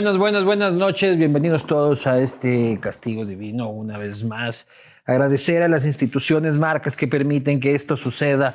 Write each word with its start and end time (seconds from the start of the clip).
Buenas, 0.00 0.16
buenas, 0.16 0.44
buenas 0.44 0.72
noches. 0.72 1.18
Bienvenidos 1.18 1.66
todos 1.66 2.06
a 2.06 2.18
este 2.20 2.78
castigo 2.80 3.26
divino 3.26 3.68
una 3.68 3.98
vez 3.98 4.24
más. 4.24 4.66
Agradecer 5.04 5.62
a 5.62 5.68
las 5.68 5.84
instituciones, 5.84 6.56
marcas 6.56 6.96
que 6.96 7.06
permiten 7.06 7.60
que 7.60 7.74
esto 7.74 7.98
suceda 7.98 8.54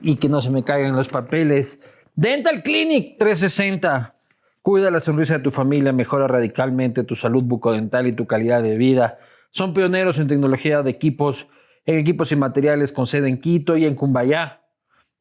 y 0.00 0.16
que 0.16 0.30
no 0.30 0.40
se 0.40 0.48
me 0.48 0.64
caigan 0.64 0.96
los 0.96 1.10
papeles. 1.10 1.80
Dental 2.16 2.62
Clinic 2.62 3.18
360. 3.18 4.14
Cuida 4.62 4.90
la 4.90 5.00
sonrisa 5.00 5.34
de 5.34 5.40
tu 5.40 5.50
familia, 5.50 5.92
mejora 5.92 6.28
radicalmente 6.28 7.04
tu 7.04 7.14
salud 7.14 7.42
bucodental 7.42 8.06
y 8.06 8.12
tu 8.12 8.26
calidad 8.26 8.62
de 8.62 8.78
vida. 8.78 9.18
Son 9.50 9.74
pioneros 9.74 10.18
en 10.18 10.28
tecnología 10.28 10.82
de 10.82 10.92
equipos, 10.92 11.46
en 11.84 11.98
equipos 11.98 12.32
y 12.32 12.36
materiales 12.36 12.90
con 12.90 13.06
sede 13.06 13.28
en 13.28 13.38
Quito 13.38 13.76
y 13.76 13.84
en 13.84 13.96
Cumbayá. 13.96 14.63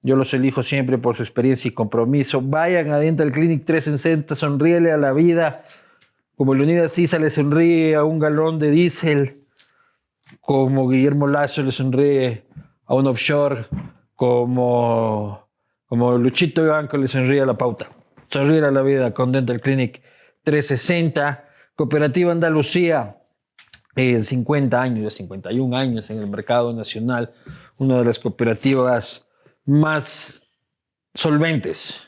Yo 0.06 0.18
los 0.18 0.34
elijo 0.34 0.64
siempre 0.64 0.98
por 0.98 1.16
su 1.16 1.24
experiencia 1.24 1.70
y 1.70 1.72
compromiso. 1.72 2.42
Vayan 2.42 2.92
a 2.92 3.00
Dental 3.00 3.32
Clinic 3.32 3.64
360, 3.64 4.36
sonríele 4.36 4.92
a 4.92 4.98
la 4.98 5.14
vida. 5.14 5.64
Como 6.36 6.54
Leonidas 6.54 6.92
Sisa 6.92 7.18
le 7.20 7.30
sonríe 7.30 7.96
a 7.96 8.04
un 8.04 8.20
galón 8.20 8.60
de 8.60 8.70
diésel. 8.70 9.46
Como 10.42 10.90
Guillermo 10.90 11.28
Lazo 11.28 11.64
le 11.64 11.72
sonríe 11.72 12.44
a 12.86 12.96
un 12.96 13.08
offshore. 13.08 13.66
Como, 14.14 15.48
como 15.86 16.18
Luchito 16.18 16.68
Banco 16.68 16.98
le 16.98 17.08
sonríe 17.08 17.40
a 17.40 17.46
la 17.46 17.58
pauta. 17.58 17.88
Sonríe 18.30 18.60
a 18.60 18.72
la 18.72 18.82
vida 18.82 19.14
con 19.14 19.32
Dental 19.32 19.62
Clinic 19.62 20.02
360. 20.44 21.46
Cooperativa 21.76 22.34
Andalucía. 22.34 23.20
50 23.96 24.82
años, 24.82 25.14
51 25.14 25.78
años 25.78 26.10
en 26.10 26.20
el 26.20 26.28
mercado 26.28 26.74
nacional. 26.74 27.32
Una 27.78 28.00
de 28.00 28.06
las 28.06 28.20
cooperativas 28.20 29.26
más 29.66 30.42
solventes 31.14 32.00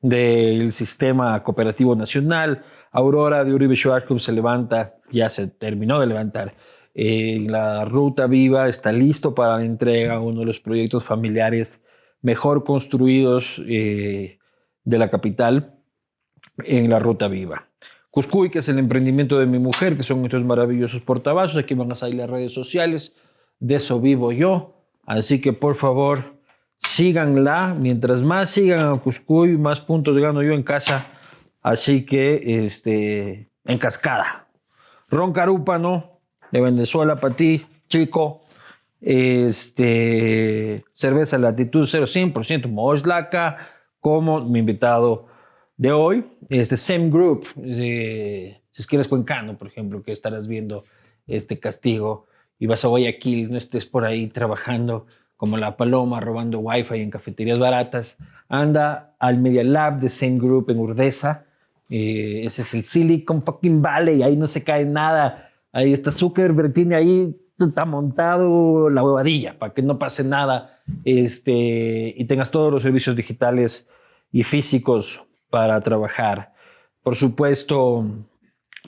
del 0.00 0.72
sistema 0.72 1.42
cooperativo 1.42 1.94
nacional. 1.94 2.64
Aurora 2.90 3.44
de 3.44 3.52
Uribe 3.52 3.76
Schwartz 3.76 4.22
se 4.22 4.32
levanta, 4.32 4.96
ya 5.10 5.28
se 5.28 5.48
terminó 5.48 6.00
de 6.00 6.06
levantar. 6.06 6.54
Eh, 6.94 7.46
la 7.48 7.84
ruta 7.84 8.26
viva 8.26 8.68
está 8.68 8.92
listo 8.92 9.34
para 9.34 9.58
la 9.58 9.64
entrega, 9.64 10.20
uno 10.20 10.40
de 10.40 10.46
los 10.46 10.60
proyectos 10.60 11.04
familiares 11.04 11.82
mejor 12.22 12.64
construidos 12.64 13.62
eh, 13.68 14.38
de 14.84 14.98
la 14.98 15.10
capital 15.10 15.74
en 16.64 16.90
la 16.90 16.98
ruta 16.98 17.28
viva. 17.28 17.68
Cuscuy, 18.10 18.50
que 18.50 18.60
es 18.60 18.68
el 18.68 18.78
emprendimiento 18.78 19.38
de 19.38 19.46
mi 19.46 19.58
mujer, 19.58 19.96
que 19.96 20.02
son 20.02 20.24
estos 20.24 20.42
maravillosos 20.44 21.00
portavasos. 21.02 21.56
Aquí 21.56 21.74
van 21.74 21.92
a 21.92 21.94
salir 21.94 22.16
las 22.16 22.30
redes 22.30 22.52
sociales. 22.52 23.14
De 23.60 23.76
eso 23.76 24.00
vivo 24.00 24.32
yo. 24.32 24.74
Así 25.04 25.40
que 25.40 25.52
por 25.52 25.76
favor, 25.76 26.37
síganla. 26.88 27.74
Mientras 27.78 28.22
más 28.22 28.50
sigan 28.50 28.88
a 28.88 29.00
Cuscuy, 29.00 29.56
más 29.56 29.80
puntos 29.80 30.16
gano 30.16 30.42
yo 30.42 30.52
en 30.52 30.62
casa. 30.62 31.06
Así 31.62 32.04
que, 32.04 32.64
este, 32.64 33.50
en 33.64 33.78
cascada. 33.78 34.48
Ron 35.10 35.32
Carúpano, 35.32 36.20
de 36.50 36.60
Venezuela 36.60 37.20
para 37.20 37.36
ti, 37.36 37.64
chico. 37.88 38.42
Este, 39.00 40.84
cerveza 40.94 41.38
Latitud 41.38 41.86
0, 41.88 42.06
Moslaca, 42.68 43.68
como 44.00 44.40
mi 44.40 44.60
invitado 44.60 45.26
de 45.76 45.92
hoy. 45.92 46.24
Este, 46.48 46.76
Same 46.76 47.10
Group, 47.10 47.46
si 47.54 48.56
es 48.76 48.86
que 48.86 48.96
eres 48.96 49.08
cuencano, 49.08 49.56
por 49.56 49.68
ejemplo, 49.68 50.02
que 50.02 50.12
estarás 50.12 50.46
viendo 50.46 50.84
este 51.26 51.58
castigo 51.58 52.26
y 52.58 52.66
vas 52.66 52.84
a 52.84 52.88
Guayaquil, 52.88 53.50
no 53.50 53.58
estés 53.58 53.86
por 53.86 54.04
ahí 54.04 54.26
trabajando 54.28 55.06
como 55.38 55.56
la 55.56 55.76
paloma 55.76 56.20
robando 56.20 56.58
wifi 56.58 56.96
en 56.96 57.10
cafeterías 57.10 57.60
baratas, 57.60 58.18
anda 58.48 59.14
al 59.20 59.38
Media 59.38 59.62
Lab 59.62 60.00
de 60.00 60.08
Same 60.08 60.38
Group 60.38 60.68
en 60.68 60.80
Urdesa. 60.80 61.46
Eh, 61.88 62.42
ese 62.44 62.62
es 62.62 62.74
el 62.74 62.82
Silicon 62.82 63.42
fucking 63.42 63.80
Valley, 63.80 64.22
ahí 64.22 64.36
no 64.36 64.48
se 64.48 64.64
cae 64.64 64.84
nada. 64.84 65.50
Ahí 65.72 65.92
está 65.92 66.10
Zuckerberg, 66.10 66.72
tiene 66.72 66.96
ahí, 66.96 67.36
está 67.56 67.84
montado 67.84 68.90
la 68.90 69.04
huevadilla 69.04 69.56
para 69.56 69.72
que 69.72 69.80
no 69.80 69.96
pase 69.96 70.24
nada 70.24 70.80
este, 71.04 72.14
y 72.16 72.24
tengas 72.24 72.50
todos 72.50 72.72
los 72.72 72.82
servicios 72.82 73.14
digitales 73.14 73.88
y 74.32 74.42
físicos 74.42 75.24
para 75.50 75.80
trabajar. 75.80 76.52
Por 77.04 77.14
supuesto, 77.14 78.04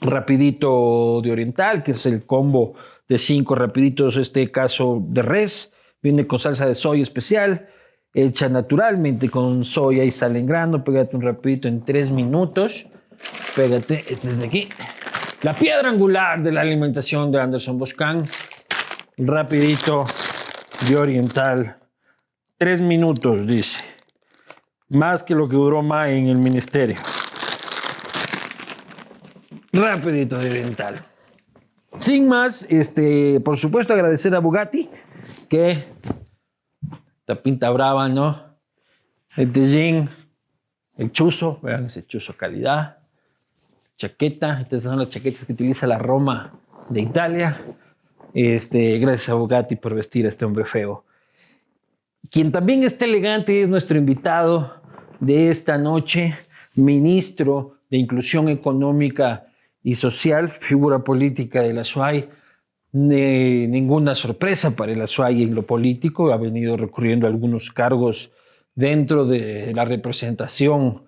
Rapidito 0.01 1.21
de 1.23 1.31
Oriental, 1.31 1.81
que 1.81 1.91
es 1.91 2.05
el 2.05 2.25
combo 2.25 2.73
de 3.07 3.17
cinco 3.17 3.55
rapiditos, 3.55 4.17
este 4.17 4.51
caso 4.51 5.01
de 5.01 5.21
res 5.21 5.70
Viene 6.01 6.25
con 6.25 6.39
salsa 6.39 6.65
de 6.65 6.75
soya 6.75 7.03
especial, 7.03 7.69
hecha 8.13 8.49
naturalmente 8.49 9.29
con 9.29 9.63
soya 9.65 10.03
y 10.03 10.11
sal 10.11 10.35
en 10.35 10.47
grano. 10.47 10.83
Pégate 10.83 11.15
un 11.15 11.21
rapidito 11.21 11.67
en 11.67 11.85
tres 11.85 12.09
minutos. 12.09 12.87
Pégate 13.55 14.03
desde 14.21 14.45
aquí. 14.45 14.69
La 15.43 15.53
piedra 15.53 15.89
angular 15.89 16.41
de 16.41 16.51
la 16.51 16.61
alimentación 16.61 17.31
de 17.31 17.39
Anderson 17.39 17.77
Boscan. 17.77 18.25
Rapidito 19.17 20.05
de 20.87 20.97
oriental. 20.97 21.77
Tres 22.57 22.81
minutos, 22.81 23.45
dice. 23.45 23.83
Más 24.89 25.23
que 25.23 25.35
lo 25.35 25.47
que 25.47 25.55
duró 25.55 25.81
más 25.83 26.09
en 26.09 26.27
el 26.27 26.37
ministerio. 26.37 26.97
Rapidito 29.71 30.37
de 30.37 30.49
oriental. 30.49 31.01
Sin 31.99 32.27
más, 32.27 32.65
este, 32.69 33.39
por 33.41 33.57
supuesto 33.57 33.93
agradecer 33.93 34.33
a 34.35 34.39
Bugatti 34.39 34.89
que 35.49 35.85
esta 37.19 37.41
pinta 37.41 37.69
brava, 37.69 38.09
¿no? 38.09 38.57
El 39.35 39.51
jean, 39.53 40.09
el 40.97 41.11
chuzo, 41.11 41.59
vean 41.61 41.85
ese 41.85 42.05
chuzo 42.05 42.35
calidad, 42.35 42.97
chaqueta, 43.97 44.61
estas 44.61 44.83
son 44.83 44.99
las 44.99 45.09
chaquetas 45.09 45.45
que 45.45 45.53
utiliza 45.53 45.87
la 45.87 45.97
Roma 45.97 46.53
de 46.89 47.01
Italia. 47.01 47.61
Este, 48.33 48.97
gracias 48.97 49.29
a 49.29 49.33
Bugatti 49.35 49.75
por 49.75 49.93
vestir 49.93 50.25
a 50.25 50.29
este 50.29 50.45
hombre 50.45 50.65
feo. 50.65 51.05
Quien 52.29 52.51
también 52.51 52.83
está 52.83 53.05
elegante 53.05 53.61
es 53.61 53.69
nuestro 53.69 53.97
invitado 53.97 54.81
de 55.19 55.49
esta 55.49 55.77
noche, 55.77 56.35
ministro 56.75 57.77
de 57.89 57.97
Inclusión 57.97 58.49
Económica 58.49 59.47
y 59.83 59.95
Social, 59.95 60.49
figura 60.49 61.03
política 61.03 61.61
de 61.61 61.73
la 61.73 61.83
SUAY, 62.91 63.67
ninguna 63.67 64.15
sorpresa 64.15 64.75
para 64.75 64.91
el 64.91 65.01
Azuay 65.01 65.43
en 65.43 65.55
lo 65.55 65.65
político, 65.65 66.31
ha 66.31 66.37
venido 66.37 66.77
recurriendo 66.77 67.25
a 67.25 67.29
algunos 67.29 67.71
cargos 67.71 68.31
dentro 68.75 69.25
de 69.25 69.73
la 69.73 69.85
representación 69.85 71.03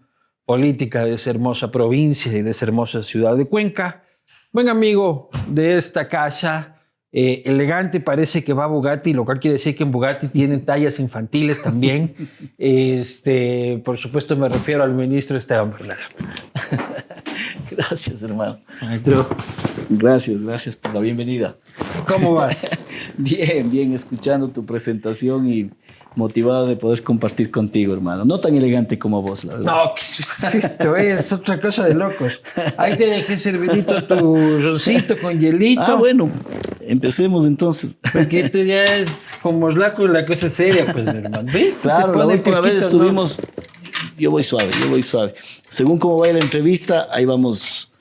política 0.46 1.06
de 1.06 1.14
esa 1.14 1.30
hermosa 1.30 1.72
provincia 1.72 2.32
y 2.32 2.42
de 2.42 2.52
esa 2.52 2.66
hermosa 2.66 3.04
ciudad 3.04 3.36
de 3.36 3.46
Cuenca. 3.46 4.04
Buen 4.52 4.70
amigo 4.70 5.30
de 5.48 5.78
esta 5.78 6.08
casa, 6.08 6.82
eh, 7.12 7.44
elegante, 7.46 8.00
parece 8.00 8.44
que 8.44 8.54
va 8.54 8.66
a 8.66 8.68
Bugatti, 8.68 9.14
lo 9.14 9.26
cual 9.26 9.40
quiere 9.40 9.54
decir 9.54 9.76
que 9.76 9.84
en 9.84 9.92
Bugatti 9.92 10.28
tienen 10.28 10.66
tallas 10.66 11.00
infantiles 11.00 11.62
también. 11.62 12.16
este, 12.58 13.82
por 13.86 13.98
supuesto 13.98 14.36
me 14.36 14.50
refiero 14.50 14.84
al 14.84 14.94
ministro 14.94 15.38
Esteban 15.38 15.74
Gracias, 17.78 18.22
hermano. 18.22 18.60
Gracias, 19.90 20.42
gracias 20.42 20.75
por 20.75 20.94
la 20.94 21.02
bienvenida. 21.02 21.56
¿Cómo 22.08 22.34
vas? 22.34 22.68
bien, 23.18 23.70
bien, 23.70 23.94
escuchando 23.94 24.50
tu 24.50 24.66
presentación 24.66 25.48
y 25.48 25.72
motivado 26.16 26.68
de 26.68 26.75
poder 26.75 27.02
compartir 27.02 27.50
contigo, 27.50 27.94
hermano. 27.94 28.25
No 28.25 28.40
tan 28.40 28.56
elegante 28.56 29.00
como 29.00 29.22
vos, 29.22 29.46
la 29.46 29.54
verdad. 29.56 29.72
No, 29.72 29.94
esto 29.96 30.96
es 30.96 31.31
otra 31.31 31.60
cosa 31.60 31.86
de 31.86 31.96
locos. 31.96 32.42
Ahí 32.78 32.96
te 32.98 33.08
dejé 33.08 33.38
servidito 33.38 34.04
tu 34.04 34.60
roncito 34.60 35.18
con 35.18 35.40
hielito. 35.40 35.81
Ah, 35.81 35.96
bueno, 35.96 36.30
empecemos 36.81 37.46
entonces. 37.46 37.98
Porque 38.14 38.42
esto 38.42 38.60
ya 38.60 38.84
es 38.84 39.10
como 39.42 39.70
laco 39.72 40.08
la 40.08 40.25
cosa 40.25 40.50
seria, 40.50 40.86
pues, 40.94 41.08
hermano. 41.08 41.52
¿Ves? 41.52 41.80
Claro, 41.81 42.16
la 42.16 42.28
última 42.28 42.62
vez 42.62 42.84
estuvimos... 42.84 43.40
Yo 44.18 44.32
voy 44.32 44.44
suave, 44.44 44.72
yo 44.80 44.90
voy 44.90 45.04
suave. 45.04 45.36
Según 45.68 46.00
cómo 46.00 46.20
vaya 46.20 46.34
la 46.34 46.40
entrevista, 46.40 47.08
ahí 47.12 47.26
vamos 47.26 47.92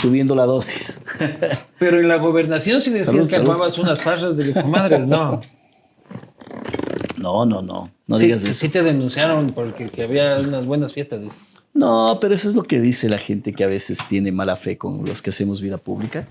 subiendo 0.00 0.34
la 0.34 0.44
dosis. 0.44 0.98
Pero 1.78 2.00
en 2.00 2.08
la 2.08 2.16
gobernación 2.16 2.80
sí 2.80 2.90
decían 2.90 3.26
que 3.26 3.36
armabas 3.36 3.78
unas 3.78 4.02
farsas 4.02 4.36
de 4.36 4.52
comadres, 4.52 5.00
¿no? 5.06 5.40
No, 7.16 7.44
no, 7.44 7.62
no. 7.62 7.90
No 8.06 8.18
digas 8.18 8.42
eso. 8.44 8.52
Sí 8.52 8.68
te 8.68 8.82
denunciaron 8.82 9.48
porque 9.50 10.02
había 10.02 10.38
unas 10.38 10.64
buenas 10.64 10.92
fiestas. 10.92 11.20
No, 11.74 12.18
pero 12.20 12.34
eso 12.34 12.48
es 12.48 12.54
lo 12.54 12.62
que 12.62 12.80
dice 12.80 13.08
la 13.08 13.18
gente 13.18 13.52
que 13.52 13.64
a 13.64 13.66
veces 13.66 13.98
tiene 14.08 14.32
mala 14.32 14.56
fe 14.56 14.78
con 14.78 15.04
los 15.04 15.20
que 15.20 15.30
hacemos 15.30 15.60
vida 15.60 15.78
pública. 15.78 16.26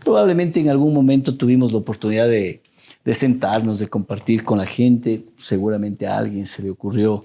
Probablemente 0.00 0.60
en 0.60 0.68
algún 0.68 0.94
momento 0.94 1.34
tuvimos 1.36 1.72
la 1.72 1.78
oportunidad 1.78 2.28
de, 2.28 2.62
de 3.04 3.14
sentarnos, 3.14 3.80
de 3.80 3.88
compartir 3.88 4.44
con 4.44 4.58
la 4.58 4.66
gente. 4.66 5.24
Seguramente 5.36 6.06
a 6.06 6.18
alguien 6.18 6.46
se 6.46 6.62
le 6.62 6.70
ocurrió 6.70 7.24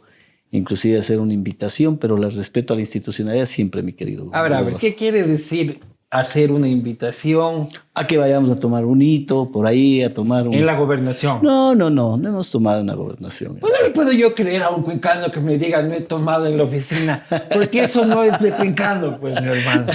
inclusive 0.54 0.98
hacer 0.98 1.20
una 1.20 1.34
invitación, 1.34 1.98
pero 1.98 2.18
la 2.18 2.30
respeto 2.30 2.74
a 2.74 2.76
la 2.78 2.82
institucionalidad 2.82 3.46
siempre, 3.46 3.84
mi 3.84 3.94
querido. 3.94 4.30
A 4.32 4.42
ver, 4.42 4.54
a 4.54 4.62
ver, 4.62 4.76
¿qué 4.76 4.96
quiere 4.96 5.28
decir 5.28 5.80
hacer 6.14 6.52
una 6.52 6.68
invitación 6.68 7.68
A 7.96 8.06
que 8.08 8.18
vayamos 8.18 8.50
a 8.52 8.60
tomar 8.60 8.86
un 8.86 9.02
hito 9.02 9.52
por 9.52 9.66
ahí, 9.68 10.02
a 10.04 10.14
tomar 10.14 10.48
un... 10.48 10.54
en 10.54 10.66
la 10.66 10.76
gobernación. 10.76 11.40
No, 11.44 11.76
no, 11.76 11.90
no, 11.90 12.18
no 12.18 12.30
hemos 12.30 12.50
tomado 12.52 12.82
una 12.82 12.94
gobernación. 12.96 13.58
Pues 13.60 13.72
no 13.80 13.86
le 13.88 13.94
puedo 13.94 14.12
yo 14.12 14.34
creer 14.34 14.64
a 14.64 14.70
un 14.70 14.82
cuencano 14.84 15.30
que 15.32 15.40
me 15.42 15.58
diga 15.58 15.82
no 15.84 15.94
he 15.94 16.02
tomado 16.02 16.46
en 16.48 16.58
la 16.58 16.64
oficina, 16.64 17.24
porque 17.54 17.84
eso 17.84 18.06
no 18.06 18.24
es 18.24 18.40
de 18.40 18.52
cuencano, 18.52 19.20
pues, 19.20 19.40
mi 19.42 19.48
hermano. 19.48 19.88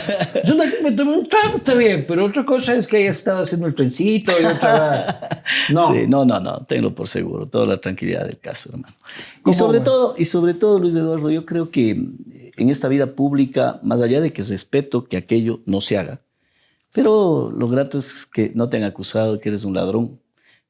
Yo 0.45 0.55
no- 0.55 0.65
me 0.83 0.93
tomé 0.93 1.13
un 1.19 1.29
trago, 1.29 1.57
está 1.57 1.75
bien, 1.75 2.05
pero 2.07 2.25
otra 2.25 2.45
cosa 2.45 2.75
es 2.75 2.87
que 2.87 2.99
haya 2.99 3.11
estado 3.11 3.43
haciendo 3.43 3.67
el 3.67 3.75
trencito 3.75 4.33
y 4.41 4.45
otra... 4.45 5.43
No, 5.73 5.93
Sí, 5.93 6.05
no, 6.07 6.25
no, 6.25 6.39
no, 6.41 6.59
tenlo 6.67 6.95
por 6.95 7.09
seguro, 7.09 7.47
toda 7.47 7.67
la 7.67 7.81
tranquilidad 7.81 8.25
del 8.27 8.39
caso, 8.39 8.71
hermano. 8.73 8.95
Y 9.39 9.43
¿Cómo, 9.43 9.55
sobre 9.55 9.79
güey? 9.79 9.85
todo, 9.85 10.15
y 10.19 10.25
sobre 10.25 10.55
todo, 10.55 10.79
Luis 10.79 10.95
Eduardo, 10.95 11.31
yo 11.31 11.45
creo 11.47 11.71
que 11.71 12.01
en 12.59 12.71
esta 12.71 12.89
vida 12.89 13.15
pública, 13.15 13.79
más 13.83 14.01
allá 14.01 14.21
de 14.21 14.33
que 14.33 14.43
respeto 14.43 15.05
que 15.05 15.17
aquello 15.17 15.61
no 15.67 15.81
se 15.81 15.99
haga, 15.99 16.21
pero 16.93 17.53
lo 17.57 17.69
grato 17.69 17.99
es 17.99 18.27
que 18.27 18.53
no 18.55 18.69
te 18.69 18.77
han 18.77 18.83
acusado 18.85 19.41
que 19.41 19.49
eres 19.49 19.65
un 19.65 19.75
ladrón. 19.75 20.21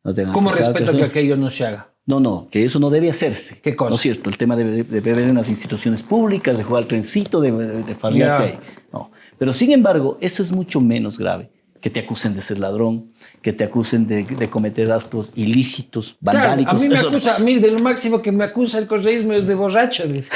No 0.04 0.14
te 0.14 0.22
han 0.22 0.32
¿cómo 0.32 0.50
acusado 0.50 0.74
respeto 0.74 0.96
que 0.96 1.04
aquello 1.04 1.36
no 1.36 1.50
se 1.50 1.66
haga? 1.66 1.90
No, 2.06 2.20
no, 2.20 2.48
que 2.50 2.64
eso 2.64 2.78
no 2.78 2.88
debe 2.88 3.10
hacerse. 3.10 3.60
¿Qué 3.60 3.76
cosa? 3.76 3.90
No 3.90 3.96
es 3.96 4.02
cierto, 4.02 4.30
el 4.30 4.38
tema 4.38 4.56
de, 4.56 4.82
beber 4.82 5.18
en 5.18 5.34
las 5.34 5.50
instituciones 5.50 6.02
públicas, 6.02 6.56
de 6.56 6.64
jugar 6.64 6.84
al 6.84 6.88
trencito, 6.88 7.40
de, 7.40 7.52
de, 7.52 7.82
de 7.82 7.94
farrearte 7.94 8.44
Ya. 8.44 8.50
ahí. 8.50 8.58
No. 8.92 9.10
Pero 9.36 9.52
sin 9.52 9.72
embargo, 9.72 10.16
eso 10.20 10.42
es 10.42 10.50
mucho 10.50 10.80
menos 10.80 11.18
grave. 11.18 11.50
Que 11.80 11.90
te 11.90 12.00
acusen 12.00 12.34
de 12.34 12.40
ser 12.40 12.58
ladrón, 12.58 13.12
que 13.40 13.52
te 13.52 13.62
acusen 13.62 14.06
de, 14.08 14.24
de 14.24 14.50
cometer 14.50 14.90
actos 14.90 15.30
ilícitos, 15.36 16.16
Claro, 16.20 16.38
vandálicos. 16.40 16.74
a 16.74 16.78
mí 16.78 16.88
me 16.88 16.94
eso 16.96 17.04
no. 17.10 17.16
acusa, 17.18 17.36
a 17.36 17.38
mí 17.38 17.58
de 17.60 17.70
lo 17.70 17.78
máximo 17.78 18.20
que 18.20 18.32
me 18.32 18.42
acusa 18.44 18.78
el 18.78 18.88
correísmo 18.88 19.32
es 19.34 19.46
de 19.46 19.54
borracho. 19.54 20.06
Dice. 20.08 20.28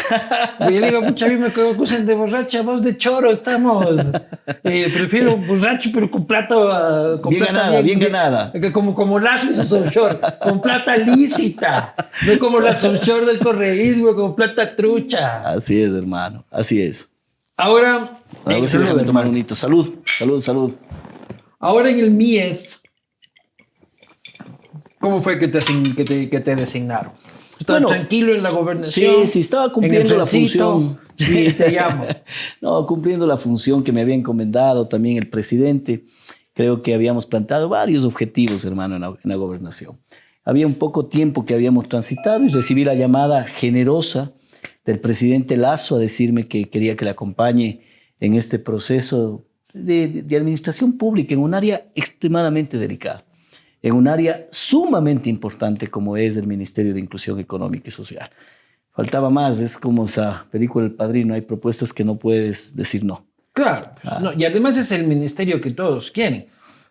Y 0.61 0.65
yo 0.75 0.81
le 0.81 0.91
digo, 0.91 1.03
pucha, 1.07 1.27
a 1.27 1.29
mí 1.31 1.37
me 1.37 1.49
acusan 1.49 2.07
de 2.07 2.15
borracha, 2.15 2.63
vos 2.63 2.83
de 2.83 2.97
choro 2.97 3.33
estamos. 3.33 3.87
Eh, 4.63 4.89
prefiero 4.95 5.37
borracho, 5.37 5.91
pero 5.93 6.09
con 6.11 6.27
plata. 6.27 6.55
con 7.21 7.31
Bien 7.31 7.43
plata 7.45 7.59
ganada, 7.59 7.81
bien 7.81 7.99
ganada. 7.99 8.53
Como, 8.73 8.95
como 8.95 9.19
las 9.19 9.45
offshore, 9.73 10.19
con 10.43 10.61
plata 10.63 10.97
lícita. 10.97 11.95
No 12.27 12.39
como 12.39 12.61
las 12.61 12.85
offshore 12.85 13.27
del 13.27 13.41
correísmo, 13.41 14.15
con 14.15 14.37
plata 14.37 14.77
trucha. 14.77 15.43
Así 15.51 15.83
es, 15.83 15.93
hermano, 15.93 16.45
así 16.51 16.81
es. 16.81 17.09
Ahora, 17.57 18.21
Ahora 18.45 18.59
eh, 18.59 18.69
sí, 18.69 18.79
déjame 18.79 19.03
tomar 19.05 19.27
un 19.27 19.37
hito. 19.37 19.55
Salud, 19.55 19.99
salud, 20.19 20.41
salud. 20.41 20.75
Ahora 21.63 21.91
en 21.93 22.01
el 22.01 22.11
MIES, 22.11 22.73
¿cómo 24.99 25.23
fue 25.23 25.39
que 25.39 25.47
te, 25.47 25.61
que 25.95 26.05
te, 26.05 26.29
que 26.29 26.41
te 26.41 26.57
designaron? 26.57 27.13
¿Estabas 27.61 27.83
Bueno, 27.83 27.97
tranquilo 27.97 28.35
en 28.35 28.43
la 28.43 28.51
gobernación? 28.51 29.27
Sí, 29.27 29.29
sí, 29.29 29.41
estaba 29.41 29.71
cumpliendo 29.71 30.17
la 30.17 30.27
función. 30.27 30.99
Sí, 31.15 31.53
te 31.53 31.71
llamo. 31.71 32.07
no, 32.61 32.85
cumpliendo 32.85 33.29
la 33.29 33.37
función 33.37 33.85
que 33.85 33.93
me 33.93 34.01
había 34.01 34.17
encomendado 34.17 34.89
también 34.89 35.19
el 35.19 35.31
presidente. 35.31 36.03
Creo 36.53 36.83
que 36.83 36.95
habíamos 36.95 37.27
plantado 37.27 37.69
varios 37.69 38.05
objetivos, 38.05 38.65
hermano, 38.65 38.97
en 38.97 39.03
la, 39.03 39.07
en 39.23 39.31
la 39.31 39.37
gobernación. 39.37 40.01
Había 40.45 40.67
un 40.67 40.75
poco 40.75 41.07
tiempo 41.07 41.47
que 41.47 41.55
habíamos 41.55 41.89
transitado 41.89 42.45
y 42.45 42.49
recibí 42.49 42.85
la 42.85 42.95
llamada 42.95 43.45
generosa 43.45 44.33
del 44.85 44.99
presidente 44.99 45.57
Lazo 45.57 45.95
a 45.95 46.01
decirme 46.01 46.49
que 46.49 46.69
quería 46.69 46.97
que 46.97 47.05
le 47.05 47.13
acompañe 47.13 47.83
en 48.19 48.35
este 48.35 48.59
proceso 48.59 49.47
de, 49.73 50.23
de- 50.23 50.37
administración 50.37 50.93
pública 50.99 51.35
en 51.35 51.41
un 51.41 51.55
área 51.55 51.87
extremadamente 51.95 52.79
delicada, 52.79 53.25
en 53.83 53.95
un 53.95 54.07
área 54.09 54.47
sumamente 54.51 55.29
importante 55.31 55.87
como 55.89 56.17
es 56.17 56.37
el 56.37 56.47
Ministerio 56.47 56.93
de 56.95 57.01
Inclusión 57.01 57.39
Económica 57.39 57.85
y 57.89 57.91
Social. 57.91 58.31
Faltaba 58.91 59.31
más, 59.31 59.61
es 59.61 59.79
como 59.79 60.05
esa 60.05 60.45
película 60.51 60.85
El 60.87 60.93
Padrino, 60.93 61.35
hay 61.35 61.41
propuestas 61.41 61.93
que 61.93 62.05
no 62.05 62.17
puedes 62.17 62.77
decir 62.77 63.05
no. 63.05 63.27
Claro. 63.53 63.93
No, 64.21 64.33
y 64.33 64.45
además 64.45 64.77
es 64.79 64.93
el 64.93 65.07
ministerio 65.07 65.61
que 65.61 65.71
todos 65.71 66.11
quieren. 66.11 66.47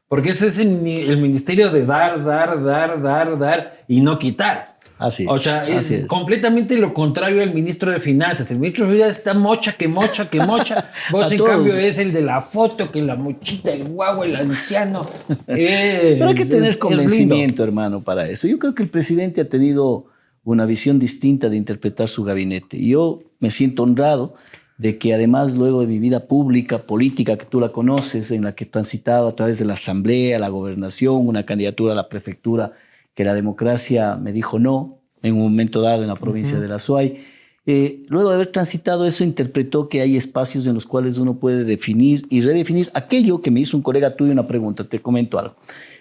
Porque 0.07 0.31
ese 0.31 0.48
es 0.50 0.57
el, 0.57 0.86
el 0.86 1.18
ministerio 1.22 1.72
de 1.72 1.86
dar, 1.86 2.24
dar, 2.25 2.62
dar, 2.62 3.01
dar, 3.01 3.39
dar 3.39 3.72
y 3.88 4.01
no 4.01 4.19
quitar. 4.19 4.70
Así 5.01 5.24
es. 5.24 5.30
O 5.30 5.39
sea, 5.39 5.68
es, 5.68 6.06
completamente 6.07 6.77
lo 6.77 6.94
contrario 6.94 7.42
al 7.42 7.56
ministro 7.56 7.92
de 7.92 8.00
Finanzas. 8.00 8.51
El 8.51 8.59
ministro 8.59 8.86
de 8.86 8.94
Finanzas 8.94 9.18
está 9.18 9.33
mocha, 9.33 9.74
que 9.74 9.88
mocha, 9.88 10.30
que 10.30 10.39
mocha. 10.39 10.92
Vos, 11.12 11.31
en 11.31 11.39
todos. 11.39 11.50
cambio, 11.50 11.75
es 11.75 11.98
el 11.98 12.13
de 12.13 12.21
la 12.21 12.39
foto, 12.39 12.92
que 12.92 13.01
la 13.01 13.15
mochita, 13.15 13.71
el 13.71 13.86
guagua, 13.86 14.27
el 14.27 14.36
anciano. 14.36 15.09
Eh, 15.48 16.18
Pero 16.19 16.30
hay 16.30 16.36
que 16.36 16.45
tener 16.45 16.71
es 16.71 16.77
convencimiento, 16.77 17.63
hermano, 17.63 18.03
para 18.03 18.30
eso. 18.30 18.48
Yo 18.48 18.59
creo 18.59 18.75
que 18.75 18.83
el 18.83 18.89
presidente 18.89 19.42
ha 19.42 19.50
tenido 19.50 20.06
una 20.44 20.65
visión 20.65 21.00
distinta 21.00 21.50
de 21.50 21.57
interpretar 21.57 22.07
su 22.07 22.24
gabinete. 22.24 22.83
Yo 22.86 23.24
me 23.39 23.50
siento 23.50 23.81
honrado 23.81 24.36
de 24.77 25.00
que 25.00 25.15
además 25.15 25.57
luego 25.57 25.81
de 25.81 25.88
mi 25.88 25.97
vida 25.97 26.27
pública, 26.27 26.83
política, 26.83 27.37
que 27.37 27.45
tú 27.45 27.59
la 27.59 27.69
conoces, 27.69 28.30
en 28.30 28.44
la 28.44 28.54
que 28.54 28.66
he 28.66 28.68
transitado 28.68 29.28
a 29.28 29.35
través 29.35 29.57
de 29.57 29.66
la 29.66 29.73
asamblea, 29.73 30.37
la 30.37 30.49
gobernación, 30.49 31.28
una 31.28 31.44
candidatura 31.44 31.94
a 31.94 31.95
la 31.95 32.07
prefectura, 32.07 32.73
que 33.16 33.23
la 33.23 33.33
democracia 33.33 34.16
me 34.16 34.31
dijo 34.31 34.59
no 34.59 35.00
en 35.23 35.35
un 35.35 35.42
momento 35.44 35.81
dado 35.81 36.01
en 36.01 36.07
la 36.07 36.16
provincia 36.16 36.59
de 36.59 36.68
La 36.68 36.80
Suay. 36.80 37.23
Eh, 37.68 38.04
luego 38.09 38.30
de 38.30 38.35
haber 38.35 38.47
transitado 38.47 39.06
eso, 39.06 39.23
interpretó 39.23 39.87
que 39.87 40.01
hay 40.01 40.18
espacios 40.18 40.66
en 40.66 40.73
los 40.73 40.85
cuales 40.87 41.18
uno 41.19 41.35
puede 41.37 41.63
definir 41.63 42.25
y 42.30 42.42
redefinir 42.42 42.90
aquello 42.95 43.42
que 43.42 43.51
me 43.51 43.59
hizo 43.59 43.78
un 43.78 43.83
colega 43.83 44.16
tuyo 44.16 44.31
una 44.31 44.47
pregunta, 44.47 44.83
te 44.83 44.99
comento 44.99 45.37
algo. 45.37 45.56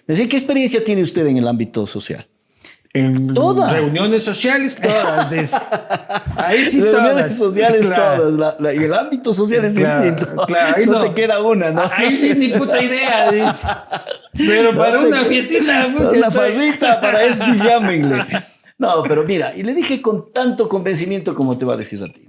Me 0.07 0.13
decía, 0.15 0.27
¿qué 0.27 0.37
experiencia 0.37 0.83
tiene 0.83 1.03
usted 1.03 1.25
en 1.27 1.37
el 1.37 1.47
ámbito 1.47 1.85
social? 1.85 2.25
En 2.93 3.33
Todas. 3.33 3.71
reuniones 3.71 4.23
sociales, 4.23 4.75
todas. 4.75 5.29
dice. 5.31 5.55
Ahí 6.35 6.65
sí 6.65 6.81
Reuniones 6.81 7.15
todas. 7.15 7.37
sociales 7.37 7.85
Claro. 7.85 8.23
todas. 8.31 8.33
la- 8.33 8.55
la- 8.59 8.73
y 8.73 8.83
el 8.83 8.93
ámbito 8.93 9.31
social 9.33 9.63
es 9.63 9.73
Claro, 9.73 10.03
distinto. 10.03 10.45
claro, 10.45 10.75
ahí 10.77 10.85
no, 10.87 10.93
no. 10.93 10.99
te 11.05 11.13
queda 11.13 11.41
una, 11.41 11.71
¿no? 11.71 11.83
Ahí 11.89 12.19
sí, 12.19 12.33
ni 12.37 12.49
puta 12.49 12.81
idea, 12.81 13.31
dice. 13.31 13.65
Pero 14.45 14.75
para 14.75 14.99
te 14.99 15.05
una 15.07 15.23
fiestita, 15.25 15.87
Una 15.87 16.09
estoy- 16.27 16.31
farrita, 16.31 16.99
para 16.99 17.23
eso 17.23 17.45
sí 17.45 17.51
llámenle. 17.63 18.25
No, 18.81 19.03
pero 19.03 19.23
mira, 19.23 19.55
y 19.55 19.61
le 19.61 19.75
dije 19.75 20.01
con 20.01 20.33
tanto 20.33 20.67
convencimiento 20.67 21.35
como 21.35 21.55
te 21.55 21.65
va 21.65 21.75
a 21.75 21.77
decir 21.77 22.01
a 22.01 22.11
ti. 22.11 22.27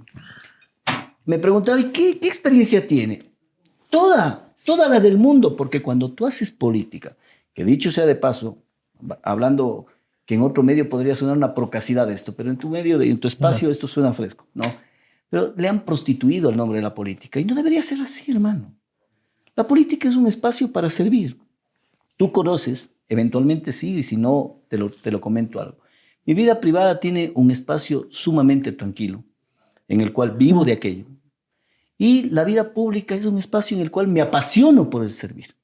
Me 1.25 1.39
preguntaba, 1.39 1.79
¿y 1.79 1.85
qué, 1.85 2.19
qué 2.19 2.27
experiencia 2.27 2.85
tiene? 2.85 3.23
Toda, 3.89 4.53
toda 4.63 4.87
la 4.87 4.99
del 4.99 5.17
mundo, 5.17 5.55
porque 5.55 5.81
cuando 5.81 6.11
tú 6.11 6.27
haces 6.27 6.51
política, 6.51 7.17
que 7.55 7.65
dicho 7.65 7.91
sea 7.91 8.05
de 8.05 8.13
paso, 8.13 8.59
hablando 9.23 9.87
que 10.27 10.35
en 10.35 10.43
otro 10.43 10.61
medio 10.61 10.87
podría 10.87 11.15
sonar 11.15 11.35
una 11.35 11.55
procacidad 11.55 12.11
esto, 12.11 12.35
pero 12.35 12.51
en 12.51 12.57
tu 12.57 12.69
medio, 12.69 13.01
en 13.01 13.17
tu 13.17 13.27
espacio, 13.27 13.71
esto 13.71 13.87
suena 13.87 14.13
fresco, 14.13 14.45
¿no? 14.53 14.65
Pero 15.31 15.55
le 15.57 15.67
han 15.67 15.83
prostituido 15.83 16.51
el 16.51 16.55
nombre 16.55 16.77
de 16.77 16.83
la 16.83 16.93
política 16.93 17.39
y 17.39 17.45
no 17.45 17.55
debería 17.55 17.81
ser 17.81 17.99
así, 17.99 18.31
hermano. 18.31 18.71
La 19.55 19.67
política 19.67 20.07
es 20.07 20.15
un 20.15 20.27
espacio 20.27 20.71
para 20.71 20.87
servir. 20.87 21.35
Tú 22.15 22.31
conoces, 22.31 22.91
eventualmente 23.09 23.71
sí, 23.71 23.97
y 23.97 24.03
si 24.03 24.17
no, 24.17 24.61
te 24.67 24.77
lo, 24.77 24.91
te 24.91 25.09
lo 25.09 25.19
comento 25.19 25.59
algo. 25.59 25.82
Mi 26.25 26.33
vida 26.33 26.59
privada 26.59 26.99
tiene 26.99 27.31
un 27.35 27.51
espacio 27.51 28.07
sumamente 28.09 28.71
tranquilo, 28.71 29.23
en 29.87 30.01
el 30.01 30.13
cual 30.13 30.31
vivo 30.31 30.63
de 30.63 30.73
aquello. 30.73 31.05
Y 31.97 32.23
la 32.29 32.43
vida 32.43 32.73
pública 32.73 33.15
es 33.15 33.25
un 33.25 33.37
espacio 33.37 33.75
en 33.77 33.83
el 33.83 33.91
cual 33.91 34.07
me 34.07 34.21
apasiono 34.21 34.89
por 34.89 35.03
el 35.03 35.11
servir. 35.11 35.55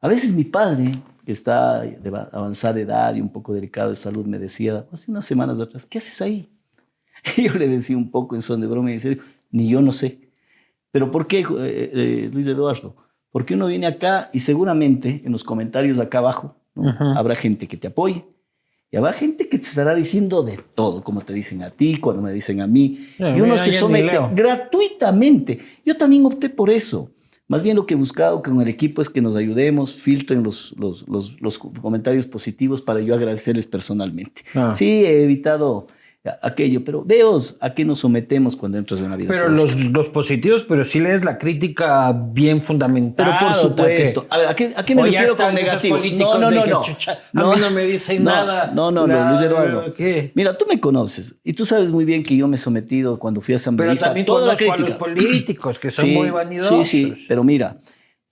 A 0.00 0.08
veces 0.08 0.32
mi 0.32 0.44
padre, 0.44 1.00
que 1.24 1.32
está 1.32 1.80
de 1.80 2.10
va- 2.10 2.28
avanzada 2.32 2.78
edad 2.80 3.14
y 3.14 3.20
un 3.20 3.30
poco 3.30 3.52
delicado 3.54 3.90
de 3.90 3.96
salud, 3.96 4.26
me 4.26 4.38
decía 4.38 4.86
hace 4.92 5.10
unas 5.10 5.24
semanas 5.24 5.58
atrás, 5.60 5.86
¿qué 5.86 5.98
haces 5.98 6.20
ahí? 6.20 6.48
Y 7.36 7.44
yo 7.48 7.54
le 7.54 7.66
decía 7.66 7.96
un 7.96 8.10
poco 8.10 8.34
en 8.36 8.42
son 8.42 8.60
de 8.60 8.66
broma 8.66 8.90
y 8.90 8.94
decía, 8.94 9.16
ni 9.50 9.68
yo 9.68 9.80
no 9.82 9.90
sé. 9.92 10.20
¿Pero 10.92 11.10
por 11.10 11.26
qué, 11.26 11.40
eh, 11.40 11.46
eh, 11.92 12.30
Luis 12.32 12.46
Eduardo? 12.46 12.94
Porque 13.30 13.54
uno 13.54 13.66
viene 13.66 13.86
acá 13.86 14.30
y 14.32 14.40
seguramente 14.40 15.22
en 15.24 15.32
los 15.32 15.42
comentarios 15.44 15.98
acá 15.98 16.18
abajo 16.18 16.56
habrá 17.16 17.34
gente 17.34 17.66
que 17.66 17.76
te 17.76 17.88
apoye 17.88 18.24
y 18.96 18.98
habrá 18.98 19.12
gente 19.12 19.50
que 19.50 19.58
te 19.58 19.66
estará 19.66 19.94
diciendo 19.94 20.42
de 20.42 20.58
todo, 20.74 21.04
como 21.04 21.20
te 21.20 21.34
dicen 21.34 21.62
a 21.62 21.68
ti, 21.68 21.98
cuando 21.98 22.22
me 22.22 22.32
dicen 22.32 22.62
a 22.62 22.66
mí. 22.66 23.06
Ya, 23.18 23.36
y 23.36 23.42
uno 23.42 23.58
se 23.58 23.70
somete 23.70 24.18
gratuitamente. 24.34 25.58
Yo 25.84 25.98
también 25.98 26.24
opté 26.24 26.48
por 26.48 26.70
eso. 26.70 27.10
Más 27.46 27.62
bien 27.62 27.76
lo 27.76 27.84
que 27.84 27.92
he 27.92 27.96
buscado 27.98 28.42
con 28.42 28.58
el 28.62 28.68
equipo 28.68 29.02
es 29.02 29.10
que 29.10 29.20
nos 29.20 29.36
ayudemos, 29.36 29.92
filtren 29.92 30.42
los, 30.42 30.74
los, 30.78 31.06
los, 31.10 31.38
los 31.42 31.58
comentarios 31.58 32.24
positivos 32.24 32.80
para 32.80 33.00
yo 33.00 33.14
agradecerles 33.14 33.66
personalmente. 33.66 34.44
Ah. 34.54 34.72
Sí, 34.72 35.04
he 35.04 35.24
evitado 35.24 35.88
aquello, 36.42 36.84
pero 36.84 37.04
veos 37.04 37.56
a 37.60 37.74
qué 37.74 37.84
nos 37.84 38.00
sometemos 38.00 38.56
cuando 38.56 38.78
entras 38.78 39.00
en 39.00 39.10
la 39.10 39.16
vida. 39.16 39.28
Pero 39.28 39.48
los, 39.48 39.74
los 39.76 40.08
positivos, 40.08 40.64
pero 40.68 40.84
sí 40.84 41.00
lees 41.00 41.24
la 41.24 41.38
crítica 41.38 42.12
bien 42.12 42.60
fundamentada. 42.62 43.38
Pero 43.38 43.48
por 43.50 43.56
supuesto. 43.56 44.26
A 44.30 44.38
ver, 44.38 44.48
¿a 44.48 44.54
qué, 44.54 44.72
a 44.76 44.84
qué 44.84 44.94
me 44.94 45.02
refiero 45.02 45.36
con 45.36 45.54
negativo? 45.54 45.98
No, 45.98 46.38
no, 46.38 46.50
no, 46.50 46.66
no. 46.66 46.82
a 47.52 47.54
mí 47.54 47.60
no 47.60 47.70
me 47.70 47.84
dicen 47.84 48.24
no, 48.24 48.30
nada. 48.30 48.70
No, 48.74 48.90
no, 48.90 49.06
no, 49.06 49.30
Luis 49.30 49.42
Eduardo. 49.42 49.92
¿qué? 49.96 50.32
Mira, 50.34 50.56
tú 50.56 50.64
me 50.68 50.80
conoces 50.80 51.36
y 51.44 51.52
tú 51.52 51.64
sabes 51.64 51.92
muy 51.92 52.04
bien 52.04 52.22
que 52.22 52.36
yo 52.36 52.48
me 52.48 52.56
he 52.56 52.58
sometido 52.58 53.18
cuando 53.18 53.40
fui 53.40 53.52
Pero 53.52 53.56
asambleísta 53.56 54.06
también 54.06 54.24
a 54.24 54.26
toda 54.26 54.46
la 54.46 54.56
conozco 54.56 54.72
a 54.72 54.76
los 54.76 54.84
crítica. 54.84 54.98
políticos 54.98 55.78
que 55.78 55.90
son 55.90 56.04
Sí, 56.06 56.14
muy 56.14 56.30
vanidosos. 56.30 56.86
Sí, 56.88 57.14
sí, 57.16 57.24
pero 57.28 57.42
mira, 57.44 57.78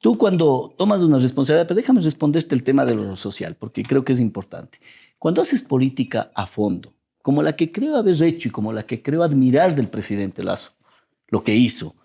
tú 0.01 0.19
cuando 0.19 0.75
tomas 0.77 1.03
una 1.03 1.19
responsabilidad, 1.19 1.67
pero 1.67 1.77
déjame 1.77 2.01
responderte 2.01 2.55
el 2.55 2.63
tema 2.63 2.85
de 2.85 2.95
lo 2.95 3.17
social, 3.17 3.57
porque 3.59 3.83
creo 3.83 4.05
que 4.05 4.13
es 4.13 4.21
importante. 4.21 4.79
Cuando 5.19 5.41
haces 5.41 5.63
política 5.63 6.31
a 6.35 6.47
fondo, 6.47 6.93
como 7.25 7.43
la 7.43 7.57
que 7.57 7.73
creo 7.73 7.97
haber 7.97 8.23
hecho 8.23 8.49
y 8.49 8.51
como 8.51 8.71
la 8.71 8.85
que 8.85 9.01
creo 9.01 9.23
admirar 9.23 9.75
del 9.75 9.89
presidente 9.89 10.45
Lazo, 10.45 10.73
lo 11.29 11.43
que 11.43 11.55
hizo, 11.55 11.97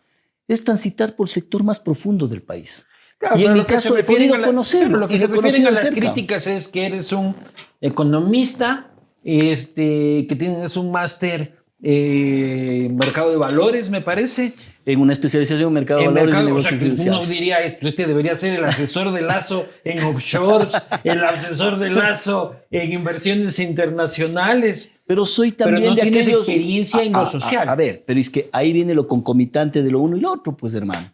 es 0.47 0.63
transitar 0.63 1.13
por 1.13 1.27
el 1.27 1.31
sector 1.31 1.61
más 1.61 1.77
profundo 1.77 2.25
del 2.25 2.41
país. 2.41 2.87
Claro, 3.17 3.37
y 3.37 3.43
en 3.43 3.51
mi 3.51 3.59
lo 3.59 3.65
que 3.65 3.73
caso 3.73 3.95
se 3.95 3.99
he 3.99 4.03
podido 4.05 4.41
conocerlo. 4.41 4.97
lo 4.97 5.09
que 5.09 5.19
se 5.19 5.27
refieren 5.27 5.67
a 5.67 5.71
las 5.71 5.81
cerca. 5.81 5.99
críticas 5.99 6.47
es 6.47 6.69
que 6.69 6.85
eres 6.85 7.11
un 7.11 7.35
economista, 7.81 8.93
este, 9.21 10.25
que 10.25 10.35
tienes 10.37 10.77
un 10.77 10.89
máster 10.89 11.65
eh, 11.83 12.85
en 12.85 12.95
mercado 12.95 13.29
de 13.29 13.35
valores, 13.35 13.89
me 13.89 13.99
parece. 13.99 14.53
En 14.91 14.99
una 14.99 15.13
especialización 15.13 15.67
en 15.67 15.73
mercado 15.73 15.99
de 15.99 16.07
valores 16.07 16.23
y 16.33 16.37
mercado, 16.37 16.55
o 16.55 16.61
sea, 16.63 16.71
negocios 16.77 17.07
uno 17.15 17.25
diría, 17.25 17.59
este 17.59 18.07
debería 18.07 18.35
ser 18.37 18.55
el 18.55 18.65
asesor 18.65 19.11
de 19.11 19.21
Lazo 19.21 19.65
en 19.83 19.99
offshores, 20.03 20.69
el 21.03 21.23
asesor 21.23 21.77
de 21.77 21.89
Lazo 21.91 22.55
en 22.71 22.93
inversiones 22.93 23.59
internacionales. 23.59 24.89
Pero 25.05 25.25
soy 25.25 25.51
Pero 25.51 25.71
también 25.71 25.89
no 25.89 25.95
de 25.95 26.01
tienes 26.03 26.21
aquellos... 26.23 26.47
experiencia 26.47 27.03
en 27.03 27.11
lo 27.13 27.19
A- 27.19 27.21
a- 27.23 27.25
social. 27.25 27.69
A, 27.69 27.75
ver, 27.75 28.03
pero 28.05 28.19
es 28.19 28.29
que 28.29 28.49
ahí 28.51 28.73
viene 28.73 28.93
lo 28.93 29.07
concomitante 29.07 29.83
de 29.83 29.91
lo 29.91 29.99
uno 29.99 30.17
y 30.17 30.21
lo 30.21 30.31
otro, 30.31 30.55
pues 30.55 30.73
hermano. 30.73 31.11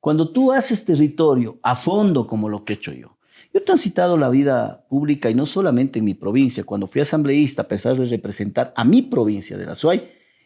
Cuando 0.00 0.28
tú 0.30 0.52
haces 0.52 0.84
territorio 0.84 1.58
a 1.62 1.76
fondo 1.76 2.26
como 2.26 2.48
lo 2.48 2.64
que 2.64 2.74
he 2.74 2.76
hecho 2.76 2.92
yo. 2.92 3.16
Yo 3.52 3.60
he 3.60 3.64
transitado 3.64 4.16
la 4.18 4.28
vida 4.28 4.84
pública 4.88 5.30
y 5.30 5.34
no 5.34 5.46
solamente 5.46 5.98
en 6.00 6.04
mi 6.04 6.14
provincia. 6.14 6.64
Cuando 6.64 6.86
fui 6.88 7.00
asambleísta, 7.00 7.62
a 7.62 7.68
pesar 7.68 7.96
de 7.96 8.04
representar 8.06 8.72
a 8.76 8.84
mi 8.84 9.00
provincia 9.02 9.56
de 9.56 9.64
la 9.64 9.74
SUAY, 9.74 10.02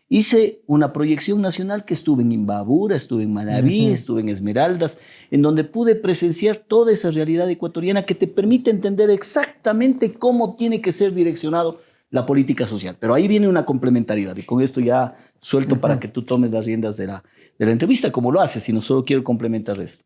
hice 0.08 0.62
una 0.66 0.92
proyección 0.92 1.42
nacional 1.42 1.84
que 1.84 1.94
estuve 1.94 2.22
en 2.22 2.32
Imbabura, 2.32 2.96
estuve 2.96 3.24
en 3.24 3.32
Manabí, 3.32 3.84
Ujú. 3.84 3.92
estuve 3.92 4.20
en 4.22 4.28
Esmeraldas, 4.30 4.98
en 5.30 5.42
donde 5.42 5.64
pude 5.64 5.94
presenciar 5.94 6.56
toda 6.56 6.92
esa 6.92 7.10
realidad 7.10 7.48
ecuatoriana 7.50 8.04
que 8.04 8.14
te 8.14 8.26
permite 8.26 8.70
entender 8.70 9.10
exactamente 9.10 10.14
cómo 10.14 10.56
tiene 10.56 10.80
que 10.80 10.92
ser 10.92 11.12
direccionado 11.12 11.80
la 12.10 12.24
política 12.24 12.64
social. 12.64 12.96
Pero 12.98 13.12
ahí 13.12 13.28
viene 13.28 13.48
una 13.48 13.66
complementariedad 13.66 14.36
y 14.36 14.42
con 14.42 14.62
esto 14.62 14.80
ya 14.80 15.14
suelto 15.40 15.78
para 15.78 16.00
que 16.00 16.08
tú 16.08 16.22
tomes 16.22 16.50
las 16.50 16.64
riendas 16.64 16.96
de 16.96 17.06
la, 17.06 17.22
de 17.58 17.66
la 17.66 17.72
entrevista, 17.72 18.10
como 18.10 18.32
lo 18.32 18.40
haces, 18.40 18.66
y 18.68 18.72
no 18.72 18.80
solo 18.80 19.04
quiero 19.04 19.22
complementar 19.22 19.78
esto. 19.80 20.04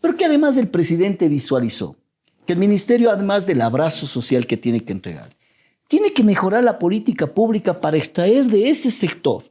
Pero 0.00 0.16
que 0.16 0.26
además 0.26 0.58
el 0.58 0.68
presidente 0.68 1.26
visualizó 1.28 1.96
que 2.46 2.52
el 2.52 2.58
ministerio, 2.58 3.10
además 3.10 3.46
del 3.46 3.62
abrazo 3.62 4.06
social 4.06 4.46
que 4.46 4.56
tiene 4.58 4.84
que 4.84 4.92
entregar, 4.92 5.30
tiene 5.88 6.12
que 6.12 6.22
mejorar 6.22 6.62
la 6.62 6.78
política 6.78 7.26
pública 7.26 7.80
para 7.80 7.96
extraer 7.96 8.44
de 8.44 8.68
ese 8.68 8.90
sector, 8.90 9.42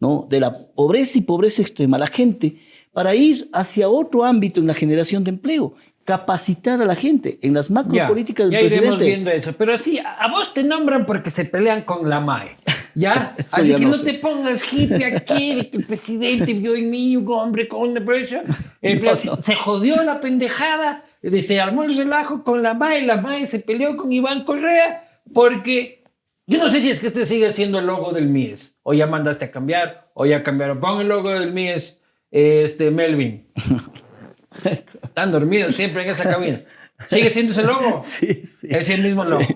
¿no? 0.00 0.26
de 0.28 0.40
la 0.40 0.66
pobreza 0.74 1.18
y 1.18 1.20
pobreza 1.22 1.62
extrema, 1.62 1.96
a 1.98 2.00
la 2.00 2.06
gente, 2.08 2.56
para 2.92 3.14
ir 3.14 3.48
hacia 3.52 3.88
otro 3.88 4.24
ámbito 4.24 4.60
en 4.60 4.66
la 4.66 4.74
generación 4.74 5.22
de 5.24 5.30
empleo, 5.30 5.74
capacitar 6.04 6.80
a 6.82 6.84
la 6.84 6.94
gente 6.94 7.38
en 7.42 7.54
las 7.54 7.70
macropolíticas 7.70 8.50
ya 8.50 8.58
del 8.58 8.66
iremos 8.66 8.96
presidente. 8.96 9.04
viendo 9.04 9.30
eso. 9.30 9.52
Pero 9.56 9.78
sí, 9.78 9.98
a 9.98 10.28
vos 10.30 10.52
te 10.52 10.62
nombran 10.62 11.06
porque 11.06 11.30
se 11.30 11.44
pelean 11.44 11.82
con 11.82 12.08
la 12.08 12.20
MAE. 12.20 12.56
¿Ya? 12.94 13.34
Así 13.44 13.68
ya 13.68 13.76
que 13.76 13.84
no 13.84 13.90
no, 13.90 14.00
te 14.00 14.14
pongas 14.14 14.62
hippie 14.72 15.04
aquí 15.04 15.54
de 15.54 15.70
que 15.70 15.76
el 15.78 15.84
presidente 15.84 16.52
vio 16.54 16.74
en 16.76 16.90
mí 16.90 17.16
un 17.16 17.26
hombre 17.28 17.68
con 17.68 17.88
una 17.90 18.00
brecha. 18.00 18.42
No, 18.82 19.36
no. 19.36 19.40
Se 19.40 19.54
jodió 19.54 20.02
la 20.04 20.20
pendejada, 20.20 21.04
de- 21.22 21.40
se 21.40 21.58
armó 21.58 21.84
el 21.84 21.96
relajo 21.96 22.44
con 22.44 22.62
la 22.62 22.74
MAE. 22.74 23.06
La 23.06 23.16
MAE 23.16 23.46
se 23.46 23.58
peleó 23.60 23.96
con 23.96 24.12
Iván 24.12 24.44
Correa 24.44 25.13
porque 25.32 26.04
yo 26.46 26.58
no 26.58 26.68
sé 26.68 26.80
si 26.80 26.90
es 26.90 27.00
que 27.00 27.06
este 27.06 27.26
sigue 27.26 27.52
siendo 27.52 27.78
el 27.78 27.86
logo 27.86 28.12
del 28.12 28.28
MIES. 28.28 28.76
O 28.82 28.92
ya 28.92 29.06
mandaste 29.06 29.46
a 29.46 29.50
cambiar, 29.50 30.10
o 30.14 30.26
ya 30.26 30.42
cambiaron. 30.42 30.78
Pon 30.78 31.00
el 31.00 31.08
logo 31.08 31.30
del 31.30 31.52
MIES, 31.52 31.98
este, 32.30 32.90
Melvin. 32.90 33.48
Están 35.02 35.32
dormidos 35.32 35.74
siempre 35.74 36.02
en 36.02 36.10
esa 36.10 36.28
cabina. 36.28 36.62
¿Sigue 37.08 37.30
siendo 37.30 37.52
ese 37.52 37.62
logo? 37.62 38.00
Sí, 38.04 38.46
sí. 38.46 38.68
Es 38.70 38.88
el 38.90 39.02
mismo 39.02 39.24
logo. 39.24 39.46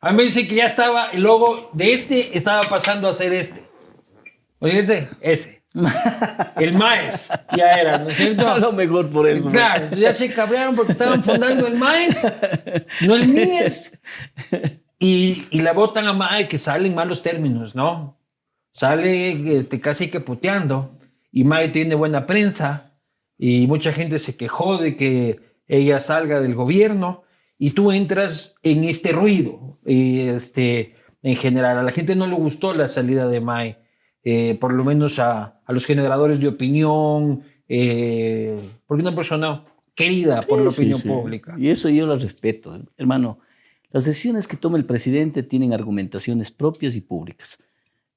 A 0.00 0.10
mí 0.10 0.16
me 0.16 0.22
dice 0.24 0.48
que 0.48 0.56
ya 0.56 0.66
estaba, 0.66 1.10
el 1.10 1.22
logo 1.22 1.70
de 1.74 1.92
este 1.92 2.36
estaba 2.36 2.62
pasando 2.62 3.08
a 3.08 3.12
ser 3.12 3.32
este. 3.32 3.62
Oye, 4.58 5.08
ese. 5.20 5.62
El 6.56 6.74
MAES 6.74 7.30
ya 7.56 7.74
era, 7.74 7.98
¿no 7.98 8.10
es 8.10 8.16
cierto? 8.16 8.46
A 8.46 8.58
lo 8.58 8.72
mejor 8.72 9.08
por 9.10 9.26
eso. 9.26 9.48
Claro, 9.48 9.94
ya 9.96 10.12
se 10.12 10.32
cabrearon 10.32 10.74
porque 10.74 10.92
estaban 10.92 11.22
fundando 11.22 11.66
el 11.66 11.76
MAES, 11.76 12.26
no 13.02 13.14
el 13.14 13.28
MIES. 13.28 13.92
Y, 15.02 15.46
y 15.50 15.60
la 15.60 15.72
votan 15.72 16.06
a 16.06 16.12
MAE 16.12 16.46
que 16.48 16.58
sale 16.58 16.86
en 16.86 16.94
malos 16.94 17.22
términos, 17.22 17.74
¿no? 17.74 18.16
Sale 18.72 19.58
este, 19.58 19.80
casi 19.80 20.08
que 20.10 20.20
puteando. 20.20 20.98
Y 21.32 21.42
MAE 21.44 21.70
tiene 21.70 21.96
buena 21.96 22.24
prensa. 22.26 22.92
Y 23.36 23.66
mucha 23.66 23.92
gente 23.92 24.18
se 24.20 24.36
quejó 24.36 24.78
de 24.78 24.96
que 24.96 25.40
ella 25.66 25.98
salga 25.98 26.40
del 26.40 26.54
gobierno. 26.54 27.24
Y 27.58 27.70
tú 27.72 27.90
entras 27.90 28.54
en 28.62 28.84
este 28.84 29.10
ruido. 29.10 29.80
Y 29.84 30.20
este, 30.28 30.94
en 31.22 31.34
general, 31.34 31.78
a 31.78 31.82
la 31.82 31.90
gente 31.90 32.14
no 32.14 32.26
le 32.28 32.36
gustó 32.36 32.72
la 32.72 32.86
salida 32.86 33.26
de 33.26 33.40
MAE. 33.40 33.78
eh, 34.24 34.54
por 34.60 34.72
lo 34.72 34.84
menos 34.84 35.18
a, 35.18 35.60
a 35.66 35.72
los 35.72 35.84
generadores 35.84 36.38
de 36.38 36.46
opinión. 36.48 37.42
eh, 37.68 38.56
porque 38.86 39.02
una 39.02 39.14
persona 39.16 39.64
querida 39.96 40.42
por 40.42 40.60
la 40.60 40.70
sí, 40.70 40.82
opinión 40.82 41.00
sí. 41.00 41.08
pública. 41.08 41.54
Y 41.58 41.70
eso 41.70 41.88
yo 41.88 42.06
lo 42.06 42.14
respeto, 42.16 42.78
hermano. 42.96 43.40
Las 43.92 44.04
decisiones 44.04 44.48
que 44.48 44.56
toma 44.56 44.78
el 44.78 44.84
presidente 44.84 45.42
tienen 45.42 45.72
argumentaciones 45.72 46.50
propias 46.50 46.96
y 46.96 47.02
públicas. 47.02 47.58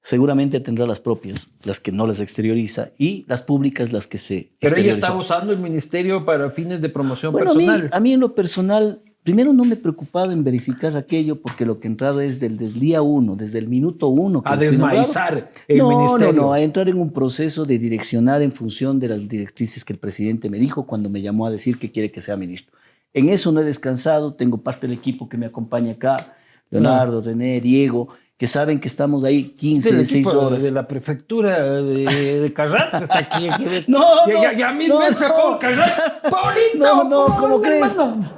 Seguramente 0.02 0.60
tendrá 0.60 0.86
las 0.86 1.00
propias, 1.00 1.48
las 1.64 1.80
que 1.80 1.92
no 1.92 2.06
las 2.06 2.22
exterioriza, 2.22 2.92
y 2.98 3.26
las 3.28 3.42
públicas 3.42 3.92
las 3.92 4.08
que 4.08 4.20
se 4.20 4.52
Pero 4.60 4.76
ella 4.78 4.92
está 4.92 5.16
usando 5.16 5.52
el 5.52 5.60
ministerio 5.60 6.24
para 6.24 6.52
fines 6.52 6.80
de 6.80 6.90
promoción 6.90 7.34
Bueno, 7.34 7.52
a 7.52 7.56
mí, 7.56 7.66
personal. 7.66 7.90
a 7.92 8.00
mí 8.00 8.14
en 8.14 8.20
lo 8.20 8.36
personal, 8.36 9.02
primero 9.24 9.52
no 9.52 9.66
me 9.66 9.74
he 9.74 9.78
preocupado 9.78 10.32
en 10.32 10.44
verificar 10.44 10.96
aquello 10.96 11.42
porque 11.42 11.66
lo 11.66 11.80
que 11.80 11.88
he 11.88 11.92
entrado 11.92 12.22
es 12.22 12.40
del, 12.40 12.56
del 12.56 12.80
día 12.80 13.02
uno, 13.02 13.36
desde 13.36 13.58
el 13.58 13.68
minuto 13.68 14.08
uno. 14.10 14.44
Que 14.44 14.54
a 14.54 14.58
desmaizar 14.58 15.50
el 15.68 15.80
no, 15.80 15.90
ministerio. 15.90 16.34
No, 16.34 16.42
no, 16.44 16.54
a 16.54 16.62
entrar 16.62 16.88
en 16.88 16.98
un 16.98 17.12
proceso 17.12 17.66
de 17.66 17.80
direccionar 17.80 18.44
en 18.44 18.52
función 18.52 19.00
de 19.00 19.08
las 19.08 19.28
directrices 19.28 19.84
que 19.84 19.94
el 19.94 20.00
presidente 20.00 20.52
me 20.52 20.60
dijo 20.60 20.86
cuando 20.86 21.10
me 21.10 21.24
llamó 21.24 21.48
a 21.48 21.50
decir 21.50 21.80
que 21.80 21.92
quiere 21.92 22.12
que 22.12 22.22
sea 22.22 22.38
ministro. 22.38 22.78
En 23.16 23.30
eso 23.30 23.52
no 23.54 23.62
he 23.62 23.64
descansado, 23.64 24.34
tengo 24.34 24.58
parte 24.58 24.88
del 24.88 24.98
equipo 24.98 25.30
que 25.30 25.38
me 25.38 25.46
acompaña 25.46 25.94
acá, 25.94 26.36
Leonardo, 26.70 27.22
René, 27.22 27.62
Diego, 27.62 28.10
que 28.38 28.46
saben 28.46 28.78
que 28.82 28.90
estamos 28.90 29.24
ahí 29.24 29.46
15, 29.46 29.88
Del 29.90 29.98
16 30.00 30.26
equipo 30.26 30.38
horas. 30.46 30.62
de 30.62 30.72
la 30.72 30.86
prefectura 30.86 31.82
de, 31.82 32.42
de 32.42 32.54
Carrasco 32.54 32.98
está 32.98 33.20
aquí. 33.20 33.48
No, 33.88 34.26
no, 34.28 34.44
ya, 34.44 34.52
ya 34.52 34.74
mismo 34.74 35.00
no, 35.00 35.52
no. 35.52 35.60
Carrasco. 35.60 36.02
Paulito, 36.30 36.76
No, 36.78 37.04
no, 37.06 37.38
¿cómo 37.38 37.62
crees? 37.62 37.96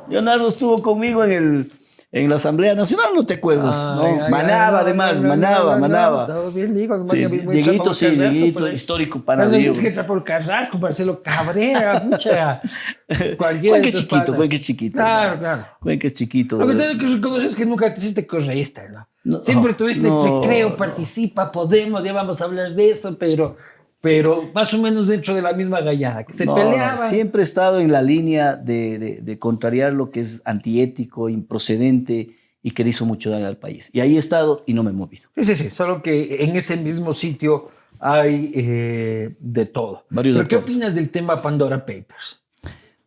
Leonardo 0.08 0.48
estuvo 0.48 0.80
conmigo 0.84 1.24
en, 1.24 1.32
el, 1.32 1.72
en 2.10 2.30
la 2.30 2.38
Asamblea 2.38 2.74
Nacional, 2.74 3.08
¿no 3.14 3.26
te 3.26 3.34
acuerdas? 3.34 3.76
Ay, 3.78 3.96
no, 3.96 4.02
ay, 4.02 4.20
ay, 4.24 4.32
manaba 4.32 4.72
no, 4.72 4.78
además, 4.78 5.22
no, 5.22 5.30
manaba, 5.30 5.76
no, 5.76 5.82
manaba. 5.82 6.28
no, 6.28 6.52
bien, 6.52 6.74
digo, 6.74 7.06
Sí, 7.06 7.18
Dieguito, 7.26 7.92
sí, 7.94 8.08
Dieguito, 8.10 8.66
ahí. 8.66 8.76
histórico 8.76 9.22
para 9.22 9.48
Diego. 9.50 9.74
dices 9.74 9.82
que 9.82 9.88
entra 9.90 10.08
por 10.08 10.24
Carrasco, 10.24 10.78
Marcelo 10.78 11.22
Cabrera, 11.22 12.02
mucha. 12.06 12.62
Cualquiera 13.38 13.78
Cuenca 13.78 13.90
es 13.90 13.96
chiquito. 13.96 14.36
Cuenca 14.36 14.56
es 14.56 14.64
chiquito. 14.64 14.96
Claro, 14.96 15.40
claro. 15.40 15.62
Cuenca 15.82 16.08
es 16.08 16.14
chiquito. 16.14 16.58
Lo 16.58 16.68
que 16.68 16.76
tengo 16.76 17.00
que 17.00 17.08
reconocer 17.16 17.48
es 17.48 17.56
que 17.56 17.66
nunca 17.66 17.94
te 17.94 18.00
hiciste 18.00 18.26
correísta, 18.26 18.84
¿no? 19.24 19.44
Siempre 19.44 19.74
tuviste 19.74 20.10
recreo, 20.10 20.78
participa, 20.78 21.52
podemos, 21.52 22.04
ya 22.04 22.14
vamos 22.14 22.40
a 22.40 22.46
hablar 22.46 22.74
de 22.74 22.92
eso, 22.92 23.18
pero, 23.18 23.58
pero 24.02 24.50
más 24.54 24.74
o 24.74 24.78
menos 24.78 25.08
dentro 25.08 25.34
de 25.34 25.42
la 25.42 25.54
misma 25.54 25.82
gallada, 25.82 26.24
que 26.24 26.34
se 26.34 26.46
No, 26.46 26.56
peleaba. 26.56 26.96
Siempre 26.96 27.42
he 27.42 27.44
estado 27.44 27.80
en 27.80 27.92
la 27.92 28.02
línea 28.02 28.56
de, 28.56 29.00
de- 29.00 29.22
de 29.22 29.40
contrariar 29.40 29.94
lo 29.94 30.12
que 30.12 30.20
es 30.22 30.42
antiético, 30.46 31.30
improcedente 31.30 32.36
y 32.62 32.72
que 32.72 32.84
le 32.84 32.90
hizo 32.92 33.06
mucho 33.06 33.30
daño 33.30 33.48
al 33.48 33.58
país. 33.58 33.90
Y 33.94 34.00
ahí 34.02 34.16
he 34.16 34.20
estado 34.20 34.64
y 34.68 34.74
no 34.74 34.84
me 34.84 34.92
he 34.92 34.94
movido. 34.94 35.30
Sí, 35.36 35.44
sí, 35.44 35.56
sí, 35.56 35.70
solo 35.70 36.02
que 36.04 36.44
en 36.44 36.56
ese 36.56 36.78
mismo 36.78 37.14
sitio 37.14 37.70
hay 38.00 38.52
eh, 38.54 39.36
de 39.40 39.66
todo. 39.66 40.06
Varios 40.10 40.38
¿Pero 40.38 40.48
qué 40.48 40.56
opinas 40.58 40.94
del 40.94 41.10
tema 41.10 41.42
Pandora 41.42 41.80
Papers? 41.86 42.42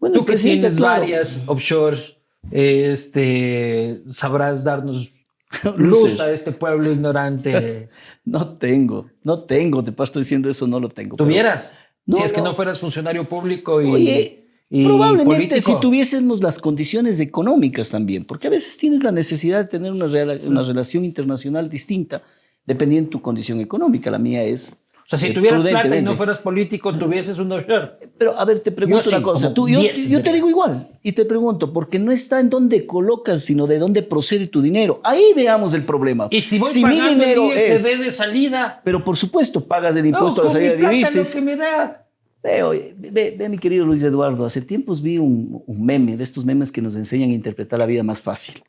Bueno, 0.01 0.15
Tú 0.15 0.25
que 0.25 0.37
tienes 0.37 0.77
claro, 0.77 1.03
varias 1.03 1.43
offshores, 1.47 2.17
este, 2.51 4.03
sabrás 4.13 4.65
darnos 4.65 5.11
luz 5.77 6.21
a 6.21 6.33
este 6.33 6.53
pueblo 6.53 6.91
ignorante. 6.91 7.89
No 8.23 8.47
tengo, 8.51 9.11
no 9.25 9.41
tengo, 9.41 9.83
te 9.83 9.91
paso 9.91 10.19
diciendo 10.19 10.49
eso, 10.49 10.67
no 10.67 10.79
lo 10.79 10.89
tengo. 10.89 11.17
¿Tuvieras? 11.17 11.73
No, 12.07 12.19
si 12.19 12.23
es 12.23 12.33
que 12.33 12.41
no. 12.41 12.55
fueras 12.55 12.79
funcionario 12.79 13.29
público 13.29 13.83
y, 13.83 13.91
Oye, 13.91 14.47
y 14.69 14.85
probablemente 14.85 15.35
político. 15.35 15.61
si 15.61 15.81
tuviésemos 15.81 16.41
las 16.41 16.59
condiciones 16.59 17.19
económicas 17.19 17.89
también, 17.89 18.25
porque 18.25 18.47
a 18.47 18.51
veces 18.51 18.77
tienes 18.77 19.03
la 19.03 19.11
necesidad 19.11 19.65
de 19.65 19.69
tener 19.69 19.91
una, 19.91 20.05
una 20.05 20.63
relación 20.63 21.05
internacional 21.05 21.69
distinta 21.69 22.23
dependiendo 22.67 23.09
de 23.09 23.13
tu 23.13 23.23
condición 23.23 23.61
económica. 23.61 24.11
La 24.11 24.19
mía 24.19 24.45
es... 24.45 24.77
O 25.11 25.17
sea, 25.17 25.19
si 25.19 25.33
eh, 25.33 25.35
tuvieras 25.35 25.65
plata 25.65 25.97
y 25.97 26.03
no 26.03 26.15
fueras 26.15 26.39
político, 26.39 26.97
tuvieses 26.97 27.37
un 27.41 27.51
offshore. 27.51 27.95
Pero 28.17 28.39
a 28.39 28.45
ver, 28.45 28.61
te 28.61 28.71
pregunto 28.71 29.07
Yo 29.07 29.11
sí, 29.11 29.17
una 29.17 29.25
cosa. 29.25 29.53
Tú, 29.53 29.69
yo, 29.69 29.81
10 29.81 30.09
yo 30.09 30.23
te 30.23 30.33
digo 30.33 30.49
igual 30.49 30.89
y 31.03 31.11
te 31.11 31.25
pregunto, 31.25 31.73
porque 31.73 31.99
no 31.99 32.13
está 32.13 32.39
en 32.39 32.49
dónde 32.49 32.87
colocas, 32.87 33.43
sino 33.43 33.67
de 33.67 33.81
dónde 33.81 34.05
procede 34.05 34.47
tu 34.47 34.63
dinero. 34.63 35.01
Ahí 35.03 35.33
veamos 35.35 35.75
el 35.75 35.85
problema. 35.85 36.29
Y 36.31 36.43
si 36.43 36.61
voy 36.61 36.73
mi 36.77 36.83
pagando 36.83 37.11
dinero 37.11 37.53
es... 37.53 37.85
ISD 37.85 38.05
de 38.05 38.11
salida, 38.13 38.81
Pero 38.85 39.03
por 39.03 39.17
supuesto, 39.17 39.67
pagas 39.67 39.97
el 39.97 40.07
impuesto 40.07 40.45
no, 40.45 40.49
a 40.49 40.53
la 40.53 40.61
mi 40.61 40.67
salida 40.67 40.77
de 40.77 40.95
divisas. 40.95 41.35
lo 41.35 41.41
que 41.41 41.45
me 41.45 41.57
da. 41.57 42.07
Ve, 42.41 42.63
oye, 42.63 42.95
ve, 42.97 43.35
ve, 43.37 43.49
mi 43.49 43.59
querido 43.59 43.85
Luis 43.85 44.05
Eduardo, 44.05 44.47
hace 44.47 44.63
tiempos 44.63 45.03
vi 45.03 45.19
un, 45.19 45.61
un 45.67 45.85
meme, 45.85 46.17
de 46.17 46.23
estos 46.23 46.45
memes 46.45 46.71
que 46.71 46.81
nos 46.81 46.95
enseñan 46.95 47.31
a 47.31 47.33
interpretar 47.33 47.81
la 47.81 47.87
vida 47.87 48.05
más 48.05 48.23
fácil. 48.23 48.63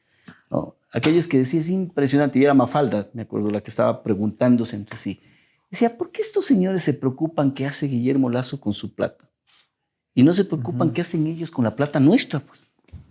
¿no? 0.49 0.75
Aquellos 0.91 1.27
que 1.27 1.37
decía, 1.37 1.59
es 1.59 1.69
impresionante, 1.69 2.39
y 2.39 2.43
era 2.43 2.55
Mafalda, 2.55 3.09
me 3.13 3.21
acuerdo, 3.21 3.51
la 3.51 3.61
que 3.61 3.69
estaba 3.69 4.01
preguntándose 4.01 4.75
entre 4.75 4.97
sí. 4.97 5.21
Decía, 5.71 5.97
¿por 5.97 6.11
qué 6.11 6.21
estos 6.21 6.45
señores 6.45 6.83
se 6.83 6.93
preocupan 6.93 7.53
qué 7.53 7.65
hace 7.65 7.87
Guillermo 7.87 8.29
Lazo 8.29 8.59
con 8.59 8.73
su 8.73 8.93
plata? 8.93 9.31
Y 10.13 10.23
no 10.23 10.33
se 10.33 10.43
preocupan 10.43 10.91
qué 10.91 11.01
hacen 11.01 11.25
ellos 11.25 11.49
con 11.49 11.63
la 11.63 11.75
plata 11.77 12.01
nuestra. 12.01 12.41
Pues. 12.41 12.59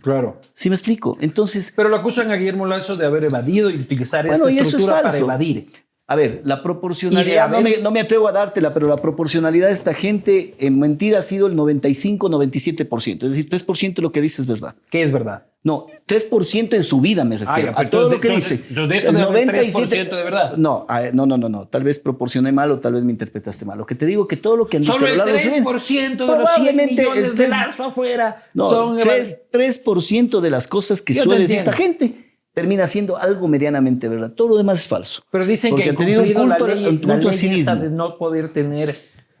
Claro. 0.01 0.39
¿Sí 0.53 0.69
me 0.69 0.75
explico? 0.75 1.17
Entonces. 1.19 1.73
Pero 1.75 1.89
lo 1.89 1.95
acusan 1.95 2.29
a 2.31 2.35
Guillermo 2.35 2.67
Lazo 2.67 2.95
de 2.95 3.05
haber 3.07 3.23
evadido 3.23 3.71
y 3.71 3.77
utilizar 3.77 4.27
esta 4.27 4.47
estructura 4.47 5.01
para 5.01 5.17
evadir. 5.17 5.65
A 6.11 6.15
ver, 6.15 6.41
la 6.43 6.61
proporcionalidad, 6.61 7.49
no, 7.49 7.61
me, 7.61 7.77
no, 7.77 7.89
me, 7.89 8.01
atrevo 8.01 8.27
a 8.27 8.33
dártela, 8.33 8.73
pero 8.73 8.85
la 8.85 8.97
proporcionalidad 8.97 9.67
de 9.67 9.73
esta 9.73 9.93
gente 9.93 10.55
en 10.59 10.77
mentira 10.77 11.19
ha 11.19 11.23
sido 11.23 11.47
el 11.47 11.55
95-97%. 11.55 13.23
Es 13.23 13.29
decir, 13.29 13.49
3% 13.49 13.95
de 13.95 14.01
lo 14.01 14.11
que 14.11 14.19
dice 14.19 14.41
es 14.41 14.47
verdad. 14.47 14.75
¿Qué 14.89 15.03
es 15.03 15.13
verdad? 15.13 15.45
No, 15.63 15.85
3% 16.09 16.73
en 16.73 16.83
su 16.83 16.99
vida 16.99 17.23
me 17.23 17.37
refiero. 17.37 17.71
a 17.77 17.89
todo 17.89 18.09
lo 18.09 18.19
que 18.19 18.27
dice. 18.27 18.55
Entonces, 18.55 18.89
de 18.89 18.97
esto 18.97 19.11
el 19.11 19.19
97%, 19.19 19.89
de 19.89 20.09
verdad. 20.09 20.57
No, 20.57 20.85
no, 21.13 21.25
no, 21.25 21.37
no, 21.37 21.47
no. 21.47 21.67
Tal 21.69 21.85
vez 21.85 21.97
proporcioné 21.97 22.51
mal 22.51 22.71
o 22.71 22.79
tal 22.79 22.91
vez 22.91 23.05
me 23.05 23.11
interpretaste 23.13 23.63
mal. 23.63 23.77
Lo 23.77 23.85
que 23.85 23.95
te 23.95 24.05
digo 24.05 24.27
que 24.27 24.35
todo 24.35 24.57
lo 24.57 24.67
que 24.67 24.75
han 24.75 24.83
Solo 24.83 25.07
el 25.07 25.17
3% 25.17 26.17
de 26.17 26.25
los 26.25 26.55
100 26.55 26.75
millones 26.75 27.35
de 27.37 27.47
lazo 27.47 27.85
afuera 27.85 28.49
no, 28.53 28.69
son 28.69 28.99
3%, 28.99 29.37
3 29.49 30.41
de 30.41 30.49
las 30.49 30.67
cosas 30.67 31.01
que 31.01 31.15
suele 31.15 31.43
decir 31.43 31.59
esta 31.59 31.71
gente 31.71 32.30
termina 32.53 32.87
siendo 32.87 33.17
algo 33.17 33.47
medianamente 33.47 34.07
verdad. 34.09 34.31
Todo 34.31 34.49
lo 34.49 34.57
demás 34.57 34.79
es 34.79 34.87
falso. 34.87 35.23
Pero 35.31 35.45
dicen 35.45 35.75
que 35.75 35.89
han 35.89 35.95
tenido 35.95 36.23
un 36.23 36.33
culto, 36.33 36.67
la 36.67 36.73
ley, 36.75 36.85
un 36.85 36.97
culto 36.97 37.29
la 37.29 37.35
ley 37.35 37.63
de 37.63 37.89
no 37.89 38.17
poder 38.17 38.49
tener, 38.49 38.95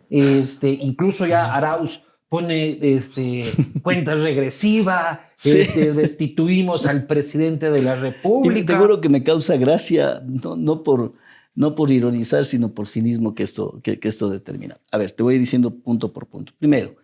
este, 0.09 0.69
incluso 0.69 1.25
ya 1.25 1.53
Arauz 1.53 2.03
pone 2.29 2.79
este, 2.81 3.43
cuenta 3.83 4.15
regresiva, 4.15 5.29
este, 5.43 5.91
destituimos 5.93 6.85
al 6.85 7.05
presidente 7.05 7.69
de 7.69 7.81
la 7.81 7.95
República. 7.95 8.59
Y 8.59 8.63
te 8.63 8.75
juro 8.75 9.01
que 9.01 9.09
me 9.09 9.23
causa 9.23 9.57
gracia, 9.57 10.23
no, 10.25 10.55
no, 10.55 10.83
por, 10.83 11.13
no 11.55 11.75
por 11.75 11.91
ironizar, 11.91 12.45
sino 12.45 12.73
por 12.73 12.87
cinismo 12.87 13.35
que 13.35 13.43
esto, 13.43 13.81
que, 13.83 13.99
que 13.99 14.07
esto 14.07 14.29
determina. 14.29 14.77
A 14.91 14.97
ver, 14.97 15.11
te 15.11 15.23
voy 15.23 15.37
diciendo 15.37 15.71
punto 15.71 16.13
por 16.13 16.27
punto. 16.27 16.53
Primero, 16.57 16.95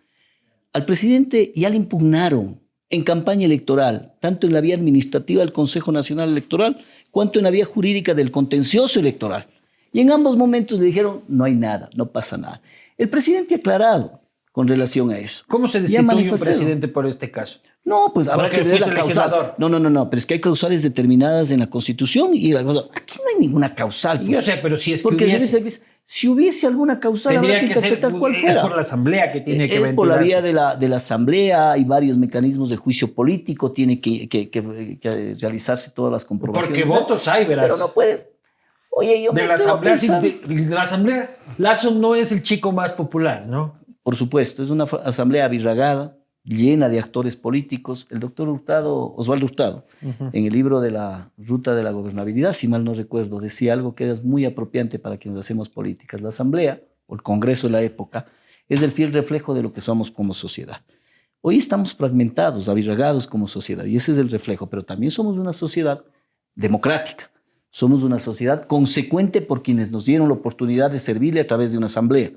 al 0.72 0.86
presidente 0.86 1.52
ya 1.54 1.68
le 1.68 1.76
impugnaron 1.76 2.58
en 2.90 3.02
campaña 3.02 3.44
electoral, 3.44 4.12
tanto 4.20 4.46
en 4.46 4.52
la 4.52 4.60
vía 4.60 4.74
administrativa 4.74 5.40
del 5.40 5.52
Consejo 5.52 5.92
Nacional 5.92 6.30
Electoral, 6.30 6.84
cuanto 7.10 7.38
en 7.38 7.44
la 7.44 7.50
vía 7.50 7.64
jurídica 7.64 8.14
del 8.14 8.30
contencioso 8.30 9.00
electoral. 9.00 9.46
Y 9.92 10.00
en 10.00 10.10
ambos 10.10 10.36
momentos 10.36 10.78
le 10.78 10.86
dijeron, 10.86 11.22
no 11.28 11.44
hay 11.44 11.54
nada, 11.54 11.90
no 11.94 12.10
pasa 12.10 12.36
nada. 12.36 12.60
El 12.96 13.08
presidente 13.08 13.54
ha 13.54 13.58
aclarado 13.58 14.20
con 14.52 14.66
relación 14.66 15.10
a 15.10 15.18
eso. 15.18 15.44
¿Cómo 15.48 15.68
se 15.68 15.80
destituye 15.80 16.30
un 16.30 16.38
presidente 16.38 16.88
por 16.88 17.06
este 17.06 17.30
caso? 17.30 17.60
No, 17.84 18.10
pues 18.12 18.28
habrá 18.28 18.50
que 18.50 18.62
ver 18.62 18.80
la 18.80 18.92
causal. 18.92 19.54
No, 19.56 19.68
no, 19.68 19.78
no, 19.78 19.88
no, 19.88 20.10
pero 20.10 20.18
es 20.18 20.26
que 20.26 20.34
hay 20.34 20.40
causales 20.40 20.82
determinadas 20.82 21.52
en 21.52 21.60
la 21.60 21.68
Constitución 21.68 22.30
y 22.34 22.52
la, 22.52 22.60
aquí 22.60 23.18
no 23.18 23.28
hay 23.34 23.40
ninguna 23.40 23.74
causal. 23.74 24.18
Pues, 24.18 24.30
Yo 24.30 24.42
sé, 24.42 24.58
pero 24.60 24.76
si 24.76 24.92
es 24.92 25.02
que 25.02 25.08
hubiese... 25.14 25.80
Si 26.10 26.26
hubiese 26.26 26.66
alguna 26.66 26.98
causal, 26.98 27.34
Tendría 27.34 27.60
que, 27.60 27.66
que 27.66 27.72
interpretar 27.74 28.18
cuál 28.18 28.34
fuera. 28.34 28.54
Es 28.54 28.56
por 28.62 28.74
la 28.74 28.80
asamblea 28.80 29.30
que 29.30 29.42
tiene 29.42 29.68
que 29.68 29.76
Es 29.76 29.88
por 29.90 30.08
la 30.08 30.16
vía 30.16 30.40
de 30.40 30.54
la, 30.54 30.74
de 30.74 30.88
la 30.88 30.96
asamblea, 30.96 31.72
hay 31.72 31.84
varios 31.84 32.16
mecanismos 32.16 32.70
de 32.70 32.76
juicio 32.76 33.12
político, 33.12 33.72
tiene 33.72 34.00
que, 34.00 34.26
que, 34.26 34.48
que 34.48 35.34
realizarse 35.38 35.90
todas 35.90 36.10
las 36.10 36.24
comprobaciones. 36.24 36.80
Porque 36.80 36.90
votos 36.90 37.28
hay, 37.28 37.44
verás. 37.44 37.66
Pero 37.66 37.76
no 37.76 37.92
puedes. 37.92 38.24
Oye, 38.88 39.22
yo 39.22 39.32
de 39.32 39.46
la 39.46 39.56
asamblea, 39.56 39.94
de, 39.94 40.40
la 40.70 40.80
asamblea, 40.80 41.36
Lazo 41.58 41.90
no 41.90 42.14
es 42.14 42.32
el 42.32 42.42
chico 42.42 42.72
más 42.72 42.94
popular, 42.94 43.46
¿no? 43.46 43.78
Por 44.02 44.16
supuesto, 44.16 44.62
es 44.62 44.70
una 44.70 44.84
asamblea 44.84 45.44
abirragada, 45.44 46.16
llena 46.48 46.88
de 46.88 46.98
actores 46.98 47.36
políticos. 47.36 48.06
El 48.10 48.20
doctor 48.20 48.48
Hurtado, 48.48 49.14
Osvaldo 49.16 49.46
Hurtado, 49.46 49.86
en 50.00 50.46
el 50.46 50.52
libro 50.52 50.80
de 50.80 50.90
la 50.90 51.30
Ruta 51.36 51.74
de 51.74 51.82
la 51.82 51.90
Gobernabilidad, 51.92 52.52
si 52.52 52.68
mal 52.68 52.84
no 52.84 52.94
recuerdo, 52.94 53.38
decía 53.40 53.74
algo 53.74 53.94
que 53.94 54.10
es 54.10 54.24
muy 54.24 54.44
apropiante 54.44 54.98
para 54.98 55.18
quienes 55.18 55.40
hacemos 55.40 55.68
políticas. 55.68 56.20
La 56.20 56.30
Asamblea, 56.30 56.82
o 57.06 57.14
el 57.14 57.22
Congreso 57.22 57.66
de 57.66 57.72
la 57.72 57.82
época, 57.82 58.26
es 58.68 58.82
el 58.82 58.90
fiel 58.90 59.12
reflejo 59.12 59.54
de 59.54 59.62
lo 59.62 59.72
que 59.72 59.80
somos 59.80 60.10
como 60.10 60.34
sociedad. 60.34 60.82
Hoy 61.40 61.56
estamos 61.56 61.94
fragmentados, 61.94 62.68
abirragados 62.68 63.26
como 63.26 63.46
sociedad, 63.46 63.84
y 63.84 63.96
ese 63.96 64.12
es 64.12 64.18
el 64.18 64.30
reflejo, 64.30 64.68
pero 64.68 64.84
también 64.84 65.10
somos 65.10 65.38
una 65.38 65.52
sociedad 65.52 66.04
democrática. 66.54 67.30
Somos 67.70 68.02
una 68.02 68.18
sociedad 68.18 68.66
consecuente 68.66 69.42
por 69.42 69.62
quienes 69.62 69.90
nos 69.90 70.06
dieron 70.06 70.28
la 70.28 70.34
oportunidad 70.34 70.90
de 70.90 70.98
servirle 70.98 71.40
a 71.40 71.46
través 71.46 71.70
de 71.70 71.78
una 71.78 71.86
asamblea. 71.86 72.32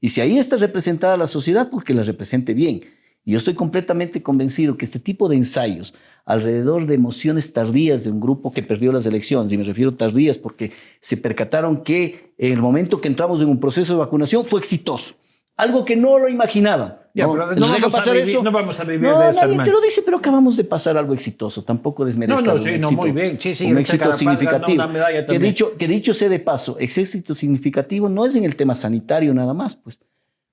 Y 0.00 0.10
si 0.10 0.20
ahí 0.20 0.38
está 0.38 0.56
representada 0.56 1.16
la 1.16 1.26
sociedad, 1.26 1.70
porque 1.70 1.92
pues 1.92 2.06
la 2.06 2.12
represente 2.12 2.54
bien. 2.54 2.80
Y 3.26 3.32
yo 3.32 3.38
estoy 3.38 3.54
completamente 3.54 4.22
convencido 4.22 4.78
que 4.78 4.84
este 4.84 5.00
tipo 5.00 5.28
de 5.28 5.34
ensayos 5.34 5.94
alrededor 6.24 6.86
de 6.86 6.94
emociones 6.94 7.52
tardías 7.52 8.04
de 8.04 8.12
un 8.12 8.20
grupo 8.20 8.52
que 8.52 8.62
perdió 8.62 8.92
las 8.92 9.04
elecciones, 9.04 9.52
y 9.52 9.58
me 9.58 9.64
refiero 9.64 9.94
tardías 9.94 10.38
porque 10.38 10.70
se 11.00 11.16
percataron 11.16 11.82
que 11.82 12.32
en 12.38 12.52
el 12.52 12.60
momento 12.60 12.98
que 12.98 13.08
entramos 13.08 13.42
en 13.42 13.48
un 13.48 13.58
proceso 13.58 13.94
de 13.94 13.98
vacunación 13.98 14.46
fue 14.46 14.60
exitoso. 14.60 15.16
Algo 15.56 15.84
que 15.84 15.96
no 15.96 16.18
lo 16.18 16.28
imaginaban. 16.28 16.98
Ya, 17.14 17.26
¿no? 17.26 17.34
No, 17.34 17.66
vamos 17.66 17.92
pasar 17.92 18.14
vivir, 18.14 18.28
eso. 18.28 18.44
no 18.44 18.52
vamos 18.52 18.78
a 18.78 18.84
vivir 18.84 19.00
no, 19.00 19.18
de 19.18 19.32
nadie 19.32 19.58
te 19.58 19.70
lo 19.72 19.80
dice, 19.80 20.02
pero 20.02 20.18
acabamos 20.18 20.56
de 20.56 20.62
pasar 20.62 20.96
algo 20.96 21.12
exitoso. 21.12 21.64
Tampoco 21.64 22.04
desmerezcas 22.04 22.46
no, 22.46 22.54
no, 22.54 22.58
sí, 22.60 22.68
un 22.68 22.80
no, 22.80 22.86
éxito, 22.86 23.02
muy 23.02 23.10
bien. 23.10 23.40
Sí, 23.40 23.54
sí, 23.54 23.72
un 23.72 23.78
éxito 23.78 24.12
significativo. 24.12 24.84
Que, 25.26 25.38
dicho, 25.40 25.76
que 25.76 25.88
dicho 25.88 26.14
sea 26.14 26.28
de 26.28 26.38
paso, 26.38 26.76
ese 26.78 27.00
éxito 27.00 27.34
significativo 27.34 28.08
no 28.08 28.24
es 28.24 28.36
en 28.36 28.44
el 28.44 28.54
tema 28.54 28.76
sanitario 28.76 29.34
nada 29.34 29.52
más, 29.52 29.74
pues. 29.74 29.98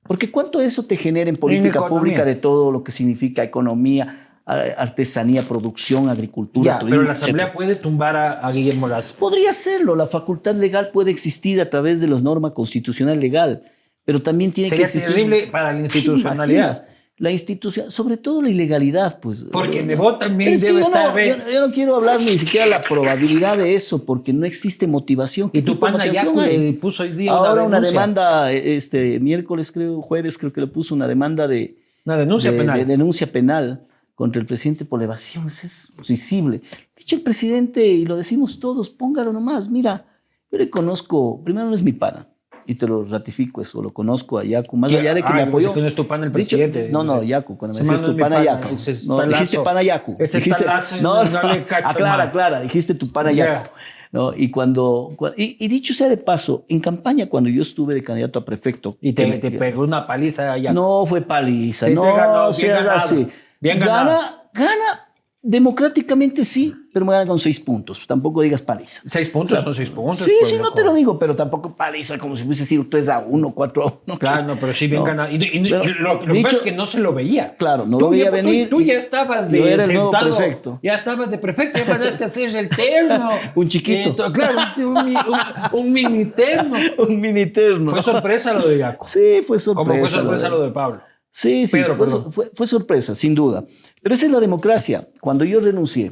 Porque 0.08 0.30
¿cuánto 0.32 0.60
eso 0.60 0.86
te 0.86 0.98
genera 0.98 1.30
en 1.30 1.38
política 1.38 1.80
en 1.80 1.88
pública 1.88 2.26
de 2.26 2.36
todo 2.36 2.72
lo 2.72 2.84
que 2.84 2.92
significa 2.92 3.44
economía, 3.44 4.42
artesanía, 4.46 5.44
producción, 5.44 6.10
agricultura, 6.10 6.74
ya, 6.74 6.80
turismo, 6.80 7.00
Pero 7.00 7.08
la 7.08 7.14
Asamblea 7.14 7.46
etcétera? 7.46 7.54
puede 7.54 7.76
tumbar 7.76 8.16
a, 8.18 8.32
a, 8.46 8.52
Guillermo 8.52 8.88
Lazo. 8.88 9.16
Podría 9.18 9.52
hacerlo. 9.52 9.96
La 9.96 10.08
facultad 10.08 10.56
legal 10.56 10.90
puede 10.92 11.12
existir 11.12 11.62
a 11.62 11.70
través 11.70 12.02
de 12.02 12.08
la 12.08 12.20
norma 12.20 12.54
constitucional 12.54 13.20
legal, 13.20 13.64
pero 14.04 14.22
también 14.22 14.52
tiene 14.52 14.70
Sería 14.70 14.86
que 14.86 14.92
existir... 14.92 15.16
terrible 15.16 15.48
para 15.50 15.72
la 15.72 15.80
institucionalidad. 15.80 16.86
La 17.24 17.32
institución, 17.32 17.90
sobre 17.90 18.18
todo 18.18 18.42
la 18.42 18.50
ilegalidad, 18.50 19.22
pues. 19.22 19.46
Porque 19.50 19.82
también 20.20 20.52
es 20.52 20.60
que 20.60 20.68
debe 20.68 20.82
yo, 20.82 20.88
estar 20.88 21.16
no, 21.16 21.22
yo, 21.22 21.54
yo, 21.54 21.66
no 21.66 21.74
quiero 21.74 21.96
hablar 21.96 22.20
ni 22.20 22.38
siquiera 22.38 22.66
de 22.66 22.72
la 22.72 22.82
probabilidad 22.82 23.58
de 23.58 23.76
eso, 23.76 24.04
porque 24.04 24.34
no 24.34 24.46
existe 24.46 24.88
motivación. 24.88 25.50
Y 25.54 25.62
tu 25.62 25.80
pana 25.80 26.06
Yacu 26.06 26.42
le 26.42 26.74
puso 26.74 27.04
hoy 27.04 27.14
día 27.14 27.32
Ahora 27.32 27.64
una, 27.64 27.78
una 27.78 27.88
demanda, 27.88 28.52
este 28.52 29.22
miércoles 29.22 29.72
creo, 29.72 30.02
jueves 30.02 30.38
creo 30.38 30.52
que 30.52 30.60
le 30.60 30.68
puso 30.68 30.94
una 30.94 31.08
demanda 31.08 31.48
de, 31.48 31.78
una 32.04 32.18
denuncia 32.18 32.52
de, 32.52 32.58
penal. 32.58 32.80
de 32.80 32.84
denuncia 32.84 33.32
penal 33.32 33.88
contra 34.16 34.42
el 34.42 34.46
presidente 34.46 34.84
por 34.84 35.02
evasión. 35.02 35.46
Es 35.46 35.94
visible. 36.06 36.62
Dicho 36.98 37.16
el 37.16 37.22
presidente, 37.22 37.88
y 37.88 38.06
lo 38.06 38.18
decimos 38.18 38.60
todos, 38.60 38.90
póngalo 38.90 39.32
nomás. 39.32 39.70
Mira, 39.70 40.06
yo 40.52 40.58
le 40.58 40.70
conozco, 40.70 41.42
primero 41.42 41.70
no 41.70 41.74
es 41.74 41.84
mi 41.84 41.94
pana, 41.94 42.28
y 42.66 42.76
te 42.76 42.88
lo 42.88 43.04
ratifico 43.06 43.62
eso, 43.62 43.82
lo 43.82 43.92
conozco 43.92 44.38
a 44.40 44.44
Yacu, 44.44 44.78
más 44.78 44.92
allá 44.92 45.14
de 45.14 45.22
que 45.22 45.28
Ay, 45.30 45.36
me 45.36 45.42
apoyó. 45.44 45.76
No 45.76 45.86
es 45.86 45.96
tu 45.96 46.08
pana 46.08 46.26
el 46.26 46.32
presidente. 46.32 46.84
Dicho, 46.84 46.94
no, 46.94 47.04
no, 47.04 47.24
Yacu, 47.24 47.58
cuando 47.58 47.78
me 47.78 47.82
decías 47.84 48.02
no 48.02 48.08
tu 48.14 48.18
pana 48.18 48.36
pana, 48.38 48.46
Yacu. 48.62 48.74
es 48.88 49.08
No, 49.08 49.22
dijiste 49.28 49.60
pana 49.60 49.84
Yacu. 49.84 50.16
Ese 50.20 50.38
es 50.38 50.44
dijiste, 50.44 50.64
talazo 50.66 50.98
y 50.98 51.02
no, 51.02 51.24
no 51.24 51.44
le 51.54 51.64
cacho, 51.66 51.88
aclara, 51.88 52.18
man. 52.18 52.28
aclara, 52.30 52.60
dijiste 52.62 52.94
tu 52.96 53.12
pana 53.12 53.32
Ya. 53.32 53.54
Yacu. 53.56 53.70
¿no? 54.12 54.32
Y 54.36 54.52
cuando, 54.52 55.12
cua- 55.18 55.34
y, 55.36 55.58
y 55.60 55.68
dicho 55.68 55.92
sea 55.92 56.08
de 56.08 56.18
paso, 56.18 56.66
en 56.70 56.80
campaña 56.80 57.28
cuando 57.28 57.50
yo 57.50 57.64
estuve 57.64 57.96
de 57.96 58.04
candidato 58.04 58.38
a 58.38 58.46
prefecto, 58.46 58.96
Y 59.02 59.14
te, 59.14 59.26
que- 59.26 59.38
te 59.40 59.52
pegó 59.52 59.82
una 59.84 60.06
paliza 60.06 60.52
allá. 60.54 60.72
no 60.72 61.04
fue 61.08 61.22
paliza, 61.22 61.88
Sí, 61.88 61.96
no, 61.96 62.04
ganó, 62.16 62.44
o 62.50 62.50
bien 62.50 62.54
sea, 62.54 62.76
ganado, 62.84 62.98
así. 63.00 63.28
bien 63.60 63.80
gana, 63.80 64.44
gana 64.54 65.08
democráticamente 65.46 66.46
sí, 66.46 66.74
pero 66.94 67.06
me 67.06 67.12
gana 67.12 67.26
con 67.28 67.38
seis 67.38 67.60
puntos. 67.60 68.08
Tampoco 68.08 68.42
digas 68.42 68.62
paliza. 68.62 69.02
Seis 69.08 69.30
puntos 69.30 69.60
son 69.62 69.74
seis 69.74 69.90
puntos. 69.90 70.20
Sí, 70.20 70.32
pues, 70.40 70.50
sí, 70.52 70.58
no 70.58 70.64
loco. 70.66 70.76
te 70.76 70.84
lo 70.84 70.94
digo, 70.94 71.20
pero 71.20 71.36
tampoco 71.36 71.76
paliza 71.76 72.18
como 72.18 72.36
si 72.38 72.44
hubiese 72.46 72.66
sido 72.66 72.86
3 72.90 73.10
a 73.10 73.20
1, 73.20 73.52
4 73.54 73.84
a 73.84 73.94
1. 74.08 74.20
Claro, 74.20 74.44
no, 74.48 74.56
pero 74.56 74.74
sí 74.74 74.88
bien 74.88 75.02
No. 75.02 75.06
ganado. 75.06 75.30
Y, 75.32 75.36
y- 75.36 75.58
y 75.68 75.70
Pero, 75.70 75.84
lo, 76.00 76.14
lo 76.14 76.20
que 76.22 76.32
dicho- 76.34 76.56
es 76.56 76.62
que 76.62 76.72
no 76.72 76.86
se 76.86 77.00
lo 77.00 77.14
veía. 77.14 77.56
Claro, 77.58 77.86
no 77.86 77.98
Tú 77.98 78.06
lo 78.06 78.10
veía 78.12 78.28
tú- 78.30 78.32
venir. 78.36 78.70
Tú, 78.70 78.82
ya 78.82 78.94
estabas 78.94 79.52
de 79.52 79.74
era 79.74 79.86
sentado, 79.86 80.36
prefecto. 80.38 80.80
Ya 80.82 80.96
estabas 80.96 81.30
de 81.30 81.38
prefecto, 81.38 81.80
ya 81.80 81.86
mandaste 81.86 82.24
a 82.24 82.28
hacer 82.28 82.56
el 82.56 82.70
terno. 82.70 83.30
Un 83.56 83.68
chiquito. 83.68 84.32
Claro, 84.32 84.58
un, 84.78 84.84
un, 84.98 84.98
un- 84.98 85.80
un 85.80 85.92
mini 85.92 86.26
terno. 86.26 86.78
Un 86.98 87.20
mini 87.20 87.48
terno. 87.48 87.92
Fue 87.92 88.02
sorpresa 88.02 88.54
lo 88.54 88.66
de 88.68 88.78
Yaco. 88.78 89.04
Sí, 89.04 89.42
fue 89.46 89.60
sorpresa. 89.60 89.90
Como 89.90 90.00
fue 90.00 90.08
sorpresa 90.10 90.44
de- 90.46 90.50
lo 90.52 90.62
de 90.64 90.72
Pablo. 90.72 91.02
Sí, 91.36 91.66
sí, 91.66 91.78
Pedro, 91.78 91.96
fue, 91.96 92.08
fue- 92.32 92.52
fue 92.54 92.68
sorpresa, 92.68 93.16
sin 93.16 93.34
duda. 93.34 93.66
Pero 94.04 94.14
esa 94.14 94.28
es 94.28 94.32
la 94.32 94.40
democracia. 94.40 95.08
Cuando 95.20 95.44
yo 95.44 95.60
renuncié 95.60 96.12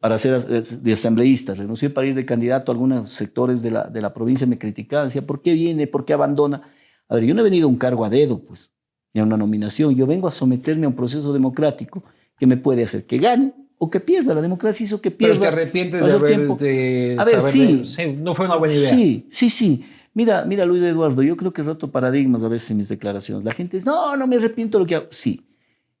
para 0.00 0.18
ser 0.18 0.34
as- 0.34 0.82
de 0.82 0.92
asambleísta, 0.92 1.54
renuncié 1.54 1.88
para 1.88 2.08
ir 2.08 2.14
de 2.16 2.26
candidato 2.26 2.72
a 2.72 2.74
algunos 2.74 3.10
sectores 3.10 3.62
de 3.62 3.70
la, 3.70 3.84
de 3.84 4.00
la 4.00 4.12
provincia, 4.12 4.44
me 4.46 4.58
criticaban, 4.58 5.06
decía, 5.06 5.22
¿por 5.22 5.40
qué 5.40 5.52
viene? 5.52 5.86
¿Por 5.86 6.04
qué 6.04 6.14
abandona? 6.14 6.62
A 7.08 7.14
ver, 7.14 7.24
yo 7.24 7.34
no 7.34 7.40
he 7.42 7.44
venido 7.44 7.66
a 7.68 7.70
un 7.70 7.76
cargo 7.76 8.04
a 8.04 8.10
dedo, 8.10 8.40
pues, 8.40 8.72
ni 9.12 9.20
a 9.20 9.24
una 9.24 9.36
nominación. 9.36 9.94
Yo 9.94 10.04
vengo 10.06 10.26
a 10.26 10.32
someterme 10.32 10.86
a 10.86 10.88
un 10.88 10.96
proceso 10.96 11.32
democrático 11.32 12.02
que 12.36 12.46
me 12.48 12.56
puede 12.56 12.82
hacer 12.82 13.04
que 13.06 13.18
gane 13.18 13.52
o 13.78 13.88
que 13.88 14.00
pierda. 14.00 14.34
La 14.34 14.42
democracia 14.42 14.82
hizo 14.84 15.00
que 15.00 15.12
Pero 15.12 15.34
pierda. 15.34 15.40
te 15.42 15.46
arrepientes 15.46 16.04
de 16.04 16.10
haber. 16.10 16.48
de 16.58 17.16
A 17.20 17.24
ver, 17.24 17.40
saber 17.40 17.52
sí. 17.52 17.76
de- 17.76 17.84
sí, 17.84 18.16
No 18.18 18.34
fue 18.34 18.46
una 18.46 18.56
buena 18.56 18.74
idea. 18.74 18.90
Sí, 18.90 19.26
sí, 19.28 19.48
sí. 19.50 19.84
Mira, 20.14 20.44
mira, 20.44 20.64
Luis 20.64 20.82
Eduardo, 20.82 21.22
yo 21.22 21.36
creo 21.36 21.52
que 21.52 21.62
he 21.62 21.64
roto 21.64 21.90
paradigmas 21.90 22.42
a 22.44 22.48
veces 22.48 22.70
en 22.70 22.76
mis 22.78 22.88
declaraciones. 22.88 23.44
La 23.44 23.52
gente 23.52 23.76
dice, 23.76 23.86
no, 23.88 24.16
no 24.16 24.26
me 24.26 24.36
arrepiento 24.36 24.78
de 24.78 24.84
lo 24.84 24.86
que 24.86 24.94
hago. 24.94 25.06
Sí, 25.10 25.44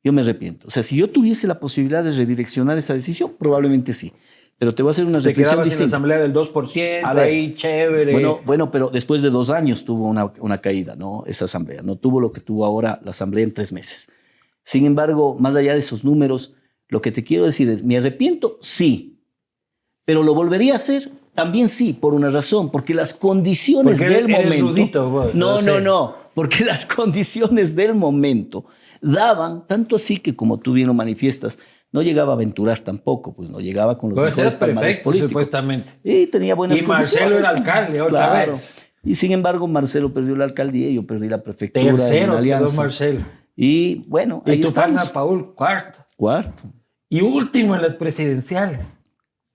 yo 0.04 0.12
me 0.12 0.20
arrepiento. 0.22 0.68
O 0.68 0.70
sea, 0.70 0.82
si 0.84 0.96
yo 0.96 1.10
tuviese 1.10 1.46
la 1.48 1.58
posibilidad 1.58 2.04
de 2.04 2.10
redireccionar 2.12 2.78
esa 2.78 2.94
decisión, 2.94 3.32
probablemente 3.38 3.92
sí. 3.92 4.12
Pero 4.56 4.72
te 4.72 4.84
voy 4.84 4.90
a 4.90 4.92
hacer 4.92 5.04
una 5.04 5.18
reflexión 5.18 5.44
quedabas 5.46 5.54
en 5.54 5.58
la 5.58 5.64
distinta. 5.64 5.84
asamblea 5.86 6.18
del 6.18 6.32
2%, 6.32 7.00
A 7.02 7.12
ver. 7.12 7.24
ahí 7.24 7.54
chévere. 7.54 8.12
Bueno, 8.12 8.40
bueno, 8.46 8.70
pero 8.70 8.88
después 8.88 9.20
de 9.20 9.30
dos 9.30 9.50
años 9.50 9.84
tuvo 9.84 10.06
una, 10.08 10.32
una 10.38 10.60
caída, 10.60 10.94
¿no? 10.94 11.24
Esa 11.26 11.46
asamblea. 11.46 11.82
No 11.82 11.96
tuvo 11.96 12.20
lo 12.20 12.32
que 12.32 12.40
tuvo 12.40 12.64
ahora 12.64 13.00
la 13.02 13.10
asamblea 13.10 13.42
en 13.42 13.52
tres 13.52 13.72
meses. 13.72 14.08
Sin 14.62 14.86
embargo, 14.86 15.36
más 15.40 15.56
allá 15.56 15.72
de 15.72 15.80
esos 15.80 16.04
números, 16.04 16.54
lo 16.88 17.02
que 17.02 17.10
te 17.10 17.24
quiero 17.24 17.44
decir 17.46 17.68
es, 17.68 17.82
¿me 17.82 17.96
arrepiento? 17.96 18.58
Sí. 18.60 19.18
Pero 20.04 20.22
lo 20.22 20.34
volvería 20.34 20.74
a 20.74 20.76
hacer 20.76 21.10
también 21.34 21.68
sí, 21.68 21.92
por 21.92 22.14
una 22.14 22.30
razón, 22.30 22.70
porque 22.70 22.94
las 22.94 23.14
condiciones 23.14 23.98
Porque 23.98 24.14
del 24.14 24.30
eres 24.30 24.44
momento. 24.44 24.66
rudito, 24.68 25.10
vos, 25.10 25.34
no, 25.34 25.60
no, 25.62 25.74
sé. 25.76 25.80
no, 25.80 26.14
porque 26.34 26.64
las 26.64 26.86
condiciones 26.96 27.74
del 27.76 27.94
momento 27.94 28.64
daban, 29.00 29.66
tanto 29.66 29.96
así 29.96 30.18
que 30.18 30.34
como 30.36 30.58
tú 30.58 30.72
bien 30.72 30.86
lo 30.88 30.94
manifiestas, 30.94 31.58
no 31.92 32.02
llegaba 32.02 32.32
a 32.32 32.34
aventurar 32.36 32.78
tampoco, 32.80 33.34
pues 33.34 33.50
no 33.50 33.60
llegaba 33.60 33.98
con 33.98 34.10
los 34.10 34.16
Vos 34.18 34.26
mejores 34.26 34.54
palmares 34.54 34.98
políticos. 34.98 35.30
supuestamente. 35.30 35.92
Y 36.02 36.26
tenía 36.26 36.54
buenas 36.54 36.80
Y 36.80 36.82
Marcelo 36.82 37.38
era 37.38 37.50
alcalde, 37.50 38.00
otra 38.00 38.18
claro. 38.18 38.52
vez. 38.52 38.86
Y 39.04 39.14
sin 39.14 39.32
embargo, 39.32 39.68
Marcelo 39.68 40.12
perdió 40.12 40.34
la 40.34 40.44
alcaldía 40.44 40.88
y 40.88 40.94
yo 40.94 41.06
perdí 41.06 41.28
la 41.28 41.42
prefectura. 41.42 41.84
Tercero 41.84 42.40
la 42.40 42.58
quedó. 42.58 42.72
Marcelo. 42.72 43.20
Y 43.54 43.96
bueno, 44.08 44.42
ahí 44.46 44.54
Y 44.58 44.62
tu 44.62 44.68
estamos. 44.68 45.10
Paul, 45.10 45.54
cuarto. 45.54 46.00
Cuarto. 46.16 46.64
Y 47.08 47.20
último 47.20 47.76
en 47.76 47.82
las 47.82 47.94
presidenciales. 47.94 48.80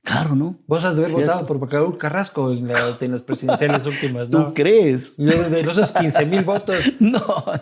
Claro, 0.10 0.36
¿no? 0.36 0.58
Vos 0.66 0.84
has 0.84 0.96
de 0.96 1.04
haber 1.04 1.12
Cierto. 1.16 1.32
votado 1.32 1.46
por 1.48 1.70
Paul 1.70 1.98
Carrasco 1.98 2.52
en 2.52 2.68
las, 2.68 3.02
en 3.04 3.12
las 3.12 3.22
presidenciales 3.22 3.86
últimas, 3.86 4.30
¿Tú 4.30 4.40
¿no? 4.40 4.54
crees? 4.56 5.16
Yo 5.18 5.50
de 5.50 5.62
esos 5.62 5.92
15 5.92 6.26
mil 6.26 6.44
votos. 6.44 6.94
No, 7.00 7.20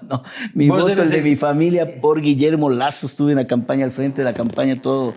no. 0.10 0.24
Mi 0.54 0.70
voto 0.70 0.88
es 1.04 1.10
de 1.10 1.18
el- 1.18 1.24
mi 1.24 1.36
familia 1.36 2.00
por 2.02 2.22
Guillermo 2.22 2.70
Lazo. 2.70 3.06
Estuve 3.06 3.32
en 3.32 3.38
la 3.38 3.48
campaña, 3.48 3.84
al 3.84 3.92
frente 3.92 4.22
de 4.22 4.26
la 4.26 4.34
campaña, 4.34 4.76
todo. 4.82 5.14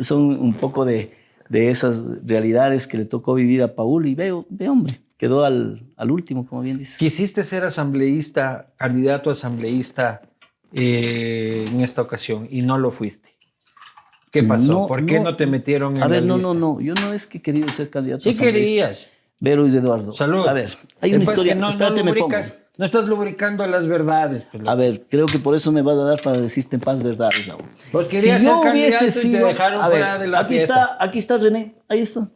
Son 0.00 0.20
un 0.20 0.54
poco 0.54 0.84
de, 0.84 1.12
de 1.48 1.70
esas 1.70 2.02
realidades 2.26 2.86
que 2.88 2.98
le 2.98 3.04
tocó 3.04 3.34
vivir 3.34 3.62
a 3.62 3.74
Paul. 3.76 4.06
Y 4.06 4.14
veo, 4.16 4.44
ve, 4.50 4.68
hombre, 4.68 5.00
quedó 5.16 5.44
al, 5.44 5.86
al 5.96 6.10
último, 6.10 6.44
como 6.46 6.62
bien 6.62 6.78
dices. 6.78 6.98
Quisiste 6.98 7.42
ser 7.44 7.64
asambleísta, 7.64 8.72
candidato 8.76 9.30
a 9.30 9.34
asambleísta 9.34 10.22
eh, 10.72 11.66
en 11.70 11.80
esta 11.82 12.02
ocasión 12.02 12.48
y 12.50 12.62
no 12.62 12.78
lo 12.78 12.90
fuiste. 12.90 13.33
¿Qué 14.34 14.42
pasó? 14.42 14.72
No, 14.72 14.86
¿Por 14.86 15.06
qué 15.06 15.18
no. 15.18 15.24
no, 15.30 15.36
te 15.36 15.46
metieron 15.46 15.96
en 15.96 16.02
A 16.02 16.08
ver, 16.08 16.20
la 16.22 16.26
no, 16.28 16.34
lista? 16.36 16.48
no, 16.52 16.74
no. 16.74 16.80
Yo 16.80 16.92
no 16.94 17.12
es 17.14 17.26
que 17.26 17.38
he 17.38 17.40
querido 17.42 17.68
ser 17.68 17.88
candidato 17.88 18.20
a 18.20 18.22
Sí 18.24 18.28
asambleísta. 18.30 18.60
querías. 18.64 19.06
Ve, 19.40 19.56
Luis 19.56 19.72
Eduardo. 19.74 20.12
Salud. 20.12 20.46
A 20.46 20.52
ver, 20.52 20.70
hay 21.00 21.14
una 21.14 21.22
historia. 21.24 21.54
no, 21.54 21.60
no 21.62 21.68
Espérate, 21.70 22.02
me 22.04 22.12
pongo. 22.14 22.36
no 22.78 22.84
estás 22.84 23.04
lubricando 23.06 23.66
las 23.66 23.86
verdades. 23.86 24.44
pues, 24.50 24.66
A 24.68 24.74
ver, 24.74 25.02
creo 25.08 25.26
que 25.26 25.38
por 25.38 25.54
eso 25.54 25.70
me 25.70 25.82
vas 25.82 25.96
a 25.98 26.04
dar 26.04 26.20
para 26.22 26.38
decirte 26.40 26.78
paz 26.78 27.02
verdades 27.02 27.48
aún. 27.48 27.62
Pues 27.92 28.06
querías 28.08 28.42
ser 28.42 28.52
candidato 28.62 29.04
y 29.06 29.30
te 29.32 29.38
dejaron 29.44 29.80
a 29.82 29.88
ver, 29.88 29.98
fuera 29.98 30.18
de 30.18 30.26
la 30.28 30.40
aquí 30.40 30.48
fiesta. 30.56 30.74
está, 30.74 31.04
aquí 31.04 31.18
está 31.18 31.36
René, 31.38 31.74
ahí 31.88 32.00
está. 32.00 32.28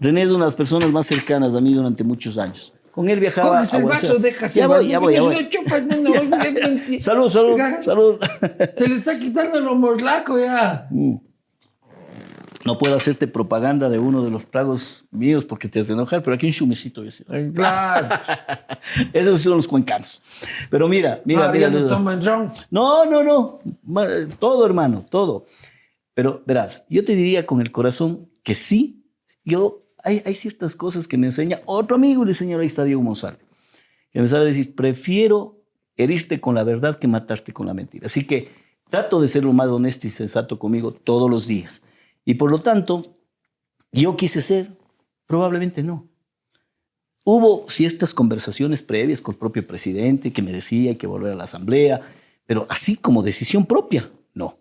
René 0.00 0.22
es 0.22 0.28
una 0.30 0.40
de 0.40 0.44
las 0.46 0.54
personas 0.56 0.90
más 0.90 1.06
cercanas 1.06 1.54
a 1.54 1.60
mí 1.60 1.74
durante 1.74 2.02
muchos 2.02 2.38
años. 2.38 2.72
Con 2.92 3.10
él 3.10 3.20
viajaba 3.20 3.58
Coges 3.58 3.74
a 3.74 3.76
el 3.76 3.84
vaso, 3.84 4.16
dejas 4.18 4.54
Ya 4.54 4.62
el 4.62 4.68
voy, 4.68 4.88
ya 4.88 4.98
voy, 4.98 5.12
ya 5.14 5.20
voy. 5.20 5.48
chupas, 5.50 5.82
no. 5.84 6.12
Salud, 7.00 7.28
salud, 7.28 7.58
salud. 7.84 8.18
Se 8.78 8.88
le 8.88 8.96
está 8.96 9.18
quitando 9.18 9.58
el 9.58 9.64
morlaco 9.76 10.38
ya. 10.38 10.86
Mm. 10.90 11.16
No 12.66 12.78
puedo 12.78 12.96
hacerte 12.96 13.28
propaganda 13.28 13.88
de 13.88 13.98
uno 13.98 14.24
de 14.24 14.30
los 14.30 14.46
tragos 14.46 15.04
míos 15.10 15.44
porque 15.44 15.68
te 15.68 15.80
has 15.80 15.86
de 15.86 15.94
enojar, 15.94 16.22
pero 16.22 16.34
aquí 16.34 16.46
un 16.60 16.72
a 16.72 17.02
decir. 17.02 17.26
Claro. 17.54 18.08
Esos 19.12 19.40
son 19.40 19.56
los 19.56 19.68
cuencanos. 19.68 20.20
Pero 20.68 20.88
mira, 20.88 21.22
mira, 21.24 21.50
mira. 21.52 21.70
no. 21.70 22.52
No, 22.70 23.04
no, 23.04 23.60
Todo, 24.38 24.66
hermano, 24.66 25.06
todo. 25.08 25.44
Pero 26.14 26.42
verás, 26.46 26.86
yo 26.88 27.04
te 27.04 27.14
diría 27.14 27.46
con 27.46 27.60
el 27.60 27.70
corazón 27.70 28.28
que 28.42 28.54
sí. 28.54 29.04
Yo, 29.44 29.86
hay, 30.02 30.22
hay 30.24 30.34
ciertas 30.34 30.74
cosas 30.74 31.06
que 31.06 31.16
me 31.16 31.26
enseña 31.26 31.60
otro 31.66 31.94
amigo, 31.96 32.24
le 32.24 32.32
enseñó 32.32 32.58
ahí 32.58 32.66
está 32.66 32.84
Diego 32.84 33.02
Monsalve, 33.02 33.44
que 34.10 34.20
me 34.20 34.26
sabe 34.26 34.46
decir, 34.46 34.74
prefiero 34.74 35.62
herirte 35.96 36.40
con 36.40 36.54
la 36.54 36.64
verdad 36.64 36.98
que 36.98 37.06
matarte 37.06 37.52
con 37.52 37.66
la 37.66 37.74
mentira. 37.74 38.06
Así 38.06 38.26
que 38.26 38.50
trato 38.90 39.20
de 39.20 39.28
ser 39.28 39.44
lo 39.44 39.52
más 39.52 39.68
honesto 39.68 40.06
y 40.06 40.10
sensato 40.10 40.58
conmigo 40.58 40.90
todos 40.90 41.30
los 41.30 41.46
días. 41.46 41.82
Y 42.26 42.34
por 42.34 42.50
lo 42.50 42.60
tanto, 42.60 43.00
yo 43.92 44.16
quise 44.16 44.42
ser, 44.42 44.76
probablemente 45.26 45.82
no. 45.82 46.06
Hubo 47.24 47.70
ciertas 47.70 48.12
conversaciones 48.12 48.82
previas 48.82 49.20
con 49.20 49.34
el 49.34 49.38
propio 49.38 49.66
presidente 49.66 50.32
que 50.32 50.42
me 50.42 50.52
decía 50.52 50.90
hay 50.90 50.96
que 50.96 51.06
volver 51.06 51.32
a 51.32 51.36
la 51.36 51.44
asamblea, 51.44 52.02
pero 52.44 52.66
así 52.68 52.96
como 52.96 53.22
decisión 53.22 53.64
propia, 53.64 54.10
no. 54.34 54.58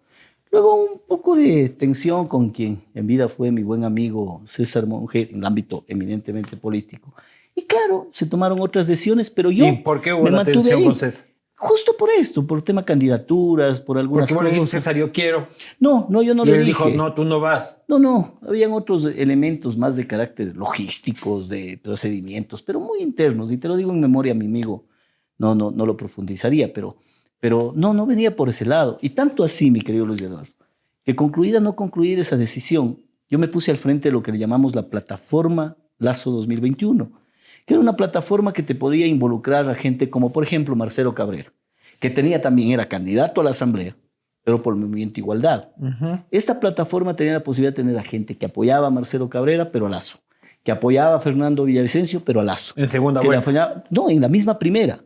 Luego 0.52 0.76
un 0.76 1.02
poco 1.08 1.36
de 1.36 1.70
tensión 1.70 2.28
con 2.28 2.52
quien 2.52 2.82
en 2.94 3.08
vida 3.08 3.28
fue 3.28 3.52
mi 3.52 3.64
buen 3.64 3.84
amigo 3.84 4.42
César 4.46 4.88
Monge 4.88 5.30
en 5.32 5.40
el 5.40 5.46
ámbito 5.46 5.84
eminentemente 5.88 6.56
político. 6.56 7.14
Y 7.56 7.64
claro, 7.64 8.10
se 8.14 8.26
tomaron 8.26 8.60
otras 8.62 8.88
decisiones, 8.88 9.30
pero 9.30 9.50
yo 9.50 9.66
¿Y 9.68 9.78
por 9.78 10.02
qué 10.02 10.14
hubo 10.14 10.24
me 10.24 10.32
la 10.32 10.38
mantuve 10.38 10.54
tensión 10.56 10.78
ahí. 10.78 10.86
con 10.86 10.96
César? 10.96 11.28
Justo 11.58 11.96
por 11.98 12.10
esto, 12.10 12.46
por 12.46 12.62
tema 12.62 12.84
candidaturas, 12.84 13.80
por 13.80 13.98
algunas 13.98 14.30
Porque 14.30 14.44
bueno, 14.50 14.60
cosas. 14.60 14.72
César, 14.72 14.98
yo 14.98 15.12
quiero. 15.14 15.48
No, 15.80 16.06
no, 16.10 16.22
yo 16.22 16.36
no 16.36 16.44
y 16.44 16.48
le 16.48 16.58
él 16.58 16.66
dije. 16.66 16.86
dijo, 16.86 16.98
no, 16.98 17.14
tú 17.14 17.24
no 17.24 17.40
vas. 17.40 17.78
No, 17.88 17.98
no, 17.98 18.40
habían 18.46 18.74
otros 18.74 19.06
elementos 19.06 19.78
más 19.78 19.96
de 19.96 20.06
carácter 20.06 20.56
logísticos, 20.56 21.48
de 21.48 21.80
procedimientos, 21.82 22.62
pero 22.62 22.82
muy 22.82 23.00
internos. 23.02 23.54
Y 23.54 23.58
te 23.58 23.70
lo 23.70 23.78
digo 23.78 23.92
en 23.92 24.02
memoria 24.02 24.34
mi 24.34 24.46
amigo, 24.46 24.86
no, 25.38 25.56
no, 25.56 25.72
no 25.72 25.86
lo 25.86 25.96
profundizaría, 25.96 26.74
pero, 26.74 26.98
pero 27.40 27.72
no, 27.74 27.94
no 27.94 28.06
venía 28.06 28.36
por 28.36 28.50
ese 28.50 28.66
lado. 28.66 28.98
Y 29.02 29.12
tanto 29.12 29.44
así, 29.44 29.72
mi 29.72 29.80
querido 29.80 30.06
Luis 30.06 30.22
Eduardo, 30.22 30.52
que 31.06 31.16
concluida 31.16 31.62
no 31.62 31.76
concluida 31.76 32.20
esa 32.20 32.36
decisión, 32.36 33.00
yo 33.30 33.40
me 33.40 33.48
puse 33.48 33.72
al 33.72 33.78
frente 33.78 34.10
de 34.10 34.14
lo 34.14 34.22
que 34.22 34.34
le 34.34 34.40
llamamos 34.40 34.76
la 34.76 34.90
plataforma 34.90 35.78
Lazo 35.98 36.32
2021, 36.32 37.12
que 37.66 37.74
era 37.74 37.82
una 37.82 37.96
plataforma 37.96 38.54
que 38.54 38.64
te 38.64 38.76
podía 38.76 39.08
involucrar 39.08 39.68
a 39.70 39.76
gente 39.76 40.10
como, 40.10 40.32
por 40.32 40.44
ejemplo, 40.44 40.76
Marcelo 40.76 41.14
Cabrera, 41.16 41.52
que 42.00 42.10
tenía 42.10 42.42
también, 42.42 42.72
era 42.72 42.88
candidato 42.88 43.42
a 43.42 43.44
la 43.44 43.50
Asamblea, 43.52 43.96
pero 44.44 44.62
por 44.62 44.76
el 44.76 44.80
Movimiento 44.82 45.20
Igualdad. 45.20 45.70
Esta 46.32 46.60
plataforma 46.60 47.16
tenía 47.16 47.34
la 47.34 47.44
posibilidad 47.44 47.72
de 47.76 47.82
tener 47.84 47.98
a 47.98 48.04
gente 48.04 48.38
que 48.38 48.46
apoyaba 48.46 48.88
a 48.88 48.92
Marcelo 48.92 49.30
Cabrera, 49.30 49.72
pero 49.72 49.88
a 49.88 49.90
Lazo, 49.90 50.20
que 50.64 50.72
apoyaba 50.72 51.16
a 51.16 51.20
Fernando 51.20 51.64
Villavicencio, 51.64 52.22
pero 52.24 52.40
a 52.40 52.44
Lazo. 52.44 52.74
En 52.78 52.88
segunda 52.88 53.22
vuelta. 53.22 53.42
apoyaba- 53.42 53.84
no, 53.90 54.10
en 54.10 54.22
la 54.22 54.30
misma 54.30 54.60
primera. 54.60 55.00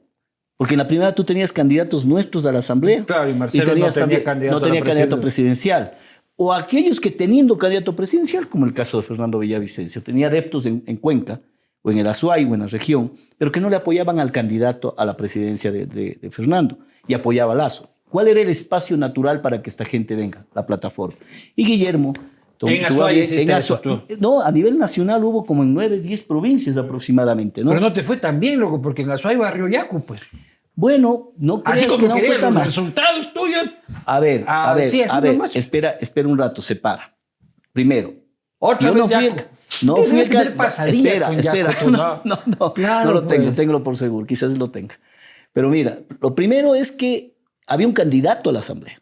Porque 0.58 0.74
en 0.74 0.80
la 0.80 0.88
primera 0.88 1.16
tú 1.16 1.24
tenías 1.24 1.54
candidatos 1.54 2.06
nuestros 2.06 2.46
a 2.46 2.52
la 2.52 2.60
Asamblea. 2.60 3.06
Claro, 3.06 3.30
y 3.30 3.34
Marcelo 3.34 3.64
no 3.64 3.72
tenías 3.74 3.94
tenía 3.94 4.04
también- 4.04 4.24
candidato 4.24 4.60
no 4.60 4.62
tenía 4.66 4.84
candidato 4.84 5.22
presidencia. 5.22 5.78
presidencial. 5.78 6.10
O 6.36 6.52
aquellos 6.54 7.00
que 7.00 7.12
teniendo 7.12 7.58
candidato 7.58 7.96
presidencial, 7.96 8.50
como 8.50 8.66
el 8.66 8.74
caso 8.74 8.98
de 8.98 9.04
Fernando 9.04 9.40
Villavicencio, 9.40 10.04
tenía 10.04 10.28
adeptos 10.28 10.66
en, 10.66 10.84
en 10.86 10.98
Cuenca, 10.98 11.40
o 11.82 11.92
en 11.92 11.98
el 12.00 12.08
Azuay, 12.08 12.46
o 12.46 12.54
en 12.54 12.62
la 12.62 12.68
región, 12.68 13.12
pero 13.38 13.52
que 13.52 13.60
no 13.60 13.70
le 13.70 13.76
apoyaban 13.78 14.20
al 14.20 14.32
candidato 14.32 14.94
a 14.98 15.06
la 15.06 15.16
presidencia 15.16 15.72
de, 15.72 15.86
de- 15.86 16.18
de 16.22 16.32
Fernando, 16.32 16.78
y 17.08 17.14
apoyaba 17.14 17.54
a 17.54 17.56
Lazo. 17.56 17.90
¿Cuál 18.10 18.28
era 18.28 18.42
el 18.42 18.50
espacio 18.50 18.98
natural 18.98 19.40
para 19.42 19.62
que 19.62 19.70
esta 19.70 19.86
gente 19.86 20.16
venga? 20.16 20.46
La 20.54 20.66
plataforma. 20.66 21.16
Y 21.56 21.66
Guillermo... 21.66 22.14
En 22.62 22.84
Azuay 22.84 23.20
en 23.24 23.50
eso 23.52 23.78
Azuay- 23.80 23.82
tú. 24.08 24.16
No, 24.20 24.42
a 24.42 24.52
nivel 24.52 24.78
nacional 24.78 25.24
hubo 25.24 25.46
como 25.46 25.64
en 25.64 25.74
9, 25.74 26.02
10 26.02 26.24
provincias 26.24 26.76
aproximadamente, 26.76 27.64
¿no? 27.64 27.70
Pero 27.70 27.80
no 27.80 27.94
te 27.94 28.04
fue 28.04 28.18
tan 28.18 28.38
bien, 28.38 28.60
loco, 28.60 28.82
porque 28.82 29.04
en 29.04 29.12
Azuay 29.12 29.38
barrio 29.38 29.70
Yacu, 29.70 30.02
pues. 30.06 30.20
Bueno, 30.76 31.32
no 31.38 31.62
Así 31.64 31.86
creas 31.86 32.00
que 32.00 32.08
no 32.10 32.18
fue 32.18 32.38
tan 32.38 32.54
mal. 32.54 32.66
resultados 32.66 33.34
tuyos. 33.34 33.70
A 34.06 34.20
ver, 34.20 34.44
Ah, 34.46 34.72
a 34.72 34.76
ver, 34.76 34.90
sí, 34.90 35.02
a 35.10 35.20
ver, 35.22 35.34
nomás. 35.38 35.56
espera, 35.56 35.92
espera 36.02 36.28
un 36.28 36.38
rato, 36.38 36.62
se 36.62 36.76
para. 36.76 37.16
Primero, 37.72 38.14
Otra 38.58 38.90
yo 38.90 38.94
vez 38.94 39.04
no 39.04 39.08
fui. 39.10 39.30
No 39.82 39.98
fui 39.98 40.24
que 40.24 40.30
tener 40.30 40.56
pasadillas 40.56 40.98
Espera, 40.98 41.28
con 41.28 41.40
espera, 41.40 41.72
no, 41.92 42.22
no, 42.24 42.40
no, 42.60 42.74
Claro, 42.74 43.08
no 43.08 43.14
lo 43.14 43.24
tengo, 43.26 43.46
pues. 43.46 43.56
tengo 43.56 43.84
por 43.84 43.96
seguro, 43.96 44.26
quizás 44.26 44.58
lo 44.58 44.70
tenga. 44.70 45.00
Pero 45.54 45.70
mira, 45.70 46.00
lo 46.22 46.36
primero 46.36 46.76
es 46.76 46.92
que 46.92 47.36
había 47.68 47.88
un 47.88 47.94
candidato 47.94 48.50
a 48.50 48.54
la 48.54 48.60
asamblea 48.60 49.02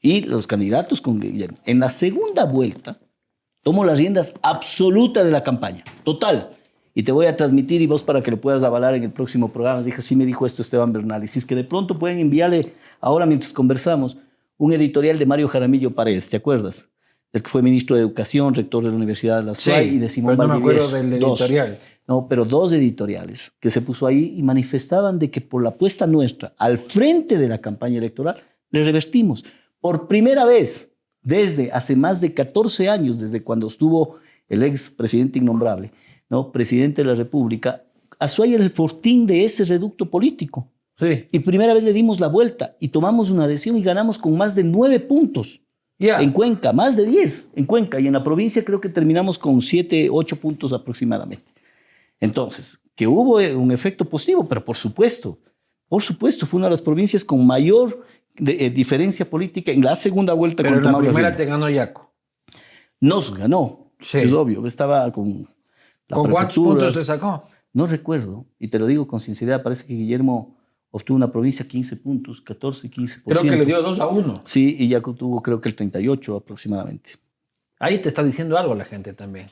y 0.00 0.22
los 0.22 0.46
candidatos 0.46 1.00
con. 1.00 1.20
En 1.64 1.80
la 1.80 1.90
segunda 1.90 2.44
vuelta 2.44 2.98
tomo 3.62 3.84
las 3.84 3.98
riendas 3.98 4.34
absolutas 4.42 5.24
de 5.24 5.30
la 5.30 5.42
campaña, 5.42 5.84
total. 6.04 6.50
Y 6.94 7.04
te 7.04 7.12
voy 7.12 7.24
a 7.24 7.36
transmitir 7.36 7.80
y 7.80 7.86
vos 7.86 8.02
para 8.02 8.22
que 8.22 8.30
lo 8.30 8.40
puedas 8.40 8.62
avalar 8.64 8.94
en 8.94 9.04
el 9.04 9.12
próximo 9.12 9.50
programa. 9.50 9.82
Dije, 9.82 10.02
sí 10.02 10.14
me 10.14 10.26
dijo 10.26 10.44
esto 10.44 10.60
Esteban 10.60 10.92
Bernal. 10.92 11.24
Y 11.24 11.28
si 11.28 11.38
es 11.38 11.46
que 11.46 11.54
de 11.54 11.64
pronto 11.64 11.98
pueden 11.98 12.18
enviarle, 12.18 12.70
ahora 13.00 13.24
mientras 13.24 13.54
conversamos, 13.54 14.18
un 14.58 14.74
editorial 14.74 15.18
de 15.18 15.24
Mario 15.24 15.48
Jaramillo 15.48 15.92
Paredes, 15.92 16.28
¿te 16.28 16.36
acuerdas? 16.36 16.91
El 17.32 17.42
que 17.42 17.48
fue 17.48 17.62
ministro 17.62 17.96
de 17.96 18.02
Educación, 18.02 18.54
rector 18.54 18.82
de 18.82 18.90
la 18.90 18.96
Universidad 18.96 19.38
de 19.38 19.44
la 19.44 19.54
SUAY 19.54 19.94
y 19.94 19.98
de 19.98 20.08
Simón 20.08 20.36
pero 20.36 20.48
no 20.48 20.54
me 20.54 20.60
acuerdo 20.60 20.90
Valdivieso. 20.90 21.46
del 21.46 21.68
Dos. 21.68 21.78
No, 22.06 22.26
pero 22.28 22.44
dos 22.44 22.72
editoriales 22.72 23.52
que 23.60 23.70
se 23.70 23.80
puso 23.80 24.06
ahí 24.06 24.34
y 24.36 24.42
manifestaban 24.42 25.18
de 25.18 25.30
que 25.30 25.40
por 25.40 25.62
la 25.62 25.70
apuesta 25.70 26.06
nuestra 26.06 26.52
al 26.58 26.76
frente 26.76 27.38
de 27.38 27.48
la 27.48 27.58
campaña 27.58 27.98
electoral, 27.98 28.36
le 28.70 28.82
revertimos. 28.82 29.44
Por 29.80 30.08
primera 30.08 30.44
vez, 30.44 30.92
desde 31.22 31.70
hace 31.72 31.94
más 31.94 32.20
de 32.20 32.34
14 32.34 32.88
años, 32.88 33.20
desde 33.20 33.42
cuando 33.42 33.68
estuvo 33.68 34.16
el 34.48 34.62
ex 34.64 34.90
presidente 34.90 35.38
innombrable, 35.38 35.92
¿no? 36.28 36.50
presidente 36.50 37.02
de 37.02 37.08
la 37.08 37.14
República, 37.14 37.84
Azuay 38.18 38.54
era 38.54 38.64
el 38.64 38.70
fortín 38.70 39.26
de 39.26 39.44
ese 39.44 39.64
reducto 39.64 40.10
político. 40.10 40.68
Sí. 40.98 41.26
Y 41.30 41.38
primera 41.38 41.72
vez 41.72 41.82
le 41.82 41.92
dimos 41.92 42.20
la 42.20 42.28
vuelta 42.28 42.76
y 42.78 42.88
tomamos 42.88 43.30
una 43.30 43.44
adhesión 43.44 43.76
y 43.76 43.82
ganamos 43.82 44.18
con 44.18 44.36
más 44.36 44.54
de 44.54 44.64
nueve 44.64 45.00
puntos. 45.00 45.61
En 46.02 46.32
Cuenca, 46.32 46.72
más 46.72 46.96
de 46.96 47.06
10 47.06 47.48
en 47.54 47.64
Cuenca. 47.64 48.00
Y 48.00 48.06
en 48.06 48.12
la 48.12 48.24
provincia 48.24 48.64
creo 48.64 48.80
que 48.80 48.88
terminamos 48.88 49.38
con 49.38 49.62
7, 49.62 50.08
8 50.10 50.36
puntos 50.36 50.72
aproximadamente. 50.72 51.44
Entonces, 52.20 52.80
que 52.94 53.06
hubo 53.06 53.40
eh, 53.40 53.54
un 53.54 53.72
efecto 53.72 54.04
positivo, 54.04 54.46
pero 54.46 54.64
por 54.64 54.76
supuesto, 54.76 55.38
por 55.88 56.02
supuesto, 56.02 56.46
fue 56.46 56.58
una 56.58 56.66
de 56.66 56.72
las 56.72 56.82
provincias 56.82 57.24
con 57.24 57.46
mayor 57.46 58.04
de, 58.36 58.66
eh, 58.66 58.70
diferencia 58.70 59.28
política 59.28 59.72
en 59.72 59.84
la 59.84 59.94
segunda 59.94 60.32
vuelta 60.32 60.62
Pero 60.62 60.76
con 60.76 60.86
en 60.86 60.92
la 60.92 60.98
primera 60.98 61.36
te 61.36 61.44
ganó 61.44 61.68
Yaco. 61.68 62.12
Nos 63.00 63.36
ganó, 63.36 63.92
Sí. 64.00 64.18
es 64.18 64.32
obvio. 64.32 64.66
Estaba 64.66 65.10
con 65.12 65.46
la 66.08 66.16
¿Con 66.16 66.30
cuántos 66.30 66.56
puntos 66.56 66.94
te 66.94 67.04
sacó? 67.04 67.44
No 67.72 67.86
recuerdo, 67.86 68.46
y 68.58 68.68
te 68.68 68.78
lo 68.78 68.86
digo 68.86 69.06
con 69.06 69.20
sinceridad, 69.20 69.62
parece 69.62 69.86
que 69.86 69.94
Guillermo 69.94 70.56
obtuvo 70.92 71.16
una 71.16 71.32
provincia 71.32 71.66
15 71.66 71.96
puntos, 71.96 72.40
14, 72.42 72.88
15%. 72.90 73.22
Creo 73.26 73.42
que 73.42 73.56
le 73.56 73.64
dio 73.66 73.82
2 73.82 73.98
a 73.98 74.06
1. 74.06 74.34
Sí, 74.44 74.76
y 74.78 74.88
Yaco 74.88 75.14
tuvo 75.14 75.42
creo 75.42 75.60
que 75.60 75.68
el 75.68 75.74
38 75.74 76.36
aproximadamente. 76.36 77.10
Ahí 77.80 77.98
te 77.98 78.08
está 78.08 78.22
diciendo 78.22 78.56
algo 78.56 78.74
la 78.76 78.84
gente 78.84 79.12
también. 79.12 79.48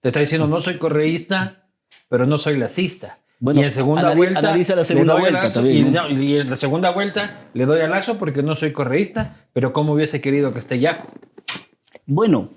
Te 0.00 0.08
está 0.08 0.18
diciendo, 0.18 0.48
no 0.48 0.60
soy 0.60 0.78
correísta, 0.78 1.68
pero 2.08 2.26
no 2.26 2.36
soy 2.38 2.56
lacista. 2.56 3.18
Bueno, 3.38 3.60
y 3.60 3.64
en 3.64 3.70
segunda 3.70 4.14
vuelta. 4.14 4.38
analiza 4.40 4.74
la 4.76 4.84
segunda 4.84 5.14
vuelta 5.14 5.42
Lazo, 5.42 5.54
también, 5.60 5.78
Y, 5.88 5.90
¿no? 5.90 6.08
no, 6.08 6.20
y 6.22 6.36
en 6.38 6.48
la 6.50 6.56
segunda 6.56 6.90
vuelta 6.90 7.48
le 7.54 7.66
doy 7.66 7.80
a 7.80 7.88
Lazo 7.88 8.16
porque 8.18 8.42
no 8.42 8.54
soy 8.54 8.72
correísta, 8.72 9.46
pero 9.52 9.72
cómo 9.72 9.92
hubiese 9.94 10.20
querido 10.20 10.52
que 10.52 10.58
esté 10.60 10.78
Yaco. 10.78 11.08
Bueno, 12.06 12.50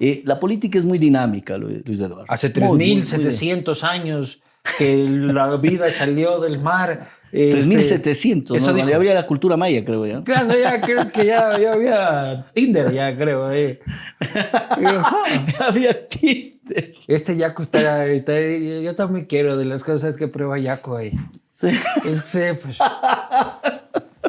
eh, 0.00 0.22
la 0.24 0.38
política 0.40 0.78
es 0.78 0.84
muy 0.84 0.98
dinámica, 0.98 1.56
Lu- 1.58 1.82
Luis 1.84 2.00
Eduardo. 2.00 2.24
Hace 2.28 2.48
Muy, 2.60 2.68
muy, 2.68 2.76
muy 2.96 3.02
3.700 3.02 3.82
años 3.82 4.42
que 4.78 4.96
la 5.08 5.56
vida 5.56 5.90
salió 5.90 6.40
del 6.40 6.58
mar. 6.58 7.08
Este, 7.34 7.50
3700, 7.62 8.56
eso 8.56 8.72
¿no? 8.72 8.88
Ya 8.88 8.96
habría 8.96 9.14
la 9.14 9.26
cultura 9.26 9.56
maya, 9.56 9.84
creo 9.84 10.06
ya. 10.06 10.22
Claro, 10.22 10.58
ya 10.58 10.80
creo 10.80 11.10
que 11.10 11.26
ya, 11.26 11.58
ya 11.58 11.72
había 11.72 12.46
Tinder, 12.54 12.92
ya 12.92 13.16
creo. 13.16 13.50
eh. 13.52 13.80
"Ah". 14.34 15.24
había 15.60 16.08
Tinder. 16.08 16.92
Este 17.08 17.36
Yaco 17.36 17.62
está, 17.62 18.06
está- 18.06 18.40
Yo 18.82 18.94
también 18.94 19.26
quiero 19.26 19.56
de 19.56 19.64
las 19.64 19.82
cosas 19.84 20.16
que 20.16 20.28
prueba 20.28 20.58
Yaco 20.58 20.96
ahí. 20.96 21.12
Sí. 21.48 21.70
Sí, 22.24 22.40
pues. 22.62 22.76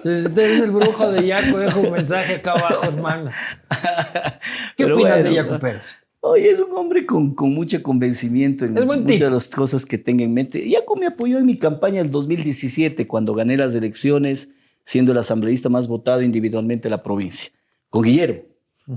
Si 0.03 0.09
usted 0.09 0.37
es 0.55 0.59
el 0.61 0.71
brujo 0.71 1.11
de 1.11 1.25
Yaco, 1.25 1.57
dejo 1.57 1.79
un 1.79 1.91
mensaje 1.91 2.35
acá 2.35 2.51
abajo, 2.51 2.83
hermano. 2.85 3.31
¿Qué 4.77 4.83
Pero 4.83 4.95
opinas 4.95 5.13
bueno, 5.23 5.29
de 5.29 5.35
Yaco 5.35 5.59
Pérez? 5.59 5.95
Oye, 6.27 6.49
es 6.49 6.59
un 6.59 6.75
hombre 6.75 7.05
con, 7.05 7.35
con 7.35 7.53
mucho 7.53 7.83
convencimiento 7.83 8.65
en 8.65 8.73
muchas 8.73 9.05
de 9.05 9.29
las 9.29 9.47
cosas 9.47 9.85
que 9.85 9.99
tenga 9.99 10.23
en 10.23 10.33
mente. 10.33 10.67
Yaco 10.67 10.95
me 10.95 11.05
apoyó 11.05 11.37
en 11.37 11.45
mi 11.45 11.55
campaña 11.55 12.01
del 12.01 12.09
2017, 12.09 13.05
cuando 13.05 13.35
gané 13.35 13.57
las 13.57 13.75
elecciones, 13.75 14.49
siendo 14.83 15.11
el 15.11 15.19
asambleísta 15.19 15.69
más 15.69 15.87
votado 15.87 16.23
individualmente 16.23 16.83
de 16.85 16.89
la 16.89 17.03
provincia, 17.03 17.51
con 17.91 18.01
Guillermo, 18.01 18.41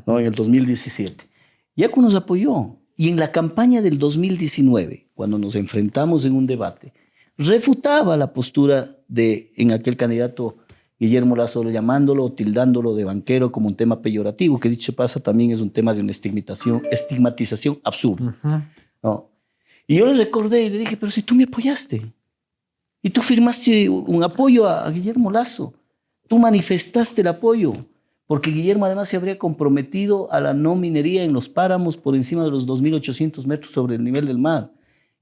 ¿no? 0.07 0.19
en 0.19 0.25
el 0.25 0.33
2017. 0.33 1.23
Yaco 1.77 2.01
nos 2.01 2.14
apoyó. 2.14 2.79
Y 2.97 3.11
en 3.11 3.21
la 3.21 3.31
campaña 3.31 3.83
del 3.83 3.99
2019, 3.99 5.11
cuando 5.14 5.38
nos 5.38 5.55
enfrentamos 5.55 6.25
en 6.25 6.35
un 6.35 6.47
debate, 6.47 6.95
refutaba 7.37 8.17
la 8.17 8.33
postura 8.33 8.97
de 9.07 9.53
en 9.57 9.73
aquel 9.73 9.99
candidato 9.99 10.57
Guillermo 10.98 11.37
Lazo, 11.37 11.62
llamándolo 11.62 12.24
o 12.24 12.32
tildándolo 12.32 12.94
de 12.94 13.04
banquero 13.04 13.52
como 13.52 13.68
un 13.68 13.76
tema 13.76 14.02
peyorativo, 14.02 14.58
que 14.58 14.68
dicho 14.68 14.92
pasa 14.92 15.20
también 15.20 15.52
es 15.52 15.61
un 15.61 15.70
tema 15.70 15.94
de 15.94 16.00
una 16.00 16.11
estigmatización, 16.11 16.82
estigmatización 16.90 17.78
absurda. 17.84 18.37
¿no? 19.02 19.28
Y 19.87 19.96
yo 19.96 20.06
le 20.06 20.14
recordé 20.14 20.64
y 20.64 20.70
le 20.70 20.78
dije, 20.78 20.96
pero 20.96 21.12
si 21.12 21.22
tú 21.22 21.34
me 21.34 21.44
apoyaste, 21.44 22.02
y 23.00 23.11
tú 23.11 23.22
firmaste 23.22 23.88
un 23.88 24.22
apoyo 24.24 24.66
a, 24.66 24.90
Guillermo 24.90 25.30
Lazo, 25.30 25.72
tú 26.26 26.37
manifestaste 26.37 27.20
el 27.20 27.28
apoyo, 27.28 27.72
porque 28.26 28.50
Guillermo 28.50 28.84
además 28.84 29.08
se 29.08 29.16
habría 29.16 29.38
comprometido 29.38 30.30
a 30.32 30.40
la 30.40 30.52
no 30.52 30.74
minería 30.74 31.22
en 31.22 31.32
los 31.32 31.48
páramos 31.48 31.96
por 31.96 32.16
encima 32.16 32.42
de 32.44 32.50
los 32.50 32.66
2.800 32.66 33.46
metros 33.46 33.72
sobre 33.72 33.94
el 33.94 34.02
nivel 34.02 34.26
del 34.26 34.38
mar, 34.38 34.72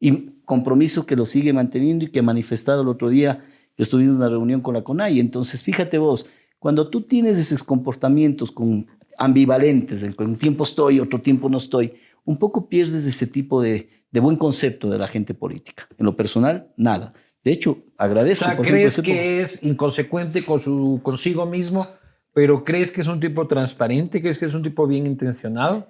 y 0.01 0.31
compromiso 0.45 1.05
que 1.05 1.17
lo 1.17 1.27
sigue 1.27 1.53
manteniendo 1.53 2.07
y 2.07 2.09
que 2.09 2.21
ha 2.21 2.23
manifestado 2.23 2.83
el 2.83 2.89
otro 2.89 3.09
día 3.09 3.45
estuvimos 3.83 4.13
en 4.13 4.17
una 4.17 4.29
reunión 4.29 4.61
con 4.61 4.75
la 4.75 4.83
CONAI. 4.83 5.21
Entonces, 5.21 5.63
fíjate 5.63 5.99
vos, 5.99 6.27
cuando 6.59 6.89
tú 6.89 7.03
tienes 7.03 7.39
esos 7.39 7.63
comportamientos 7.63 8.51
con 8.51 8.87
ambivalentes, 9.19 10.03
en 10.03 10.15
un 10.19 10.37
tiempo 10.37 10.65
estoy, 10.65 11.01
otro 11.01 11.21
tiempo 11.21 11.49
no 11.49 11.57
estoy, 11.57 11.95
un 12.25 12.39
poco 12.39 12.69
pierdes 12.69 13.07
ese 13.07 13.27
tipo 13.27 13.63
de, 13.63 13.89
de 14.11 14.21
buen 14.21 14.37
concepto 14.37 14.91
de 14.91 14.99
la 14.99 15.09
gente 15.09 15.35
política. 15.35 15.87
En 15.99 16.07
lo 16.07 16.17
personal, 16.17 16.69
nada. 16.77 17.13
De 17.45 17.53
hecho, 17.53 17.71
O 17.73 17.85
agradezco. 17.97 18.45
sea, 18.45 18.57
por 18.57 18.67
¿crees 18.67 19.01
que 19.01 19.41
es 19.41 19.63
inconsecuente 19.63 20.43
con 20.43 20.59
su, 20.59 21.01
consigo 21.03 21.47
mismo, 21.47 21.87
pero 22.33 22.65
crees 22.65 22.91
que 22.91 23.01
es 23.03 23.07
un 23.07 23.21
tipo 23.21 23.47
transparente? 23.47 24.21
¿Crees 24.21 24.39
que 24.39 24.47
es 24.47 24.55
un 24.55 24.63
tipo 24.63 24.87
bien 24.87 25.07
intencionado? 25.07 25.87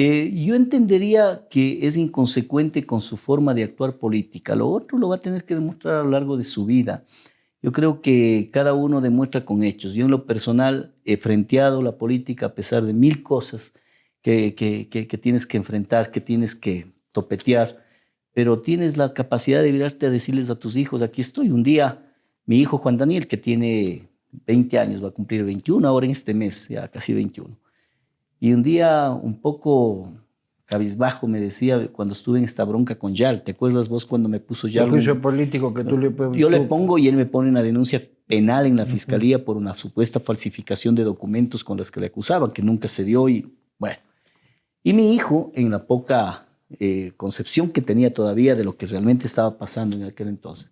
Eh, 0.00 0.30
yo 0.32 0.54
entendería 0.54 1.48
que 1.50 1.84
es 1.84 1.96
inconsecuente 1.96 2.86
con 2.86 3.00
su 3.00 3.16
forma 3.16 3.52
de 3.52 3.64
actuar 3.64 3.96
política. 3.96 4.54
Lo 4.54 4.68
otro 4.68 4.96
lo 4.96 5.08
va 5.08 5.16
a 5.16 5.20
tener 5.20 5.44
que 5.44 5.56
demostrar 5.56 5.96
a 5.96 6.02
lo 6.04 6.10
largo 6.10 6.36
de 6.36 6.44
su 6.44 6.66
vida. 6.66 7.02
Yo 7.62 7.72
creo 7.72 8.00
que 8.00 8.48
cada 8.52 8.74
uno 8.74 9.00
demuestra 9.00 9.44
con 9.44 9.64
hechos. 9.64 9.94
Yo 9.94 10.04
en 10.04 10.12
lo 10.12 10.24
personal 10.24 10.94
he 11.04 11.16
frenteado 11.16 11.82
la 11.82 11.98
política 11.98 12.46
a 12.46 12.54
pesar 12.54 12.84
de 12.84 12.92
mil 12.92 13.24
cosas 13.24 13.72
que, 14.22 14.54
que, 14.54 14.88
que, 14.88 15.08
que 15.08 15.18
tienes 15.18 15.48
que 15.48 15.56
enfrentar, 15.56 16.12
que 16.12 16.20
tienes 16.20 16.54
que 16.54 16.92
topetear, 17.10 17.84
pero 18.32 18.62
tienes 18.62 18.96
la 18.96 19.12
capacidad 19.12 19.64
de 19.64 19.72
virarte 19.72 20.06
a 20.06 20.10
decirles 20.10 20.48
a 20.48 20.60
tus 20.60 20.76
hijos, 20.76 21.02
aquí 21.02 21.22
estoy. 21.22 21.50
Un 21.50 21.64
día, 21.64 22.06
mi 22.46 22.60
hijo 22.60 22.78
Juan 22.78 22.98
Daniel, 22.98 23.26
que 23.26 23.36
tiene 23.36 24.08
20 24.46 24.78
años, 24.78 25.02
va 25.02 25.08
a 25.08 25.10
cumplir 25.10 25.42
21 25.42 25.88
ahora 25.88 26.06
en 26.06 26.12
este 26.12 26.34
mes, 26.34 26.68
ya 26.68 26.86
casi 26.86 27.12
21. 27.14 27.67
Y 28.40 28.52
un 28.52 28.62
día 28.62 29.10
un 29.10 29.40
poco 29.40 30.12
cabizbajo 30.64 31.26
me 31.26 31.40
decía 31.40 31.88
cuando 31.88 32.12
estuve 32.12 32.38
en 32.38 32.44
esta 32.44 32.64
bronca 32.64 32.98
con 32.98 33.14
Yal, 33.14 33.42
¿te 33.42 33.52
acuerdas 33.52 33.88
vos 33.88 34.04
cuando 34.04 34.28
me 34.28 34.38
puso 34.38 34.66
El 34.66 34.74
Yal? 34.74 34.90
juicio 34.90 35.20
político 35.20 35.72
que 35.72 35.82
tú 35.82 35.98
le 35.98 36.12
Yo 36.38 36.50
le 36.50 36.60
pongo 36.60 36.98
y 36.98 37.08
él 37.08 37.16
me 37.16 37.26
pone 37.26 37.48
una 37.48 37.62
denuncia 37.62 38.02
penal 38.26 38.66
en 38.66 38.76
la 38.76 38.84
fiscalía 38.84 39.44
por 39.44 39.56
una 39.56 39.74
supuesta 39.74 40.20
falsificación 40.20 40.94
de 40.94 41.04
documentos 41.04 41.64
con 41.64 41.78
las 41.78 41.90
que 41.90 42.00
le 42.00 42.06
acusaban, 42.06 42.50
que 42.50 42.62
nunca 42.62 42.86
se 42.86 43.04
dio 43.04 43.28
y 43.28 43.50
bueno. 43.78 43.98
Y 44.82 44.92
mi 44.92 45.14
hijo, 45.14 45.50
en 45.54 45.70
la 45.70 45.86
poca 45.86 46.46
eh, 46.78 47.12
concepción 47.16 47.70
que 47.70 47.80
tenía 47.80 48.12
todavía 48.12 48.54
de 48.54 48.64
lo 48.64 48.76
que 48.76 48.86
realmente 48.86 49.26
estaba 49.26 49.56
pasando 49.56 49.96
en 49.96 50.04
aquel 50.04 50.28
entonces, 50.28 50.70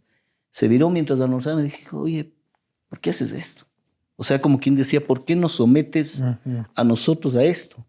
se 0.50 0.68
viró 0.68 0.90
mientras 0.90 1.20
almorzaba 1.20 1.60
y 1.60 1.64
me 1.64 1.70
dijo, 1.70 2.00
oye, 2.00 2.32
¿por 2.88 3.00
qué 3.00 3.10
haces 3.10 3.32
esto? 3.32 3.64
O 4.16 4.24
sea, 4.24 4.40
como 4.40 4.58
quien 4.58 4.74
decía, 4.74 5.06
¿por 5.06 5.24
qué 5.24 5.36
nos 5.36 5.52
sometes 5.52 6.22
a 6.74 6.84
nosotros 6.84 7.36
a 7.36 7.44
esto. 7.44 7.84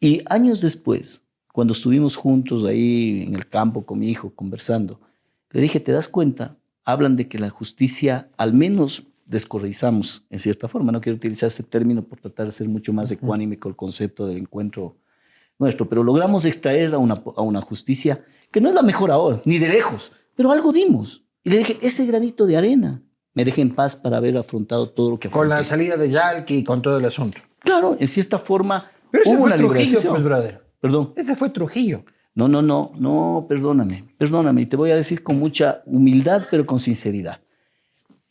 Y 0.00 0.22
años 0.28 0.60
después, 0.60 1.22
cuando 1.52 1.72
estuvimos 1.72 2.16
juntos 2.16 2.64
ahí 2.64 3.24
en 3.26 3.34
el 3.34 3.48
campo 3.48 3.84
con 3.84 3.98
mi 3.98 4.08
hijo 4.08 4.30
conversando, 4.30 5.00
le 5.50 5.60
dije, 5.60 5.80
¿te 5.80 5.92
das 5.92 6.08
cuenta? 6.08 6.56
Hablan 6.84 7.16
de 7.16 7.28
que 7.28 7.38
la 7.38 7.50
justicia, 7.50 8.28
al 8.36 8.52
menos 8.52 9.04
descorreizamos 9.26 10.24
en 10.30 10.38
cierta 10.38 10.68
forma, 10.68 10.92
no 10.92 11.00
quiero 11.00 11.16
utilizar 11.16 11.48
ese 11.48 11.62
término 11.62 12.02
por 12.02 12.20
tratar 12.20 12.46
de 12.46 12.52
ser 12.52 12.68
mucho 12.68 12.92
más 12.92 13.10
ecuánime 13.10 13.58
con 13.58 13.70
el 13.70 13.76
concepto 13.76 14.26
del 14.26 14.38
encuentro 14.38 14.96
nuestro, 15.58 15.88
pero 15.88 16.04
logramos 16.04 16.44
extraer 16.44 16.94
a 16.94 16.98
una, 16.98 17.14
a 17.36 17.42
una 17.42 17.60
justicia 17.60 18.24
que 18.50 18.60
no 18.60 18.68
es 18.68 18.74
la 18.74 18.82
mejor 18.82 19.10
ahora, 19.10 19.42
ni 19.44 19.58
de 19.58 19.68
lejos, 19.68 20.12
pero 20.36 20.52
algo 20.52 20.72
dimos. 20.72 21.24
Y 21.42 21.50
le 21.50 21.58
dije, 21.58 21.78
ese 21.82 22.06
granito 22.06 22.46
de 22.46 22.56
arena 22.56 23.02
me 23.34 23.44
deja 23.44 23.60
en 23.60 23.74
paz 23.74 23.94
para 23.96 24.16
haber 24.16 24.36
afrontado 24.36 24.88
todo 24.90 25.10
lo 25.10 25.18
que 25.18 25.28
Con 25.28 25.48
la 25.48 25.56
afronté". 25.56 25.68
salida 25.70 25.96
de 25.96 26.10
Yalki 26.10 26.56
y 26.56 26.64
con 26.64 26.82
todo 26.82 26.98
el 26.98 27.04
asunto. 27.04 27.38
Claro, 27.60 27.96
en 27.98 28.06
cierta 28.06 28.38
forma 28.38 28.90
Pero 29.10 29.22
ese 29.24 29.30
hubo 29.30 29.38
fue 29.40 29.46
una 29.48 29.56
Trujillo, 29.56 29.78
liberación. 29.84 30.12
pues, 30.14 30.24
brother. 30.24 30.64
Perdón. 30.80 31.12
Ese 31.16 31.36
fue 31.36 31.50
Trujillo. 31.50 32.04
No, 32.34 32.46
no, 32.46 32.62
no, 32.62 32.92
no, 32.98 33.46
perdóname, 33.48 34.04
perdóname. 34.16 34.66
Te 34.66 34.76
voy 34.76 34.90
a 34.92 34.96
decir 34.96 35.22
con 35.24 35.38
mucha 35.38 35.82
humildad, 35.86 36.46
pero 36.50 36.64
con 36.66 36.78
sinceridad. 36.78 37.40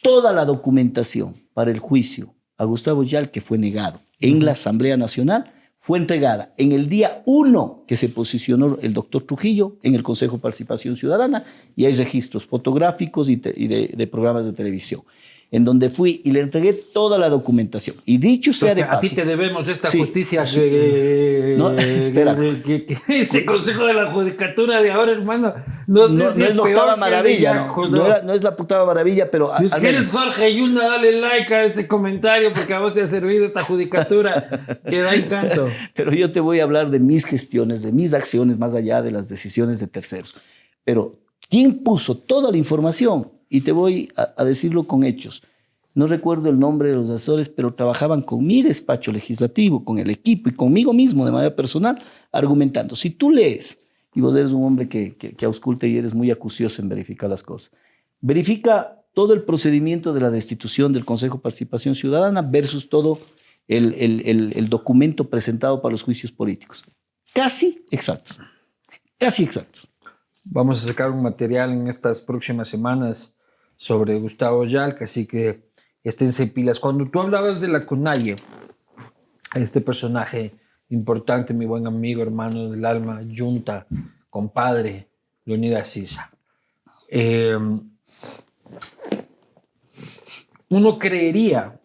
Toda 0.01 0.31
la 0.31 0.45
documentación 0.45 1.35
para 1.53 1.71
el 1.71 1.79
juicio 1.79 2.33
a 2.57 2.63
Gustavo 2.63 3.03
Yal, 3.03 3.31
que 3.31 3.41
fue 3.41 3.57
negado 3.57 3.99
en 4.19 4.45
la 4.45 4.53
Asamblea 4.53 4.95
Nacional, 4.97 5.51
fue 5.79 5.99
entregada 5.99 6.53
en 6.57 6.71
el 6.71 6.89
día 6.89 7.23
uno 7.25 7.83
que 7.87 7.95
se 7.95 8.09
posicionó 8.09 8.77
el 8.81 8.93
doctor 8.93 9.23
Trujillo 9.23 9.77
en 9.83 9.95
el 9.95 10.03
Consejo 10.03 10.37
de 10.37 10.41
Participación 10.41 10.95
Ciudadana 10.95 11.45
y 11.75 11.85
hay 11.85 11.93
registros 11.93 12.45
fotográficos 12.45 13.29
y, 13.29 13.35
de 13.35 14.07
programas 14.11 14.45
de 14.45 14.53
televisión, 14.53 15.03
en 15.49 15.63
donde 15.63 15.89
fui 15.89 16.21
y 16.25 16.31
le 16.31 16.41
entregué 16.41 16.73
toda 16.73 17.17
la 17.17 17.29
documentación. 17.29 17.95
Y 18.05 18.17
dicho 18.17 18.51
sea 18.51 18.75
de 18.75 18.81
Entonces, 18.81 18.97
a 18.97 18.99
ti 18.99 19.09
paso, 19.09 19.21
te 19.21 19.25
debemos 19.27 19.67
esta 19.69 19.87
Sí. 19.87 19.97
justicia 19.99 20.43
que, 20.43 21.55
No, 21.57 21.71
espera. 21.71 22.35
que- 22.35 22.85
que- 22.85 22.97
ese 23.21 23.45
consejo 23.45 23.85
de 23.85 23.93
la 23.93 24.11
judicatura 24.11 24.81
de 24.81 24.91
ahora, 24.91 25.13
hermano, 25.13 25.53
no 25.87 26.07
sé 26.07 26.13
no, 26.13 26.33
si 26.33 26.39
no 26.39 26.45
es 26.47 26.55
la 26.55 26.61
octava 26.63 26.95
maravilla, 26.97 27.53
no, 27.67 27.87
no 27.87 28.05
era- 28.05 28.21
no 28.23 28.33
es 28.33 28.43
la 28.43 28.49
octava 28.49 28.85
maravilla, 28.85 29.31
pero 29.31 29.51
Si 29.57 29.65
es 29.65 29.75
que 29.75 29.87
eres 29.87 30.11
Jorge 30.11 30.53
Yuna, 30.53 30.83
dale 30.85 31.13
like 31.21 31.53
a 31.53 31.63
este 31.63 31.87
comentario 31.87 32.51
porque 32.53 32.73
a 32.73 32.79
vos 32.79 32.93
te 32.93 33.01
ha 33.01 33.07
servido 33.07 33.45
esta 33.45 33.63
judicatura 33.63 34.49
que 34.89 34.99
da 35.01 35.15
encanto. 35.15 35.67
Pero 35.93 36.11
yo 36.13 36.29
te 36.31 36.41
voy 36.41 36.59
a 36.59 36.63
hablar 36.63 36.91
de 36.91 36.99
mis 36.99 37.25
gestiones, 37.25 37.81
de 37.83 37.93
mis 37.93 38.13
acciones, 38.13 38.57
más 38.59 38.73
allá 38.73 39.01
de 39.01 39.11
las 39.11 39.29
decisiones 39.29 39.79
de 39.79 39.87
terceros. 39.87 40.35
Pero, 40.83 41.19
¿quién 41.49 41.83
puso 41.83 42.17
toda 42.17 42.51
la 42.51 42.57
información? 42.57 43.31
Y 43.49 43.61
te 43.61 43.71
voy 43.71 44.09
a, 44.15 44.33
a 44.37 44.43
decirlo 44.43 44.87
con 44.87 45.03
hechos. 45.03 45.43
No 45.93 46.05
recuerdo 46.05 46.49
el 46.49 46.59
nombre 46.59 46.89
de 46.89 46.95
los 46.95 47.09
asesores, 47.09 47.49
pero 47.49 47.73
trabajaban 47.73 48.21
con 48.21 48.45
mi 48.45 48.61
despacho 48.61 49.11
legislativo, 49.11 49.83
con 49.83 49.97
el 49.97 50.09
equipo 50.09 50.49
y 50.49 50.53
conmigo 50.53 50.93
mismo 50.93 51.25
de 51.25 51.31
manera 51.31 51.55
personal, 51.55 52.03
argumentando. 52.31 52.95
Si 52.95 53.09
tú 53.09 53.31
lees, 53.31 53.89
y 54.13 54.21
vos 54.21 54.35
eres 54.35 54.51
un 54.51 54.63
hombre 54.63 54.87
que, 54.89 55.15
que, 55.15 55.33
que 55.33 55.45
ausculta 55.45 55.87
y 55.87 55.97
eres 55.97 56.13
muy 56.13 56.31
acucioso 56.31 56.81
en 56.81 56.89
verificar 56.89 57.29
las 57.29 57.43
cosas, 57.43 57.71
verifica 58.21 59.03
todo 59.13 59.33
el 59.33 59.43
procedimiento 59.43 60.13
de 60.13 60.21
la 60.21 60.29
destitución 60.29 60.93
del 60.93 61.05
Consejo 61.05 61.37
de 61.37 61.41
Participación 61.41 61.95
Ciudadana 61.95 62.43
versus 62.43 62.89
todo 62.89 63.19
el, 63.67 63.95
el, 63.95 64.53
el, 64.55 64.69
documento 64.69 65.29
presentado 65.29 65.81
para 65.81 65.91
los 65.91 66.03
juicios 66.03 66.31
políticos. 66.31 66.83
Casi 67.33 67.83
exactos. 67.91 68.39
Casi 69.17 69.43
exactos. 69.43 69.87
Vamos 70.43 70.83
a 70.83 70.87
sacar 70.87 71.11
un 71.11 71.23
material 71.23 71.71
en 71.71 71.87
estas 71.87 72.21
próximas 72.21 72.67
semanas 72.67 73.35
sobre 73.77 74.19
Gustavo 74.19 74.65
Yalca, 74.65 75.05
así 75.05 75.25
que 75.25 75.69
esténse 76.03 76.47
pilas. 76.47 76.79
Cuando 76.79 77.09
tú 77.09 77.21
hablabas 77.21 77.61
de 77.61 77.67
la 77.67 77.85
Cunaye, 77.85 78.35
este 79.53 79.81
personaje 79.81 80.55
importante, 80.89 81.53
mi 81.53 81.65
buen 81.65 81.87
amigo, 81.87 82.21
hermano 82.21 82.69
del 82.69 82.83
alma, 82.85 83.21
Junta, 83.35 83.87
compadre, 84.29 85.07
Leonidas 85.45 85.87
Sisa. 85.87 86.31
Eh, 87.07 87.57
uno 90.69 90.99
creería 90.99 91.79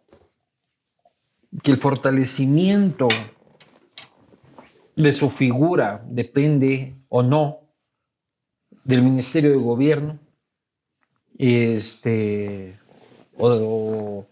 que 1.62 1.70
el 1.70 1.76
fortalecimiento 1.76 3.08
de 4.96 5.12
su 5.12 5.30
figura 5.30 6.04
depende 6.08 6.94
o 7.08 7.22
no 7.22 7.60
del 8.84 9.02
Ministerio 9.02 9.50
de 9.50 9.56
Gobierno 9.56 10.18
este, 11.38 12.78
o, 13.36 14.26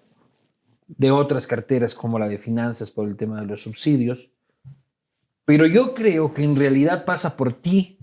de 0.87 1.11
otras 1.11 1.47
carteras 1.47 1.95
como 1.95 2.19
la 2.19 2.29
de 2.29 2.39
finanzas 2.39 2.91
por 2.91 3.09
el 3.09 3.17
tema 3.17 3.41
de 3.41 3.47
los 3.47 3.63
subsidios. 3.63 4.31
Pero 5.45 5.67
yo 5.67 5.95
creo 5.95 6.35
que 6.35 6.43
en 6.43 6.57
realidad 6.57 7.05
pasa 7.05 7.37
por 7.37 7.53
ti 7.55 7.99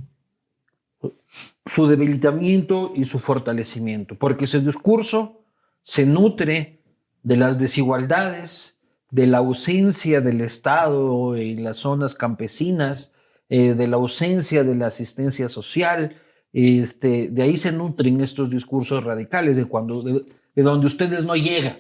su 1.66 1.88
debilitamiento 1.88 2.92
y 2.96 3.06
su 3.06 3.20
fortalecimiento, 3.20 4.16
porque 4.16 4.46
ese 4.46 4.62
discurso 4.62 5.44
se 5.84 6.06
nutre 6.06 6.82
de 7.24 7.38
las 7.38 7.60
desigualdades, 7.60 8.76
de 9.12 9.28
la 9.28 9.38
ausencia 9.38 10.22
del 10.22 10.42
Estado 10.42 11.36
en 11.36 11.64
las 11.64 11.78
zonas 11.78 12.16
campesinas, 12.16 13.14
eh, 13.50 13.74
de 13.74 13.88
la 13.88 13.96
ausencia 13.96 14.64
de 14.64 14.76
la 14.76 14.88
asistencia 14.88 15.48
social. 15.48 16.18
Este, 16.54 17.30
de 17.30 17.42
ahí 17.42 17.58
se 17.58 17.72
nutren 17.72 18.22
estos 18.22 18.50
discursos 18.50 19.04
radicales, 19.04 19.58
de, 19.58 19.66
cuando, 19.66 20.02
de, 20.02 20.24
donde 20.56 20.88
ustedes 20.88 21.26
no 21.26 21.36
llegan. 21.36 21.80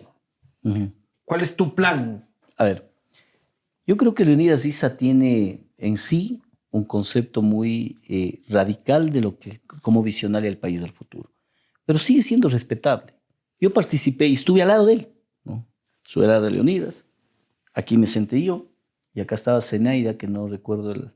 ¿Cuál 1.23 1.41
es 1.41 1.55
tu 1.55 1.73
plan? 1.73 2.27
A 2.57 2.65
ver, 2.65 2.91
yo 3.85 3.95
creo 3.97 4.13
que 4.13 4.25
Leonidas 4.25 4.65
Issa 4.65 4.97
tiene 4.97 5.61
en 5.77 5.97
sí 5.97 6.41
un 6.71 6.83
concepto 6.83 7.41
muy 7.41 7.97
eh, 8.09 8.41
radical 8.49 9.11
de 9.11 9.21
lo 9.21 9.39
que, 9.39 9.61
cómo 9.81 10.03
visionaria 10.03 10.49
el 10.49 10.57
país 10.57 10.81
del 10.81 10.91
futuro, 10.91 11.31
pero 11.85 11.99
sigue 11.99 12.21
siendo 12.21 12.49
respetable. 12.49 13.13
Yo 13.59 13.73
participé 13.73 14.27
y 14.27 14.33
estuve 14.33 14.61
al 14.61 14.67
lado 14.67 14.85
de 14.85 14.93
él, 14.93 15.13
¿no? 15.43 15.65
Estuve 16.05 16.25
al 16.25 16.31
lado 16.31 16.45
de 16.45 16.51
Leonidas, 16.51 17.07
Aquí 17.77 17.95
me 17.95 18.07
senté 18.07 18.41
yo 18.41 18.71
y 19.13 19.21
acá 19.21 19.35
estaba 19.35 19.61
Zenaida, 19.61 20.17
que 20.17 20.25
no 20.25 20.47
recuerdo 20.47 20.93
el, 20.93 21.11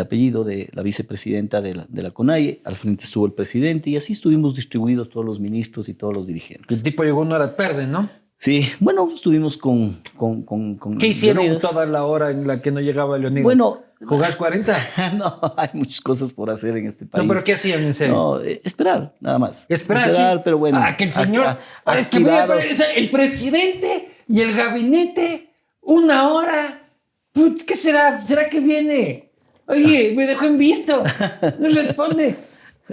apellido 0.00 0.44
de 0.44 0.68
la 0.72 0.82
vicepresidenta 0.82 1.60
de 1.60 1.74
la, 1.74 1.86
de 1.88 2.02
la 2.02 2.10
CONAIE, 2.10 2.60
al 2.64 2.76
frente 2.76 3.04
estuvo 3.04 3.26
el 3.26 3.32
presidente 3.32 3.90
y 3.90 3.96
así 3.96 4.12
estuvimos 4.14 4.54
distribuidos 4.54 5.10
todos 5.10 5.26
los 5.26 5.40
ministros 5.40 5.88
y 5.88 5.94
todos 5.94 6.14
los 6.14 6.26
dirigentes. 6.26 6.78
El 6.78 6.82
tipo 6.82 7.04
llegó 7.04 7.20
una 7.20 7.36
hora 7.36 7.56
tarde, 7.56 7.86
¿no? 7.86 8.08
Sí, 8.38 8.66
bueno, 8.80 9.08
estuvimos 9.14 9.56
con... 9.56 9.98
con, 10.16 10.42
con, 10.42 10.98
¿Qué 10.98 11.08
hicieron 11.08 11.58
toda 11.58 11.86
la 11.86 12.04
hora 12.04 12.30
en 12.30 12.46
la 12.46 12.60
que 12.60 12.72
no 12.72 12.80
llegaba 12.80 13.18
Leonidas? 13.18 13.44
Bueno... 13.44 13.82
¿Jugar 14.04 14.36
40? 14.36 14.76
no, 15.14 15.40
hay 15.56 15.68
muchas 15.74 16.00
cosas 16.00 16.32
por 16.32 16.50
hacer 16.50 16.76
en 16.76 16.88
este 16.88 17.06
país. 17.06 17.22
No, 17.22 17.32
pero 17.32 17.44
¿qué 17.44 17.52
hacían 17.52 17.84
en 17.84 17.94
serio? 17.94 18.14
No, 18.16 18.40
eh, 18.42 18.60
esperar, 18.64 19.14
nada 19.20 19.38
más. 19.38 19.66
Esperar, 19.68 20.08
esperar 20.08 20.42
pero 20.42 20.58
bueno. 20.58 20.80
Ah, 20.82 20.96
que 20.96 21.04
el 21.04 21.12
señor... 21.12 21.56
el 21.86 23.10
presidente 23.10 24.08
y 24.28 24.40
el 24.40 24.56
gabinete 24.56 25.50
una 25.82 26.28
hora. 26.32 26.80
¿Qué 27.66 27.76
será? 27.76 28.24
¿Será 28.24 28.48
que 28.48 28.60
viene? 28.60 29.31
Oye, 29.66 30.12
me 30.16 30.26
dejó 30.26 30.44
en 30.46 30.58
visto. 30.58 31.02
No 31.58 31.68
responde. 31.68 32.36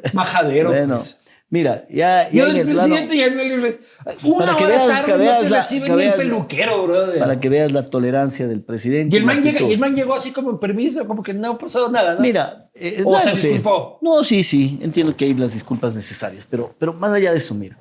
Majadero. 0.14 0.70
Bueno, 0.70 0.98
pues. 0.98 1.18
mira, 1.50 1.86
ya, 1.90 2.30
ya 2.30 2.32
Yo 2.32 2.46
el 2.48 2.66
presidente 2.66 3.18
ya 3.18 3.30
no 3.30 3.44
le 3.44 3.58
responde. 3.58 3.88
Una 4.24 4.56
que 4.56 4.66
hora 4.66 4.86
veas, 4.86 5.06
tarde 5.06 5.26
no 5.26 5.40
te 5.42 5.50
recibe 5.50 5.90
ni 5.90 6.02
el 6.04 6.14
peluquero, 6.14 6.84
brother. 6.84 7.20
Para 7.20 7.40
que 7.40 7.50
veas 7.50 7.72
la 7.72 7.86
tolerancia 7.86 8.48
del 8.48 8.62
presidente. 8.62 9.16
Y 9.16 9.20
el, 9.20 9.26
man 9.26 9.42
llega, 9.42 9.62
y 9.62 9.74
el 9.74 9.80
man 9.80 9.96
llegó 9.96 10.14
así 10.14 10.32
como 10.32 10.52
en 10.52 10.60
permiso, 10.60 11.06
como 11.08 11.24
que 11.24 11.34
no 11.34 11.52
ha 11.52 11.58
pasado 11.58 11.90
nada, 11.90 12.16
¿no? 12.16 12.22
Mira, 12.22 12.70
eh, 12.74 13.04
o 13.06 13.20
se 13.20 13.32
disculpó. 13.32 14.00
No, 14.02 14.24
sí, 14.24 14.44
sí, 14.44 14.80
entiendo 14.82 15.16
que 15.16 15.26
hay 15.26 15.34
las 15.34 15.54
disculpas 15.54 15.96
necesarias, 15.96 16.48
pero, 16.50 16.74
pero 16.78 16.94
más 16.94 17.12
allá 17.12 17.32
de 17.32 17.38
eso, 17.38 17.56
mira. 17.56 17.78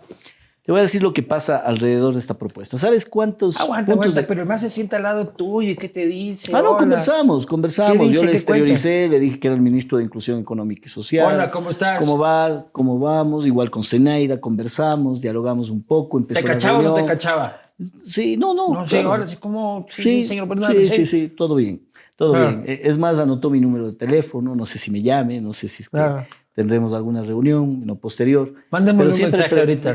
Te 0.69 0.73
voy 0.73 0.81
a 0.81 0.83
decir 0.83 1.03
lo 1.03 1.15
que 1.15 1.23
pasa 1.23 1.57
alrededor 1.57 2.13
de 2.13 2.19
esta 2.19 2.37
propuesta. 2.37 2.77
¿Sabes 2.77 3.07
cuántos 3.07 3.59
aguanta, 3.59 3.91
puntos 3.91 4.11
aguanta, 4.11 4.29
pero 4.29 4.43
el 4.43 4.47
más 4.47 4.61
se 4.61 4.69
sienta 4.69 4.99
al 4.99 5.05
lado 5.05 5.29
tuyo 5.29 5.71
y 5.71 5.77
qué 5.77 5.89
te 5.89 6.05
dice? 6.05 6.55
Ah, 6.55 6.61
no, 6.61 6.77
conversamos, 6.77 7.47
conversamos. 7.47 8.13
Yo 8.13 8.23
le 8.23 8.33
exterioricé, 8.33 9.09
le 9.09 9.19
dije 9.19 9.41
que 9.41 9.49
era 9.49 9.55
el 9.55 9.63
ministro 9.63 9.97
de 9.97 10.05
Inclusión 10.05 10.39
Económica 10.39 10.83
y 10.85 10.89
Social. 10.91 11.27
Hola, 11.27 11.51
¿cómo 11.51 11.71
estás? 11.71 11.99
¿Cómo 11.99 12.19
va? 12.19 12.67
¿Cómo 12.71 12.99
vamos? 12.99 13.47
Igual 13.47 13.71
con 13.71 13.83
Zenaida, 13.83 14.39
conversamos, 14.43 15.23
dialogamos 15.23 15.71
un 15.71 15.83
poco, 15.83 16.19
empezó 16.19 16.43
¿Te 16.43 16.47
cachaba 16.47 16.81
o 16.81 16.83
no 16.83 16.95
te 16.97 17.07
cachaba? 17.07 17.63
Sí, 18.05 18.37
no, 18.37 18.53
no. 18.53 18.75
No, 18.75 18.87
sí, 18.87 18.99
ahora 18.99 19.27
sí, 19.27 19.37
como... 19.37 19.87
Sí, 19.89 20.03
sí, 20.03 20.27
señor 20.27 20.49
sí, 20.67 20.91
sí, 20.91 21.07
sí, 21.07 21.29
todo 21.29 21.55
bien. 21.55 21.89
Todo 22.15 22.35
ah. 22.35 22.41
bien. 22.41 22.65
E, 22.67 22.83
es 22.85 22.99
más, 22.99 23.19
anotó 23.19 23.49
mi 23.49 23.59
número 23.59 23.87
de 23.87 23.95
teléfono, 23.95 24.55
no 24.55 24.67
sé 24.67 24.77
si 24.77 24.91
me 24.91 25.01
llame, 25.01 25.41
no 25.41 25.55
sé 25.55 25.67
si 25.67 25.85
es 25.85 25.89
que... 25.89 25.99
Ah 25.99 26.29
tendremos 26.59 26.93
alguna 26.93 27.23
reunión 27.23 27.87
no 27.87 27.95
posterior. 28.01 28.53
Mándame 28.73 29.05
un 29.05 29.17
mensaje 29.17 29.61
ahorita. 29.61 29.95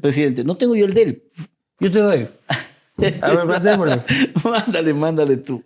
Presidente, 0.00 0.42
no 0.44 0.54
tengo 0.54 0.74
yo 0.74 0.86
el 0.86 0.94
de 0.94 1.02
él. 1.02 1.22
Yo 1.78 1.92
te 1.92 1.98
doy. 1.98 2.28
A 3.20 3.34
ver, 3.34 3.44
mándamelo. 3.44 4.02
mándale, 4.44 4.94
mándale 4.94 5.36
tú. 5.36 5.62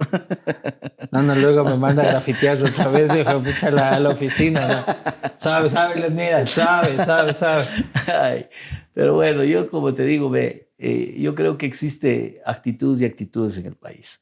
No, 1.13 1.23
no, 1.23 1.37
luego 1.37 1.63
me 1.63 1.77
manda 1.77 2.03
a 2.03 2.07
grafitear 2.07 2.61
otra 2.61 2.89
vez, 2.89 3.15
dijo, 3.15 3.45
pucha, 3.45 3.69
a 3.69 4.01
la 4.01 4.09
oficina. 4.09 4.67
¿no? 4.67 5.31
Sabe, 5.37 5.69
sabe, 5.69 6.01
Leonidas, 6.01 6.51
sabe, 6.51 6.97
sabe, 7.05 7.35
sabe. 7.35 7.65
Ay, 8.09 8.47
pero 8.93 9.15
bueno, 9.15 9.45
yo 9.45 9.71
como 9.71 9.95
te 9.95 10.05
digo, 10.05 10.31
ve, 10.31 10.73
eh, 10.79 11.15
yo 11.17 11.37
creo 11.37 11.57
que 11.59 11.67
existe 11.67 12.43
actitudes 12.45 13.03
y 13.03 13.05
actitudes 13.05 13.57
en 13.59 13.67
el 13.67 13.77
país. 13.77 14.21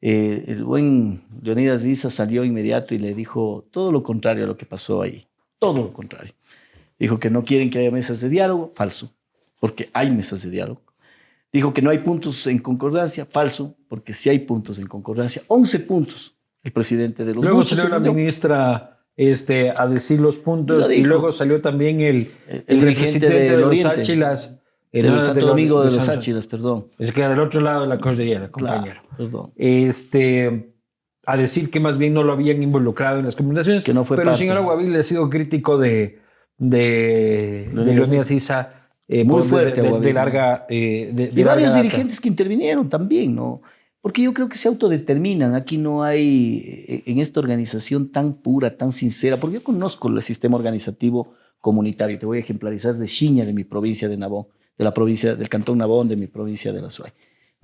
Eh, 0.00 0.44
el 0.46 0.64
buen 0.64 1.20
Leonidas 1.42 1.82
Diza 1.82 2.08
salió 2.08 2.44
inmediato 2.44 2.94
y 2.94 2.98
le 2.98 3.12
dijo 3.12 3.66
todo 3.70 3.92
lo 3.92 4.02
contrario 4.02 4.44
a 4.44 4.46
lo 4.46 4.56
que 4.56 4.64
pasó 4.64 5.02
ahí 5.02 5.26
todo 5.64 5.82
lo 5.82 5.92
contrario. 5.92 6.32
Dijo 6.98 7.18
que 7.18 7.30
no 7.30 7.44
quieren 7.44 7.70
que 7.70 7.78
haya 7.78 7.90
mesas 7.90 8.20
de 8.20 8.28
diálogo, 8.28 8.72
falso, 8.74 9.10
porque 9.60 9.90
hay 9.92 10.10
mesas 10.10 10.42
de 10.42 10.50
diálogo. 10.50 10.82
Dijo 11.52 11.72
que 11.72 11.82
no 11.82 11.90
hay 11.90 11.98
puntos 11.98 12.46
en 12.46 12.58
concordancia, 12.58 13.24
falso, 13.24 13.76
porque 13.88 14.12
sí 14.12 14.28
hay 14.28 14.40
puntos 14.40 14.78
en 14.78 14.86
concordancia. 14.86 15.42
11 15.46 15.80
puntos 15.80 16.36
el 16.62 16.72
presidente 16.72 17.24
de 17.24 17.34
los 17.34 17.44
Luego 17.44 17.64
salió 17.64 17.88
la 17.88 18.00
ministra 18.00 19.00
este, 19.16 19.70
a 19.70 19.86
decir 19.86 20.20
los 20.20 20.38
puntos 20.38 20.92
y 20.92 21.04
luego 21.04 21.30
salió 21.30 21.60
también 21.60 22.00
el, 22.00 22.30
el, 22.66 22.80
dirigente 22.80 23.28
de, 23.28 23.56
los 23.56 23.84
Áchilas. 23.84 24.60
El 24.90 25.20
Santo 25.20 25.46
Domingo 25.46 25.84
de, 25.84 25.92
los 25.92 26.08
Áchilas, 26.08 26.46
perdón. 26.46 26.88
Es 26.98 27.12
que 27.12 27.26
del 27.26 27.40
otro 27.40 27.60
lado 27.60 27.82
de 27.82 27.88
la 27.88 27.98
cordillera, 27.98 28.48
compañero. 28.48 29.02
perdón. 29.16 29.50
Este, 29.56 30.73
a 31.26 31.36
decir 31.36 31.70
que 31.70 31.80
más 31.80 31.98
bien 31.98 32.14
no 32.14 32.22
lo 32.22 32.32
habían 32.32 32.62
involucrado 32.62 33.18
en 33.18 33.26
las 33.26 33.36
comunicaciones. 33.36 33.84
Que 33.84 33.94
no 33.94 34.04
fue 34.04 34.16
Pero 34.16 34.30
parte. 34.30 34.42
el 34.42 34.48
señor 34.48 34.58
Aguavil 34.58 34.94
ha 34.96 35.02
sido 35.02 35.28
crítico 35.30 35.78
de, 35.78 36.20
de, 36.58 37.70
de. 37.72 38.44
Eh, 39.06 39.24
Muy 39.24 39.42
fuerte, 39.42 39.82
de, 39.82 40.12
larga. 40.12 40.66
Eh, 40.68 41.30
y 41.34 41.42
varios 41.42 41.74
dirigentes 41.74 42.20
que 42.20 42.28
intervinieron 42.28 42.88
también, 42.88 43.34
¿no? 43.34 43.60
Porque 44.00 44.22
yo 44.22 44.32
creo 44.32 44.48
que 44.48 44.56
se 44.56 44.68
autodeterminan. 44.68 45.54
Aquí 45.54 45.76
no 45.76 46.02
hay, 46.02 46.84
eh, 46.88 47.02
en 47.06 47.18
esta 47.18 47.40
organización 47.40 48.10
tan 48.10 48.34
pura, 48.34 48.76
tan 48.76 48.92
sincera, 48.92 49.38
porque 49.38 49.56
yo 49.56 49.64
conozco 49.64 50.08
el 50.08 50.20
sistema 50.22 50.56
organizativo 50.56 51.34
comunitario. 51.60 52.18
Te 52.18 52.26
voy 52.26 52.38
a 52.38 52.40
ejemplarizar 52.40 52.94
de 52.94 53.06
Xiña, 53.06 53.44
de 53.44 53.52
mi 53.52 53.64
provincia 53.64 54.08
de 54.08 54.16
Nabón, 54.16 54.46
de 54.78 54.84
la 54.84 54.94
provincia 54.94 55.34
del 55.34 55.48
Cantón 55.48 55.78
Nabón, 55.78 56.08
de 56.08 56.16
mi 56.16 56.26
provincia 56.26 56.72
de 56.72 56.80
la 56.80 56.90
Suay. 56.90 57.12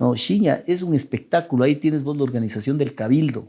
No, 0.01 0.15
Xiña 0.15 0.63
es 0.65 0.81
un 0.81 0.95
espectáculo. 0.95 1.63
Ahí 1.63 1.75
tienes 1.75 2.03
vos 2.03 2.17
la 2.17 2.23
organización 2.23 2.75
del 2.75 2.95
Cabildo. 2.95 3.47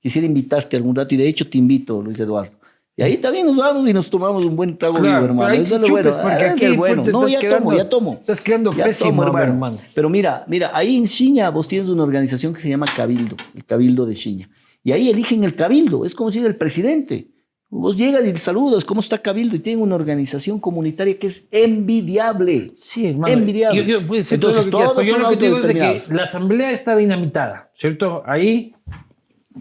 Quisiera 0.00 0.26
invitarte 0.26 0.76
algún 0.76 0.96
rato 0.96 1.14
y 1.14 1.16
de 1.16 1.28
hecho 1.28 1.48
te 1.48 1.58
invito, 1.58 2.02
Luis 2.02 2.18
Eduardo. 2.18 2.50
Y 2.96 3.02
ahí 3.04 3.18
también 3.18 3.46
nos 3.46 3.54
vamos 3.54 3.88
y 3.88 3.92
nos 3.92 4.10
tomamos 4.10 4.44
un 4.44 4.56
buen 4.56 4.76
trago 4.76 4.98
claro, 4.98 5.26
hermano. 5.26 5.54
Eso 5.54 5.76
es 5.76 5.80
lo 5.80 5.88
bueno. 5.88 6.10
Porque 6.20 6.44
aquí 6.44 6.64
el 6.64 6.76
bueno. 6.76 7.04
No, 7.04 7.28
ya 7.28 7.38
tomo, 7.48 7.76
ya 7.76 7.88
tomo. 7.88 8.14
Estás 8.14 8.40
quedando 8.40 8.74
ya 8.74 8.86
pésimo, 8.86 9.24
tomo, 9.24 9.38
hermano. 9.38 9.78
Pero 9.94 10.10
mira, 10.10 10.44
mira, 10.48 10.72
ahí 10.74 10.96
en 10.96 11.06
Xiña 11.06 11.50
vos 11.50 11.68
tienes 11.68 11.88
una 11.88 12.02
organización 12.02 12.52
que 12.52 12.58
se 12.58 12.68
llama 12.68 12.86
Cabildo, 12.96 13.36
el 13.54 13.64
Cabildo 13.64 14.04
de 14.04 14.16
Xiña. 14.16 14.50
Y 14.82 14.90
ahí 14.90 15.08
eligen 15.08 15.44
el 15.44 15.54
Cabildo. 15.54 16.04
Es 16.04 16.16
como 16.16 16.32
si 16.32 16.40
era 16.40 16.48
el 16.48 16.56
presidente. 16.56 17.31
Vos 17.74 17.96
llegas 17.96 18.22
y 18.26 18.36
saludas, 18.36 18.84
¿cómo 18.84 19.00
está 19.00 19.16
Cabildo? 19.16 19.56
Y 19.56 19.60
tienen 19.60 19.82
una 19.82 19.94
organización 19.94 20.60
comunitaria 20.60 21.18
que 21.18 21.26
es 21.26 21.48
envidiable. 21.50 22.72
Sí, 22.76 23.06
hermano. 23.06 23.32
Envidiable. 23.32 23.82
Yo, 23.82 24.00
yo 24.00 24.14
Entonces, 24.30 24.68
todo 24.68 24.82
lo 24.82 24.88
que 24.90 24.94
todos 24.94 25.08
yo 25.08 25.18
lo 25.18 25.30
que 25.30 25.36
digo 25.36 25.58
es 25.58 25.66
de 25.66 25.74
que 25.74 26.02
la 26.10 26.24
asamblea 26.24 26.70
está 26.70 26.94
dinamitada, 26.94 27.70
¿cierto? 27.74 28.22
Ahí 28.26 28.74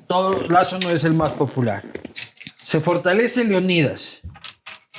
todo 0.07 0.45
Lazo 0.49 0.77
no 0.79 0.89
es 0.89 1.05
el 1.05 1.13
más 1.13 1.31
popular. 1.31 1.85
Se 2.61 2.81
fortalece 2.81 3.45
Leonidas. 3.45 4.19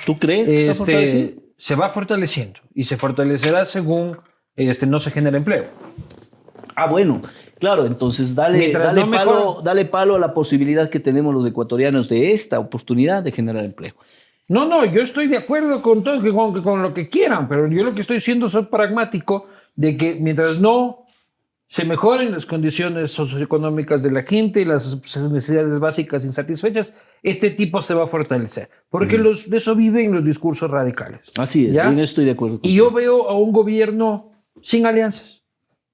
¿Tú 0.06 0.18
crees 0.18 0.50
que 0.50 0.70
este, 0.70 1.36
se 1.58 1.74
va 1.74 1.90
fortaleciendo 1.90 2.60
y 2.74 2.84
se 2.84 2.96
fortalecerá 2.96 3.66
según 3.66 4.16
este, 4.56 4.86
no 4.86 4.98
se 5.00 5.10
genera 5.10 5.36
empleo. 5.36 5.66
Ah, 6.74 6.86
bueno, 6.86 7.20
claro, 7.62 7.86
entonces 7.86 8.34
dale, 8.34 8.72
dale, 8.72 9.06
palo, 9.06 9.62
dale 9.62 9.84
palo 9.84 10.16
a 10.16 10.18
la 10.18 10.34
posibilidad 10.34 10.90
que 10.90 10.98
tenemos 10.98 11.32
los 11.32 11.46
ecuatorianos 11.46 12.08
de 12.08 12.32
esta 12.32 12.58
oportunidad 12.58 13.22
de 13.22 13.30
generar 13.30 13.64
empleo. 13.64 13.94
No, 14.48 14.66
no, 14.66 14.84
yo 14.84 15.00
estoy 15.00 15.28
de 15.28 15.36
acuerdo 15.36 15.80
con 15.80 16.02
todo, 16.02 16.20
con, 16.34 16.60
con 16.60 16.82
lo 16.82 16.92
que 16.92 17.08
quieran, 17.08 17.48
pero 17.48 17.68
yo 17.68 17.84
lo 17.84 17.94
que 17.94 18.00
estoy 18.00 18.18
siendo 18.18 18.46
es 18.46 18.56
pragmático 18.66 19.46
de 19.76 19.96
que 19.96 20.16
mientras 20.16 20.58
no 20.58 21.06
se 21.68 21.84
mejoren 21.84 22.32
las 22.32 22.46
condiciones 22.46 23.12
socioeconómicas 23.12 24.02
de 24.02 24.10
la 24.10 24.22
gente 24.22 24.60
y 24.60 24.64
las 24.64 24.96
necesidades 25.30 25.78
básicas 25.78 26.24
insatisfechas, 26.24 26.94
este 27.22 27.50
tipo 27.50 27.80
se 27.80 27.94
va 27.94 28.02
a 28.02 28.06
fortalecer. 28.08 28.70
Porque 28.90 29.18
los, 29.18 29.48
de 29.48 29.58
eso 29.58 29.76
viven 29.76 30.12
los 30.12 30.24
discursos 30.24 30.68
radicales. 30.68 31.30
Así 31.38 31.68
es, 31.68 31.74
yo 31.74 32.02
estoy 32.02 32.24
de 32.24 32.32
acuerdo. 32.32 32.58
y 32.64 32.74
yo 32.74 32.90
veo 32.90 33.30
a 33.30 33.38
un 33.38 33.52
gobierno 33.52 34.32
sin 34.62 34.84
alianzas, 34.84 35.44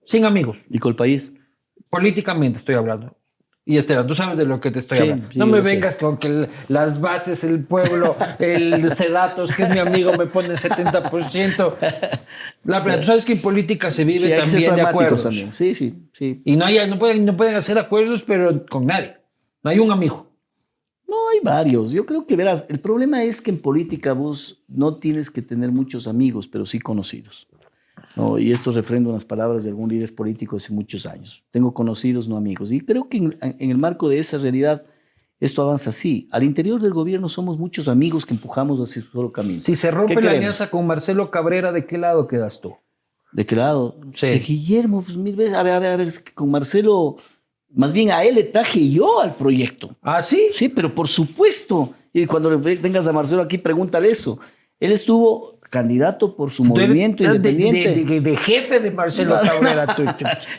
sin 0.07 0.25
amigos. 0.25 0.63
¿Y 0.71 0.79
con 0.79 0.93
el 0.93 0.97
país? 0.97 1.35
Políticamente 1.91 2.59
estoy 2.59 2.75
hablando. 2.75 3.17
Y 3.65 3.77
Esteban, 3.77 4.07
tú 4.07 4.15
sabes 4.15 4.39
de 4.39 4.47
lo 4.47 4.63
que 4.63 4.71
te 4.71 4.79
estoy 4.79 4.99
hablando. 4.99 5.29
no 5.35 5.47
me 5.47 5.61
vengas 5.61 5.97
con 5.97 6.17
que 6.17 6.49
las 6.69 7.03
bases, 7.03 7.45
el 7.45 7.65
pueblo, 7.65 8.17
el 8.39 8.93
Sedatos, 8.95 9.55
que 9.55 9.65
es 9.65 9.69
mi 9.69 9.79
amigo, 9.79 10.11
me 10.15 10.25
pone 10.25 10.55
70%. 10.55 11.77
La 12.65 12.83
plena, 12.83 13.01
tú 13.01 13.05
sabes 13.05 13.27
que 13.27 13.35
en 13.35 13.43
política 13.43 13.91
se 13.91 14.05
vive 14.05 14.39
también 14.39 14.75
de 14.75 14.81
acuerdos. 14.81 15.25
También. 15.25 15.53
Sí, 15.53 15.75
sí, 15.75 15.95
sí. 16.13 16.41
Y 16.47 16.57
no, 16.57 16.65
hay, 16.65 16.89
no, 16.89 16.99
pueden, 16.99 17.27
no 17.27 17.37
pueden 17.37 17.57
hacer 17.57 17.79
acuerdos, 17.79 18.23
pero 18.23 18.65
con 18.65 18.87
nadie. 18.87 19.19
No 19.63 19.71
hay 19.71 19.79
un 19.79 19.93
amigo. 19.93 20.33
No, 21.07 21.29
hay 21.31 21.41
varios. 21.43 21.91
Yo 21.91 22.07
creo 22.07 22.27
que 22.27 22.37
verás, 22.37 22.65
el 22.69 22.81
problema 22.81 23.23
es 23.23 23.43
que 23.43 23.51
en 23.51 23.61
política 23.61 24.15
vos 24.15 24.63
no 24.69 24.97
tienes 24.97 25.31
que 25.31 25.43
tener 25.43 25.73
muchos 25.73 26.07
amigos, 26.07 26.49
pero 26.49 26.65
sí 26.65 26.79
conocidos. 26.79 27.48
¿No? 28.19 28.39
Y 28.39 28.53
esto 28.53 28.73
refrenda 28.73 29.11
unas 29.11 29.25
palabras 29.25 29.63
de 29.63 29.71
algún 29.71 29.89
líder 29.89 30.15
político 30.15 30.57
hace 30.57 30.73
muchos 30.73 31.07
años. 31.07 31.45
Tengo 31.51 31.73
conocidos, 31.73 32.29
no 32.29 32.37
amigos. 32.37 32.71
Y 32.73 32.81
creo 32.81 33.09
que 33.09 33.17
en, 33.17 33.57
el 33.59 33.79
marco 33.79 34.09
de 34.09 34.19
esa 34.19 34.37
realidad 34.39 34.85
esto 35.41 35.63
avanza 35.63 35.91
así. 35.91 36.29
Al 36.33 36.43
interior 36.43 36.81
del 36.81 36.93
gobierno 36.93 37.29
somos 37.29 37.59
muchos 37.59 37.89
amigos 37.89 38.27
que 38.27 38.35
empujamos 38.35 38.81
hacia 38.81 39.03
su 39.03 39.11
solo 39.11 39.33
camino. 39.33 39.61
Si 39.61 39.77
se 39.77 39.91
rompe 39.91 40.21
la 40.21 40.33
alianza 40.33 40.69
con 40.69 40.87
Marcelo 40.87 41.31
Cabrera, 41.31 41.73
¿de 41.73 41.87
qué 41.87 41.97
lado 41.97 42.27
quedas 42.27 42.61
tú? 42.61 42.77
¿De 43.33 43.47
qué 43.47 43.57
lado? 43.57 44.01
Sí. 44.15 44.27
De 44.27 44.39
Guillermo, 44.39 45.03
pues 45.03 45.17
mil 45.17 45.37
veces. 45.37 45.55
A 45.55 45.63
ver, 45.63 45.75
a 45.75 45.79
ver, 45.79 45.93
a 45.93 45.97
ver, 45.97 46.13
con 46.35 46.51
Marcelo, 46.51 47.17
más 47.73 47.93
bien 47.93 48.11
a 48.11 48.25
él 48.25 48.35
le 48.35 48.45
traje 48.45 48.91
yo 48.91 49.21
al 49.21 49.37
proyecto. 49.37 49.97
¿Ah, 50.03 50.23
sí? 50.23 50.49
Sí, 50.55 50.69
pero 50.69 50.95
por 50.95 51.09
supuesto. 51.09 51.95
Y 52.13 52.27
cuando 52.27 52.59
vengas 52.59 53.07
a 53.07 53.13
Marcelo 53.13 53.43
aquí, 53.43 53.59
pregúntale 53.59 54.11
eso. 54.11 54.41
Él 54.81 54.93
estuvo 54.93 55.58
candidato 55.71 56.35
por 56.37 56.51
su 56.51 56.65
movimiento 56.65 57.23
independiente. 57.23 58.21
De, 58.21 58.37
jefe 58.37 58.81
de 58.81 58.91
Marcelo 58.91 59.37
Cabrera. 59.43 59.97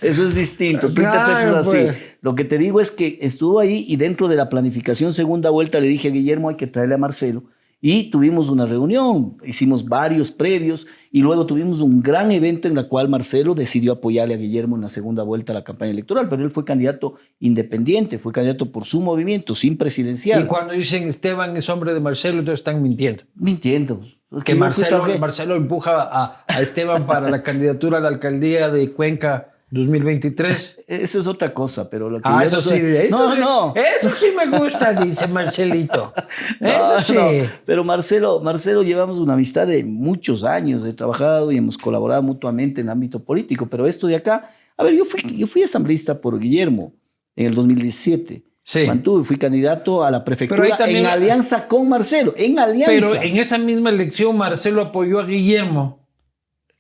Eso 0.02 0.26
es 0.26 0.36
distinto. 0.36 0.94
Tú 0.94 1.02
interpretas 1.02 1.68
así. 1.68 1.78
Pues. 1.78 1.98
Lo 2.22 2.36
que 2.36 2.44
te 2.44 2.58
digo 2.58 2.80
es 2.80 2.92
que 2.92 3.18
estuvo 3.22 3.60
ahí 3.60 3.86
y 3.88 3.96
dentro 3.96 4.28
de 4.28 4.36
la 4.36 4.50
planificación 4.50 5.14
segunda 5.14 5.50
vuelta 5.50 5.80
le 5.80 5.88
dije 5.88 6.10
a 6.10 6.12
Guillermo 6.12 6.50
hay 6.50 6.56
que 6.56 6.68
traerle 6.68 6.96
a 6.96 6.98
Marcelo. 6.98 7.44
Y 7.82 8.10
tuvimos 8.12 8.50
una 8.50 8.66
reunión, 8.66 9.38
hicimos 9.46 9.86
varios 9.86 10.32
previos 10.32 10.86
y 11.14 11.22
luego 11.22 11.46
tuvimos 11.46 11.80
un 11.80 12.02
gran 12.02 12.30
evento 12.30 12.68
en 12.68 12.78
el 12.78 12.88
cual 12.90 13.08
Marcelo 13.08 13.56
decidió 13.56 13.94
apoyarle 13.94 14.34
a 14.34 14.38
Guillermo 14.38 14.76
en 14.76 14.82
la 14.82 14.90
segunda 14.90 15.24
vuelta 15.24 15.54
a 15.54 15.56
la 15.56 15.64
campaña 15.64 15.92
electoral, 15.92 16.28
pero 16.28 16.44
él 16.44 16.52
fue 16.52 16.66
candidato 16.66 17.14
independiente, 17.40 18.20
fue 18.20 18.34
candidato 18.34 18.70
por 18.70 18.84
su 18.84 19.00
movimiento, 19.00 19.56
sin 19.56 19.78
presidencial. 19.78 20.44
Y 20.44 20.46
cuando 20.46 20.74
dicen 20.74 21.08
Esteban 21.08 21.56
es 21.56 21.70
hombre 21.70 21.94
de 21.94 22.02
Marcelo, 22.02 22.40
entonces 22.40 22.60
están 22.60 22.84
mintiendo. 22.84 23.24
Mintiendo. 23.36 24.02
Que 24.46 24.54
Marcelo, 24.54 25.04
Marcelo 25.20 25.56
empuja 25.56 26.02
a, 26.02 26.44
a 26.48 26.62
Esteban 26.62 27.08
para 27.08 27.30
la 27.30 27.42
candidatura 27.42 27.98
a 27.98 28.02
la 28.02 28.10
alcaldía 28.10 28.70
de 28.70 28.92
Cuenca 28.94 29.54
2023. 29.72 30.80
Eso 30.88 31.20
es 31.20 31.28
otra 31.28 31.54
cosa, 31.54 31.90
pero 31.90 32.10
lo 32.10 32.18
que 32.18 32.24
ah, 32.26 32.44
eso 32.44 32.62
sí. 32.62 32.82
no, 33.10 33.36
no. 33.36 33.74
Eso 33.76 34.10
sí 34.10 34.28
me 34.36 34.58
gusta, 34.58 34.94
dice 34.94 35.28
Marcelito. 35.28 36.14
Eso 36.60 37.02
sí. 37.02 37.50
Pero 37.66 37.84
Marcelo, 37.84 38.40
Marcelo, 38.42 38.82
llevamos 38.82 39.20
una 39.20 39.34
amistad 39.34 39.68
de 39.68 39.84
muchos 39.84 40.44
años. 40.44 40.84
He 40.84 40.94
trabajado 40.94 41.52
y 41.52 41.58
hemos 41.58 41.78
colaborado 41.78 42.24
mutuamente 42.24 42.82
en 42.82 42.88
el 42.88 42.92
ámbito 42.92 43.24
político. 43.24 43.68
Pero 43.68 43.86
esto 43.86 44.08
de 44.08 44.16
acá, 44.16 44.50
a 44.78 44.84
ver, 44.84 44.94
yo 44.94 45.06
fui, 45.06 45.22
yo 45.38 45.46
fui 45.46 45.62
asambleísta 45.62 46.20
por 46.20 46.40
Guillermo 46.40 46.94
en 47.36 47.48
el 47.48 47.56
2017. 47.56 48.44
Sí. 48.70 48.86
Mantuve, 48.86 49.24
fui 49.24 49.38
candidato 49.38 50.04
a 50.04 50.12
la 50.12 50.24
prefectura 50.24 50.78
en 50.86 51.04
alianza 51.08 51.68
con 51.68 51.90
Marcelo, 51.90 52.36
en 52.38 52.60
alianza. 52.60 52.92
Pero 52.94 53.16
en 53.16 53.38
esa 53.38 53.58
misma 53.58 53.90
elección 53.90 54.38
Marcelo 54.38 54.84
apoyó 54.84 55.20
a 55.20 55.26
Guillermo. 55.26 56.06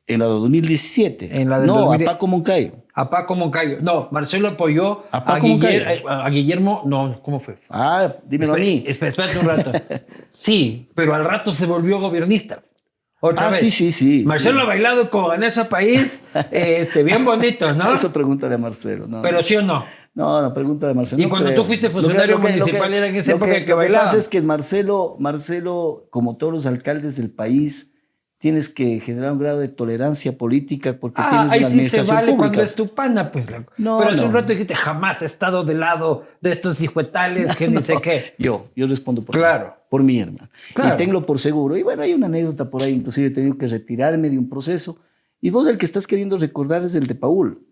En 0.05 0.19
la 0.19 0.25
2017. 0.25 1.41
En 1.41 1.49
la 1.49 1.57
no, 1.57 1.91
a 1.91 1.97
Paco 1.97 2.27
Moncayo. 2.27 2.73
A 2.93 3.09
Paco 3.09 3.33
Moncayo. 3.33 3.77
No, 3.81 4.07
Marcelo 4.11 4.49
apoyó 4.49 5.05
a, 5.09 5.25
Paco 5.25 5.47
eh, 5.63 6.03
a, 6.07 6.29
Guillermo. 6.29 6.83
No, 6.85 7.19
¿cómo 7.23 7.39
fue? 7.39 7.55
Ah, 7.71 8.07
dímelo 8.23 8.53
a 8.53 8.57
mí. 8.57 8.83
Espera, 8.85 9.09
espérate 9.09 9.39
un 9.39 9.45
rato. 9.45 9.71
sí, 10.29 10.91
pero 10.93 11.15
al 11.15 11.25
rato 11.25 11.53
se 11.53 11.65
volvió 11.65 11.99
gobernista. 11.99 12.61
Otra 13.19 13.47
ah, 13.47 13.49
vez. 13.49 13.59
sí, 13.59 13.71
sí, 13.71 13.91
sí. 13.91 14.23
Marcelo 14.27 14.61
ha 14.61 14.65
bailado 14.65 15.09
con 15.09 15.27
Vanessa 15.27 15.67
País, 15.67 16.21
este, 16.51 17.03
bien 17.03 17.25
bonito, 17.25 17.73
¿no? 17.73 17.93
Eso 17.93 18.13
pregúntale 18.13 18.55
a 18.55 18.57
Marcelo. 18.59 19.07
No, 19.07 19.23
pero 19.23 19.41
sí 19.41 19.55
o 19.55 19.63
no. 19.63 19.83
No, 20.20 20.41
no, 20.41 20.53
pregúntale 20.53 20.91
a 20.91 20.95
Marcelo. 20.95 21.24
Y 21.24 21.30
cuando 21.30 21.53
tú 21.53 21.63
fuiste 21.63 21.89
funcionario 21.89 22.38
municipal 22.38 22.93
era 22.93 23.07
en 23.07 23.15
esa 23.15 23.32
época 23.32 23.53
que, 23.53 23.63
que 23.63 23.74
bailaba. 23.74 24.03
Lo 24.03 24.09
que 24.09 24.15
pasa 24.15 24.17
es 24.17 24.28
que 24.28 24.41
Marcelo, 24.41 25.15
Marcelo, 25.17 26.07
como 26.09 26.36
todos 26.36 26.51
los 26.51 26.65
alcaldes 26.65 27.15
del 27.15 27.30
país, 27.30 27.93
tienes 28.38 28.67
que 28.67 28.99
generar 28.99 29.32
un 29.32 29.39
grado 29.39 29.59
de 29.59 29.70
tolerancia 29.70 30.38
política 30.38 30.97
porque 30.99 31.22
ah, 31.22 31.30
tienes 31.30 31.51
ahí 31.53 31.63
administración 31.63 32.05
sí 32.05 32.09
se 32.09 32.13
vale 32.13 32.32
pública. 32.34 32.47
cuando 32.49 32.63
es 32.63 32.76
tu 32.76 32.93
pana, 32.93 33.32
pues. 33.32 33.47
No, 33.78 33.99
Pero 33.99 34.11
hace 34.11 34.26
un 34.26 34.34
rato 34.34 34.49
dijiste, 34.49 34.76
jamás 34.76 35.22
he 35.22 35.26
estado 35.26 35.63
del 35.63 35.80
lado 35.80 36.26
de 36.41 36.51
estos 36.51 36.82
hijuetales 36.82 37.55
que 37.55 37.70
ni 37.70 37.78
sé 37.82 37.95
qué. 38.01 38.34
Yo, 38.38 38.65
yo 38.76 38.88
respondo 38.88 39.22
por 39.22 39.38
claro. 39.38 39.67
Mí, 39.67 39.74
por 39.88 40.03
mi 40.03 40.20
hermano. 40.20 40.49
Y 40.76 40.97
tengo 40.97 41.26
por 41.26 41.39
seguro. 41.39 41.78
Y 41.78 41.84
bueno, 41.84 42.03
hay 42.03 42.13
una 42.13 42.26
anécdota 42.26 42.70
por 42.70 42.84
ahí, 42.84 42.91
inclusive 42.91 43.28
he 43.28 43.32
tenido 43.32 43.57
que 43.57 43.67
retirarme 43.67 44.30
de 44.30 44.38
un 44.38 44.49
proceso. 44.49 44.97
Y 45.39 45.49
vos 45.49 45.65
el 45.65 45.78
que 45.78 45.86
estás 45.86 46.07
queriendo 46.07 46.36
recordar 46.36 46.84
es 46.84 46.93
el 46.95 47.07
de 47.07 47.15
Paul. 47.15 47.68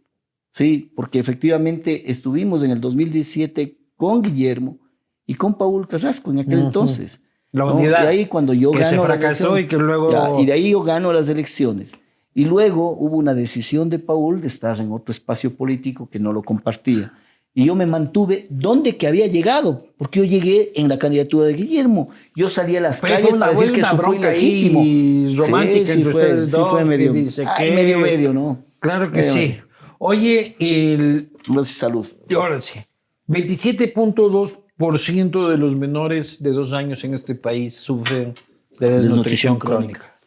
Sí, 0.58 0.92
porque 0.96 1.20
efectivamente 1.20 2.10
estuvimos 2.10 2.64
en 2.64 2.72
el 2.72 2.82
2017 2.82 3.78
con 3.96 4.24
Guillermo 4.24 4.80
y 5.28 5.36
con 5.36 5.56
Paul 5.56 5.88
Carrasco 5.88 6.32
en 6.32 6.40
aquel 6.40 6.58
entonces. 6.58 7.22
La 7.52 7.66
unidad. 7.66 8.06
Y 8.06 8.08
ahí 8.08 8.26
cuando 8.26 8.56
yo 8.56 8.72
que 8.72 8.80
gano 8.80 9.04
se 9.04 9.08
fracasó 9.08 9.60
y 9.60 9.68
que 9.68 9.78
luego... 9.78 10.42
y 10.42 10.48
de 10.48 10.54
ahí 10.54 10.72
yo 10.72 10.82
gano 10.82 11.14
las 11.14 11.30
elecciones. 11.30 11.96
Y 12.34 12.46
luego 12.46 12.98
hubo 12.98 13.18
una 13.18 13.36
decisión 13.36 13.88
de 13.92 14.00
Paul 14.00 14.42
de 14.42 14.48
estar 14.48 14.82
en 14.82 14.92
otro 14.92 15.12
espacio 15.12 15.56
político 15.56 16.10
que 16.10 16.18
no 16.18 16.34
lo 16.34 16.42
compartía. 16.42 17.14
Y 17.54 17.66
yo 17.66 17.76
me 17.76 17.86
mantuve 17.86 18.48
donde 18.50 18.98
que 18.98 19.06
había 19.06 19.28
llegado, 19.28 19.86
porque 19.96 20.20
yo 20.20 20.26
llegué 20.26 20.72
en 20.74 20.90
la 20.90 20.98
candidatura 20.98 21.46
de 21.46 21.54
Guillermo. 21.54 22.10
Yo 22.36 22.50
salí 22.50 22.76
a 22.78 22.82
las 22.82 23.00
calles 23.02 23.36
para 23.36 23.52
decir 23.52 23.74
que 23.74 23.82
eso 23.82 23.98
fue 23.98 24.16
ilegítimo. 24.16 24.82
Y 24.84 25.36
romántica 25.36 25.86
sí, 25.86 25.92
entre 25.92 26.12
fue, 26.12 26.22
ustedes 26.24 26.52
sí 26.52 26.60
fue 26.68 26.84
medio, 26.84 27.14
ay, 27.46 27.76
medio, 27.76 28.00
medio, 28.00 28.34
¿no? 28.34 28.64
Claro 28.80 29.12
que 29.12 29.22
sí. 29.22 29.58
Oye, 30.00 30.56
el... 30.60 31.32
Salud. 31.64 32.08
Ahora 32.36 32.62
sí. 32.62 32.80
27.2 33.28 34.60
por 34.78 35.00
ciento 35.00 35.50
de 35.50 35.58
los 35.58 35.76
menores 35.76 36.42
de 36.42 36.52
dos 36.52 36.72
años 36.72 37.04
en 37.04 37.14
este 37.14 37.36
país 37.36 37.76
sufren 37.76 38.36
de 38.80 38.90
desnutrición, 38.90 39.58
crónica. 39.58 40.20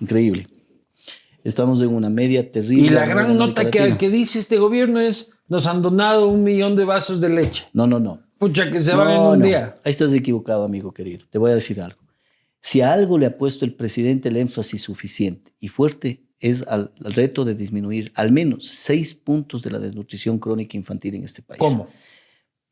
Increíble. 0.00 0.46
Estamos 1.42 1.82
en 1.82 1.94
una 1.94 2.08
media 2.08 2.50
terrible. 2.50 2.86
Y 2.86 2.90
la 2.90 3.04
gran 3.04 3.36
nota 3.36 3.70
que, 3.70 3.96
que 3.98 4.08
dice 4.08 4.38
este 4.38 4.58
gobierno 4.58 5.00
es, 5.00 5.30
nos 5.48 5.66
han 5.66 5.82
donado 5.82 6.28
un 6.28 6.42
millón 6.42 6.76
de 6.76 6.84
vasos 6.84 7.20
de 7.20 7.28
leche. 7.28 7.66
No, 7.72 7.86
no, 7.86 7.98
no. 7.98 8.20
Pucha, 8.38 8.70
que 8.70 8.80
se 8.80 8.94
van 8.94 9.10
en 9.10 9.20
un 9.20 9.42
día. 9.42 9.74
Ahí 9.84 9.90
estás 9.90 10.12
equivocado, 10.12 10.64
amigo 10.64 10.92
querido. 10.92 11.24
Te 11.30 11.38
voy 11.38 11.50
a 11.50 11.54
decir 11.54 11.80
algo. 11.80 11.98
Si 12.60 12.80
a 12.80 12.92
algo 12.92 13.18
le 13.18 13.26
ha 13.26 13.36
puesto 13.36 13.64
el 13.64 13.74
presidente 13.74 14.28
el 14.28 14.36
énfasis 14.36 14.82
suficiente 14.82 15.52
y 15.60 15.68
fuerte, 15.68 16.22
es 16.50 16.62
al, 16.68 16.92
al 17.02 17.14
reto 17.14 17.44
de 17.44 17.54
disminuir 17.54 18.12
al 18.14 18.30
menos 18.30 18.66
seis 18.66 19.14
puntos 19.14 19.62
de 19.62 19.70
la 19.70 19.78
desnutrición 19.78 20.38
crónica 20.38 20.76
infantil 20.76 21.14
en 21.14 21.24
este 21.24 21.42
país. 21.42 21.58
¿Cómo? 21.58 21.88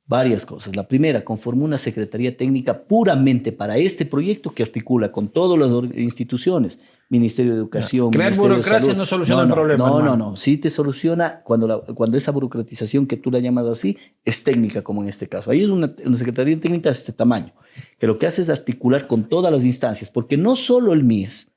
varias 0.06 0.44
cosas. 0.44 0.76
La 0.76 0.86
primera, 0.86 1.24
conformó 1.24 1.64
una 1.64 1.78
secretaría 1.78 2.36
técnica 2.36 2.84
puramente 2.84 3.52
para 3.52 3.76
este 3.76 4.04
proyecto 4.04 4.52
que 4.52 4.62
articula 4.62 5.10
con 5.10 5.28
todas 5.28 5.58
las 5.58 5.72
instituciones, 5.96 6.78
Ministerio 7.08 7.52
de 7.52 7.58
Educación. 7.58 8.10
Crear 8.10 8.36
burocracia 8.36 8.94
no 8.94 9.06
soluciona 9.06 9.42
el 9.42 9.48
problema. 9.48 9.86
No, 9.86 10.02
no, 10.02 10.16
no. 10.16 10.36
Sí 10.36 10.58
te 10.58 10.70
soluciona 10.70 11.42
cuando, 11.42 11.84
cuando 11.94 12.16
esa 12.16 12.30
burocratización 12.30 13.06
que 13.06 13.16
tú 13.16 13.30
la 13.30 13.38
llamas 13.38 13.66
así 13.66 13.96
es 14.24 14.42
técnica, 14.44 14.82
como 14.82 15.02
en 15.02 15.08
este 15.08 15.28
caso. 15.28 15.50
Ahí 15.50 15.62
es 15.62 15.70
una, 15.70 15.94
una 16.04 16.16
secretaría 16.16 16.58
técnica 16.58 16.88
de 16.88 16.94
este 16.94 17.12
tamaño, 17.12 17.52
que 17.98 18.06
lo 18.06 18.18
que 18.18 18.26
hace 18.26 18.42
es 18.42 18.50
articular 18.50 19.06
con 19.06 19.24
todas 19.24 19.52
las 19.52 19.64
instancias, 19.64 20.10
porque 20.10 20.36
no 20.36 20.56
solo 20.56 20.92
el 20.92 21.04
MIES, 21.04 21.52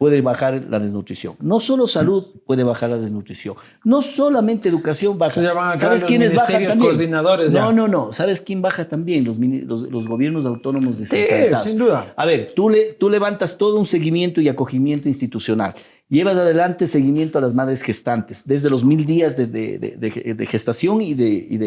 puede 0.00 0.22
bajar 0.22 0.64
la 0.70 0.78
desnutrición. 0.78 1.36
No 1.40 1.60
solo 1.60 1.86
salud 1.86 2.24
puede 2.46 2.64
bajar 2.64 2.88
la 2.88 2.96
desnutrición. 2.96 3.54
No 3.84 4.00
solamente 4.00 4.70
educación 4.70 5.18
baja. 5.18 5.42
Van 5.52 5.72
a 5.72 5.76
¿Sabes 5.76 6.04
quiénes 6.04 6.32
bajan 6.34 6.64
también? 6.64 6.78
coordinadores 6.78 7.52
ya. 7.52 7.60
No, 7.60 7.72
no, 7.74 7.86
no. 7.86 8.10
¿Sabes 8.10 8.40
quién 8.40 8.62
baja 8.62 8.88
también? 8.88 9.26
Los, 9.26 9.38
los, 9.38 9.82
los 9.82 10.08
gobiernos 10.08 10.46
autónomos 10.46 10.98
descentralizados. 11.00 11.68
sin 11.68 11.76
duda. 11.78 12.14
A 12.16 12.24
ver, 12.24 12.52
tú, 12.56 12.70
le, 12.70 12.94
tú 12.94 13.10
levantas 13.10 13.58
todo 13.58 13.78
un 13.78 13.84
seguimiento 13.84 14.40
y 14.40 14.48
acogimiento 14.48 15.06
institucional. 15.06 15.74
Llevas 16.08 16.36
adelante 16.36 16.86
seguimiento 16.86 17.36
a 17.36 17.42
las 17.42 17.54
madres 17.54 17.82
gestantes, 17.82 18.42
desde 18.46 18.70
los 18.70 18.82
mil 18.86 19.04
días 19.04 19.36
de, 19.36 19.46
de- 19.48 19.78
de- 19.78 19.96
de- 19.98 20.34
de 20.34 20.46
gestación 20.46 21.02
y 21.02 21.12
de, 21.12 21.28
y 21.28 21.58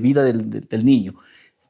vida 0.00 0.22
del, 0.22 0.50
del- 0.68 0.84
niño. 0.84 1.14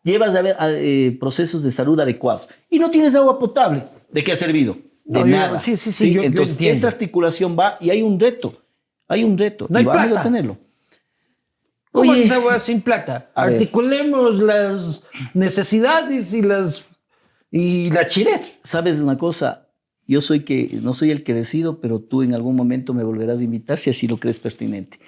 Llevas 0.02 0.34
a 0.34 0.40
a, 0.40 0.72
eh, 0.72 1.16
procesos 1.20 1.62
de 1.62 1.70
salud 1.70 2.00
adecuados. 2.00 2.48
Y 2.68 2.80
no 2.80 2.90
tienes 2.90 3.14
agua 3.14 3.38
potable. 3.38 3.84
¿De 4.10 4.24
qué 4.24 4.32
ha 4.32 4.36
servido? 4.36 4.76
De 5.10 5.18
No, 5.20 5.26
yo- 5.26 5.36
nada. 5.36 5.58
sí, 5.58 5.76
sí, 5.76 5.90
sí, 5.90 6.12
yo- 6.12 6.20
yo 6.22 6.26
Entonces, 6.28 6.52
entiendo. 6.52 6.78
esa 6.78 6.86
articulación 6.86 7.56
va 7.58 7.76
y 7.80 7.90
hay 7.90 8.00
un 8.00 8.18
reto. 8.20 8.62
Hay 9.08 9.24
un 9.24 9.36
reto. 9.36 9.66
No 9.68 9.76
hay 9.76 9.84
plata. 9.84 10.20
a 10.20 10.22
tenerlo. 10.22 10.56
¿Cómo 11.90 12.12
Oye. 12.12 12.22
es 12.54 12.62
sin 12.62 12.80
plata? 12.80 13.28
A 13.34 13.46
ver. 13.46 13.54
Articulemos 13.54 14.38
las 14.40 15.02
necesidades 15.34 16.32
y 16.32 16.42
las 16.42 16.84
y 17.50 17.90
la 17.90 18.06
chirez. 18.06 18.52
¿Sabes 18.62 19.00
una 19.00 19.18
cosa? 19.18 19.66
Yo 20.06 20.20
soy 20.20 20.44
que, 20.44 20.78
no 20.80 20.94
soy 20.94 21.10
el 21.10 21.24
que 21.24 21.34
decido, 21.34 21.80
pero 21.80 21.98
tú 21.98 22.22
en 22.22 22.32
algún 22.32 22.54
momento 22.54 22.94
me 22.94 23.02
volverás 23.02 23.40
a 23.40 23.44
invitar 23.44 23.78
si 23.78 23.90
así 23.90 24.06
lo 24.06 24.18
crees 24.18 24.38
pertinente. 24.38 25.00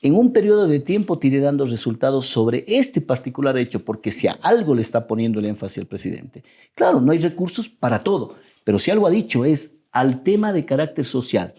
En 0.00 0.14
un 0.14 0.32
periodo 0.32 0.66
de 0.66 0.80
tiempo 0.80 1.18
te 1.18 1.26
iré 1.26 1.40
dando 1.40 1.66
resultados 1.66 2.26
sobre 2.28 2.64
este 2.66 3.02
particular 3.02 3.58
hecho, 3.58 3.84
porque 3.84 4.10
si 4.10 4.26
a 4.26 4.32
algo 4.42 4.74
le 4.74 4.80
está 4.80 5.06
poniendo 5.06 5.40
el 5.40 5.44
énfasis 5.46 5.76
el 5.78 5.86
presidente. 5.86 6.42
Claro, 6.74 7.02
no 7.02 7.12
hay 7.12 7.18
recursos 7.18 7.68
para 7.68 7.98
todo, 7.98 8.34
pero 8.64 8.78
si 8.78 8.90
algo 8.90 9.06
ha 9.06 9.10
dicho 9.10 9.44
es 9.44 9.72
al 9.92 10.22
tema 10.22 10.52
de 10.52 10.64
carácter 10.64 11.04
social, 11.04 11.54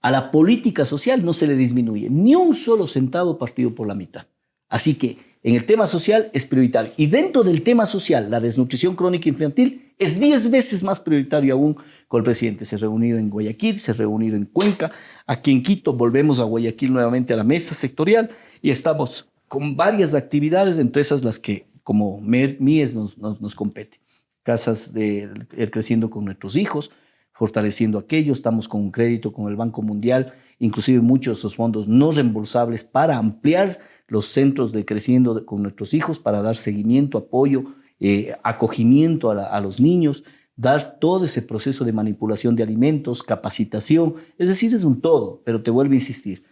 a 0.00 0.10
la 0.10 0.30
política 0.30 0.84
social 0.84 1.24
no 1.24 1.32
se 1.32 1.46
le 1.46 1.56
disminuye 1.56 2.08
ni 2.10 2.34
un 2.34 2.54
solo 2.54 2.86
centavo 2.86 3.38
partido 3.38 3.74
por 3.74 3.88
la 3.88 3.94
mitad. 3.94 4.26
Así 4.68 4.94
que 4.94 5.18
en 5.42 5.54
el 5.54 5.66
tema 5.66 5.86
social 5.86 6.30
es 6.32 6.46
prioritario. 6.46 6.92
Y 6.96 7.06
dentro 7.06 7.42
del 7.42 7.62
tema 7.62 7.86
social, 7.86 8.30
la 8.30 8.40
desnutrición 8.40 8.96
crónica 8.96 9.28
infantil 9.28 9.92
es 9.98 10.18
10 10.18 10.50
veces 10.50 10.82
más 10.82 11.00
prioritario 11.00 11.54
aún 11.54 11.76
con 12.08 12.20
el 12.20 12.24
presidente. 12.24 12.64
Se 12.64 12.76
ha 12.76 12.78
reunido 12.78 13.18
en 13.18 13.30
Guayaquil, 13.30 13.80
se 13.80 13.90
ha 13.90 13.94
reunido 13.94 14.36
en 14.36 14.46
Cuenca, 14.46 14.90
aquí 15.26 15.52
en 15.52 15.62
Quito, 15.62 15.92
volvemos 15.92 16.40
a 16.40 16.44
Guayaquil 16.44 16.92
nuevamente 16.92 17.34
a 17.34 17.36
la 17.36 17.44
mesa 17.44 17.74
sectorial 17.74 18.30
y 18.62 18.70
estamos 18.70 19.26
con 19.48 19.76
varias 19.76 20.14
actividades, 20.14 20.78
entre 20.78 21.02
esas 21.02 21.22
las 21.22 21.38
que 21.38 21.66
como 21.82 22.20
MIES 22.20 22.94
nos, 22.94 23.18
nos, 23.18 23.40
nos 23.40 23.54
compete. 23.54 24.00
Casas 24.44 24.92
de 24.92 25.28
el 25.56 25.70
Creciendo 25.72 26.10
con 26.10 26.24
nuestros 26.24 26.54
hijos, 26.54 26.92
fortaleciendo 27.32 27.98
aquello, 27.98 28.32
estamos 28.32 28.68
con 28.68 28.80
un 28.80 28.90
crédito 28.92 29.32
con 29.32 29.48
el 29.48 29.56
Banco 29.56 29.82
Mundial, 29.82 30.34
inclusive 30.60 31.00
muchos 31.00 31.36
de 31.36 31.38
esos 31.40 31.56
fondos 31.56 31.88
no 31.88 32.12
reembolsables 32.12 32.84
para 32.84 33.18
ampliar 33.18 33.80
los 34.06 34.26
centros 34.26 34.70
de 34.70 34.84
creciendo 34.84 35.44
con 35.44 35.62
nuestros 35.62 35.94
hijos, 35.94 36.20
para 36.20 36.42
dar 36.42 36.54
seguimiento, 36.54 37.18
apoyo, 37.18 37.64
eh, 37.98 38.36
acogimiento 38.44 39.30
a 39.30 39.60
los 39.60 39.80
niños, 39.80 40.24
dar 40.56 40.98
todo 41.00 41.24
ese 41.24 41.42
proceso 41.42 41.84
de 41.84 41.92
manipulación 41.92 42.54
de 42.54 42.62
alimentos, 42.62 43.22
capacitación, 43.22 44.14
es 44.38 44.48
decir, 44.48 44.72
es 44.74 44.84
un 44.84 45.00
todo, 45.00 45.42
pero 45.44 45.62
te 45.62 45.70
vuelvo 45.70 45.92
a 45.92 45.96
insistir, 45.96 46.44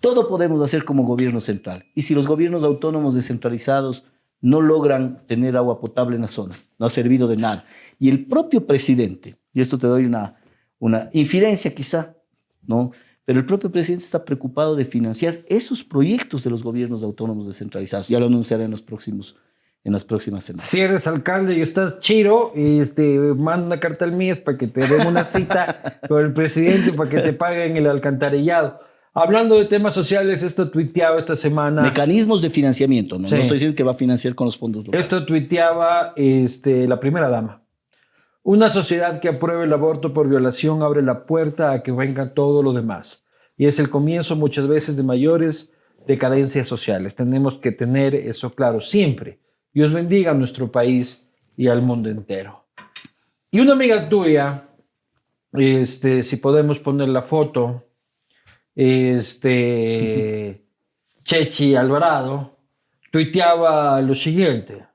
todo 0.00 0.28
podemos 0.28 0.62
hacer 0.62 0.84
como 0.84 1.04
gobierno 1.04 1.40
central. 1.40 1.86
Y 1.94 2.02
si 2.02 2.14
los 2.14 2.28
gobiernos 2.28 2.62
autónomos 2.62 3.14
descentralizados 3.14 4.04
no 4.40 4.60
logran 4.60 5.26
tener 5.26 5.56
agua 5.56 5.80
potable 5.80 6.16
en 6.16 6.22
las 6.22 6.30
zonas, 6.30 6.68
no 6.78 6.86
ha 6.86 6.90
servido 6.90 7.28
de 7.28 7.36
nada. 7.36 7.64
Y 7.98 8.08
el 8.08 8.26
propio 8.26 8.66
presidente, 8.66 9.36
y 9.52 9.60
esto 9.60 9.78
te 9.78 9.86
doy 9.86 10.04
una, 10.04 10.36
una 10.78 11.10
infidencia 11.12 11.74
quizá, 11.74 12.14
¿no? 12.66 12.92
Pero 13.24 13.40
el 13.40 13.46
propio 13.46 13.70
presidente 13.70 14.04
está 14.04 14.24
preocupado 14.24 14.74
de 14.74 14.86
financiar 14.86 15.40
esos 15.48 15.84
proyectos 15.84 16.44
de 16.44 16.50
los 16.50 16.62
gobiernos 16.62 17.02
autónomos 17.02 17.46
descentralizados. 17.46 18.08
Ya 18.08 18.18
lo 18.18 18.24
anunciaré 18.24 18.64
en, 18.64 18.70
los 18.70 18.80
próximos, 18.80 19.36
en 19.84 19.92
las 19.92 20.02
próximas 20.02 20.44
semanas. 20.44 20.66
Si 20.66 20.80
eres 20.80 21.06
alcalde 21.06 21.54
y 21.54 21.60
estás 21.60 22.00
chiro, 22.00 22.52
este, 22.54 23.18
manda 23.18 23.66
una 23.66 23.80
carta 23.80 24.06
al 24.06 24.12
MIES 24.12 24.38
para 24.38 24.56
que 24.56 24.66
te 24.66 24.80
den 24.86 25.06
una 25.06 25.24
cita 25.24 26.00
con 26.08 26.24
el 26.24 26.32
presidente 26.32 26.94
para 26.94 27.10
que 27.10 27.20
te 27.20 27.34
paguen 27.34 27.76
el 27.76 27.86
alcantarillado. 27.88 28.80
Hablando 29.20 29.58
de 29.58 29.64
temas 29.64 29.94
sociales, 29.94 30.44
esto 30.44 30.70
tuiteaba 30.70 31.18
esta 31.18 31.34
semana. 31.34 31.82
Mecanismos 31.82 32.40
de 32.40 32.50
financiamiento, 32.50 33.18
¿no? 33.18 33.28
Sí. 33.28 33.34
No 33.34 33.40
estoy 33.40 33.56
diciendo 33.56 33.76
que 33.76 33.82
va 33.82 33.90
a 33.90 33.94
financiar 33.94 34.36
con 34.36 34.44
los 34.44 34.56
fondos 34.56 34.86
locales. 34.86 35.04
Esto 35.04 35.26
tuiteaba 35.26 36.12
este, 36.14 36.86
la 36.86 37.00
primera 37.00 37.28
dama. 37.28 37.62
Una 38.44 38.68
sociedad 38.68 39.20
que 39.20 39.28
apruebe 39.28 39.64
el 39.64 39.72
aborto 39.72 40.14
por 40.14 40.28
violación 40.28 40.82
abre 40.82 41.02
la 41.02 41.26
puerta 41.26 41.72
a 41.72 41.82
que 41.82 41.90
venga 41.90 42.32
todo 42.32 42.62
lo 42.62 42.72
demás. 42.72 43.26
Y 43.56 43.66
es 43.66 43.80
el 43.80 43.90
comienzo 43.90 44.36
muchas 44.36 44.68
veces 44.68 44.96
de 44.96 45.02
mayores 45.02 45.72
decadencias 46.06 46.68
sociales. 46.68 47.16
Tenemos 47.16 47.54
que 47.58 47.72
tener 47.72 48.14
eso 48.14 48.52
claro 48.52 48.80
siempre. 48.80 49.40
Dios 49.74 49.92
bendiga 49.92 50.30
a 50.30 50.34
nuestro 50.34 50.70
país 50.70 51.28
y 51.56 51.66
al 51.66 51.82
mundo 51.82 52.08
entero. 52.08 52.66
Y 53.50 53.58
una 53.58 53.72
amiga 53.72 54.08
tuya, 54.08 54.68
este, 55.54 56.22
si 56.22 56.36
podemos 56.36 56.78
poner 56.78 57.08
la 57.08 57.22
foto, 57.22 57.87
este, 58.80 60.64
Chechi 61.24 61.74
Alvarado, 61.74 62.58
tuiteaba 63.10 64.00
lo 64.00 64.14
siguiente 64.14 64.86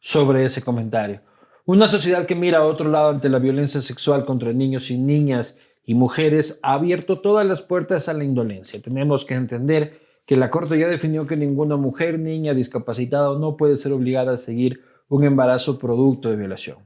sobre 0.00 0.44
ese 0.44 0.62
comentario. 0.62 1.20
Una 1.66 1.88
sociedad 1.88 2.24
que 2.24 2.36
mira 2.36 2.58
a 2.58 2.62
otro 2.62 2.88
lado 2.88 3.10
ante 3.10 3.28
la 3.28 3.40
violencia 3.40 3.80
sexual 3.80 4.24
contra 4.24 4.52
niños 4.52 4.92
y 4.92 4.96
niñas 4.96 5.58
y 5.84 5.94
mujeres 5.94 6.60
ha 6.62 6.74
abierto 6.74 7.20
todas 7.20 7.44
las 7.44 7.62
puertas 7.62 8.08
a 8.08 8.14
la 8.14 8.22
indolencia. 8.22 8.80
Tenemos 8.80 9.24
que 9.24 9.34
entender 9.34 9.98
que 10.24 10.36
la 10.36 10.48
Corte 10.48 10.78
ya 10.78 10.86
definió 10.86 11.26
que 11.26 11.36
ninguna 11.36 11.76
mujer, 11.76 12.20
niña, 12.20 12.54
discapacitada 12.54 13.36
no 13.40 13.56
puede 13.56 13.74
ser 13.74 13.90
obligada 13.90 14.34
a 14.34 14.36
seguir 14.36 14.82
un 15.08 15.24
embarazo 15.24 15.80
producto 15.80 16.30
de 16.30 16.36
violación. 16.36 16.78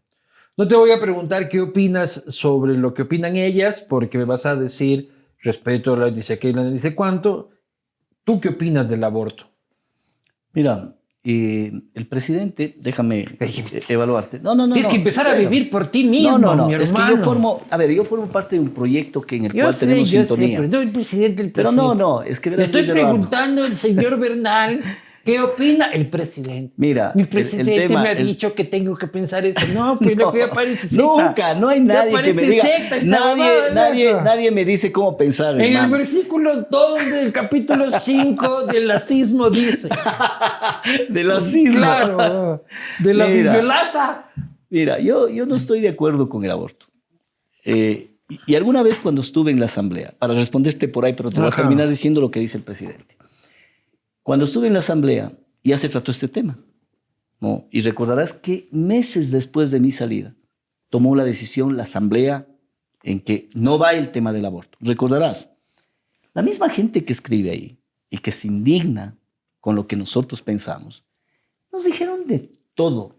No 0.57 0.67
te 0.67 0.75
voy 0.75 0.91
a 0.91 1.01
preguntar 1.01 1.51
qué 1.51 1.61
opinas 1.61 2.25
sobre 2.29 2.79
lo 2.79 2.95
que 2.95 3.03
opinan 3.03 3.37
ellas, 3.37 3.85
porque 3.87 4.17
me 4.17 4.25
vas 4.25 4.47
a 4.47 4.57
decir, 4.57 5.11
respeto, 5.43 5.97
la 5.97 6.11
dice 6.11 6.35
aquella, 6.35 6.65
dice 6.65 6.95
cuánto. 6.95 7.51
¿Tú 8.25 8.41
qué 8.41 8.51
opinas 8.51 8.89
del 8.89 9.03
aborto? 9.05 9.51
Mira, 10.53 10.95
eh, 11.25 11.73
el 11.95 12.07
presidente, 12.07 12.77
déjame 12.81 13.21
eh, 13.41 13.83
evaluarte. 13.89 14.39
No, 14.41 14.55
no, 14.55 14.67
no. 14.67 14.75
Tienes 14.75 14.89
no, 14.89 14.91
que 14.91 14.97
empezar 14.99 15.27
a 15.27 15.35
vivir 15.35 15.71
por 15.71 15.87
ti 15.89 16.05
mismo, 16.05 16.39
No, 16.39 16.55
no, 16.55 16.55
no. 16.55 16.69
mi 16.69 16.75
Es 16.75 16.93
que 16.93 17.01
yo 17.11 17.17
formo, 17.19 17.63
a 17.71 17.77
ver, 17.77 17.91
yo 17.91 18.05
formo 18.05 18.27
parte 18.27 18.57
de 18.57 18.63
un 18.63 18.71
proyecto 18.71 19.21
que 19.23 19.37
en 19.37 19.47
el 19.47 19.53
Yo 19.53 19.65
cual 19.65 19.75
sé, 19.75 19.87
tenemos 19.87 20.11
yo 20.11 20.21
sé, 20.23 20.27
sintonía. 20.27 20.59
pero 20.59 20.69
no 20.71 20.81
el 20.81 20.91
presidente, 20.93 21.43
el 21.43 21.53
Pero 21.53 21.71
presidente. 21.71 21.95
no, 21.99 22.19
no, 22.19 22.23
es 22.23 22.41
que 22.41 22.51
Le 22.51 22.65
estoy 22.65 22.85
preguntando 22.87 23.65
al 23.65 23.73
señor 23.73 24.19
Bernal 24.19 24.81
qué 25.25 25.41
opina 25.41 25.87
el 25.93 26.07
presidente. 26.09 26.73
Mira, 26.77 27.13
Mi 27.15 27.23
el- 27.23 27.27
el 27.29 27.31
presidente 27.31 27.87
tema- 27.89 28.03
me 28.03 28.09
ha 28.09 28.13
el- 28.13 28.27
dicho 28.27 28.55
que 28.55 28.65
tengo 28.65 28.97
que 28.97 29.07
pensar 29.07 29.45
eso. 29.47 29.61
No, 29.75 29.99
pero 29.99 30.33
que 30.33 30.47
parece 30.49 30.89
secta. 30.89 30.97
Nunca, 31.03 31.55
no 31.55 31.69
hay 31.69 31.81
nadie 31.81 32.23
que 32.23 32.35
me 32.35 32.43
diga. 32.43 32.63
secta 32.63 32.97
nadie, 33.03 33.53
nadie, 33.73 34.15
nadie 34.15 34.51
me 34.51 34.65
dice 34.65 34.91
cómo 34.93 35.17
pensar, 35.17 35.61
En 35.61 35.77
el 35.77 35.91
versículo 35.91 36.63
2 36.71 37.11
del 37.11 37.33
capítulo 37.33 37.91
5 38.01 38.67
del 38.67 38.91
asismo 38.91 39.51
dice. 39.51 39.89
De 41.09 41.25
la 41.25 41.41
cisma. 41.41 41.77
Claro, 41.77 42.65
de 42.99 43.15
la 43.15 43.27
Mira. 43.27 43.53
bibliolaza. 43.53 44.27
Mira, 44.71 44.99
yo, 44.99 45.29
yo 45.29 45.47
no 45.47 45.55
estoy 45.55 45.81
de 45.81 45.89
acuerdo 45.89 46.29
con 46.29 46.45
el 46.45 46.51
aborto. 46.51 46.87
Eh, 47.65 48.17
y, 48.29 48.41
y 48.47 48.55
alguna 48.57 48.83
vez 48.83 48.99
cuando 48.99 49.21
estuve 49.21 49.51
en 49.51 49.61
la 49.61 49.67
asamblea, 49.67 50.15
para 50.19 50.35
responderte 50.35 50.89
por 50.89 51.05
ahí, 51.05 51.13
pero 51.13 51.31
te 51.31 51.41
voy 51.41 51.51
a 51.53 51.55
terminar 51.55 51.89
diciendo 51.89 52.21
lo 52.21 52.31
que 52.31 52.41
dice 52.41 52.57
el 52.59 52.65
presidente. 52.65 53.17
Cuando 54.23 54.45
estuve 54.45 54.69
en 54.69 54.73
la 54.73 54.79
asamblea, 54.81 55.33
ya 55.63 55.79
se 55.79 55.89
trató 55.89 56.11
este 56.11 56.29
tema. 56.29 56.59
¿no? 57.41 57.67
Y 57.71 57.81
recordarás 57.81 58.33
que 58.33 58.69
meses 58.71 59.31
después 59.31 59.71
de 59.71 59.81
mi 59.81 59.91
salida, 59.91 60.35
tomó 60.91 61.17
la 61.17 61.25
decisión 61.25 61.77
la 61.77 61.83
asamblea 61.83 62.47
en 63.03 63.21
que 63.21 63.51
no 63.55 63.79
va 63.79 63.95
el 63.95 64.13
tema 64.13 64.33
del 64.33 64.45
aborto. 64.45 64.79
Recordarás, 64.81 65.51
la 66.35 66.43
misma 66.43 66.71
gente 66.71 67.05
que 67.05 67.13
escribe 67.13 67.51
ahí 67.51 67.79
y 68.09 68.19
que 68.19 68.31
se 68.31 68.47
indigna 68.47 69.17
con 69.61 69.75
lo 69.75 69.87
que 69.87 69.97
nosotros 69.97 70.41
pensamos, 70.41 71.05
nos 71.73 71.85
dijeron 71.85 72.27
de 72.27 72.51
todo, 72.75 73.17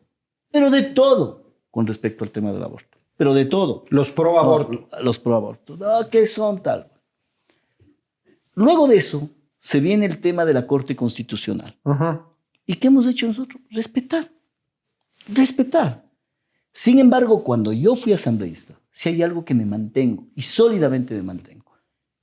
pero 0.51 0.69
de 0.69 0.83
todo 0.83 1.57
con 1.69 1.85
respecto 1.85 2.23
al 2.23 2.31
tema 2.31 2.53
del 2.53 2.63
aborto, 2.63 2.97
pero 3.17 3.33
de 3.33 3.45
todo. 3.45 3.85
Los 3.89 4.11
pro 4.11 4.39
aborto. 4.39 4.87
No, 4.91 4.99
los 5.01 5.19
pro 5.19 5.35
aborto. 5.35 5.75
No, 5.75 6.09
que 6.09 6.25
son 6.25 6.61
tal. 6.61 6.91
Luego 8.53 8.87
de 8.87 8.97
eso, 8.97 9.29
se 9.63 9.79
viene 9.79 10.05
el 10.05 10.19
tema 10.19 10.43
de 10.43 10.53
la 10.53 10.67
Corte 10.67 10.93
Constitucional. 10.95 11.77
Ajá. 11.85 12.25
¿Y 12.65 12.75
qué 12.75 12.87
hemos 12.87 13.07
hecho 13.07 13.25
nosotros? 13.27 13.61
Respetar. 13.71 14.29
Respetar. 15.27 16.05
Sin 16.71 16.99
embargo, 16.99 17.43
cuando 17.43 17.71
yo 17.71 17.95
fui 17.95 18.13
asambleísta, 18.13 18.77
si 18.91 19.09
hay 19.09 19.23
algo 19.23 19.45
que 19.45 19.53
me 19.53 19.65
mantengo 19.65 20.27
y 20.35 20.41
sólidamente 20.41 21.13
me 21.15 21.21
mantengo, 21.21 21.71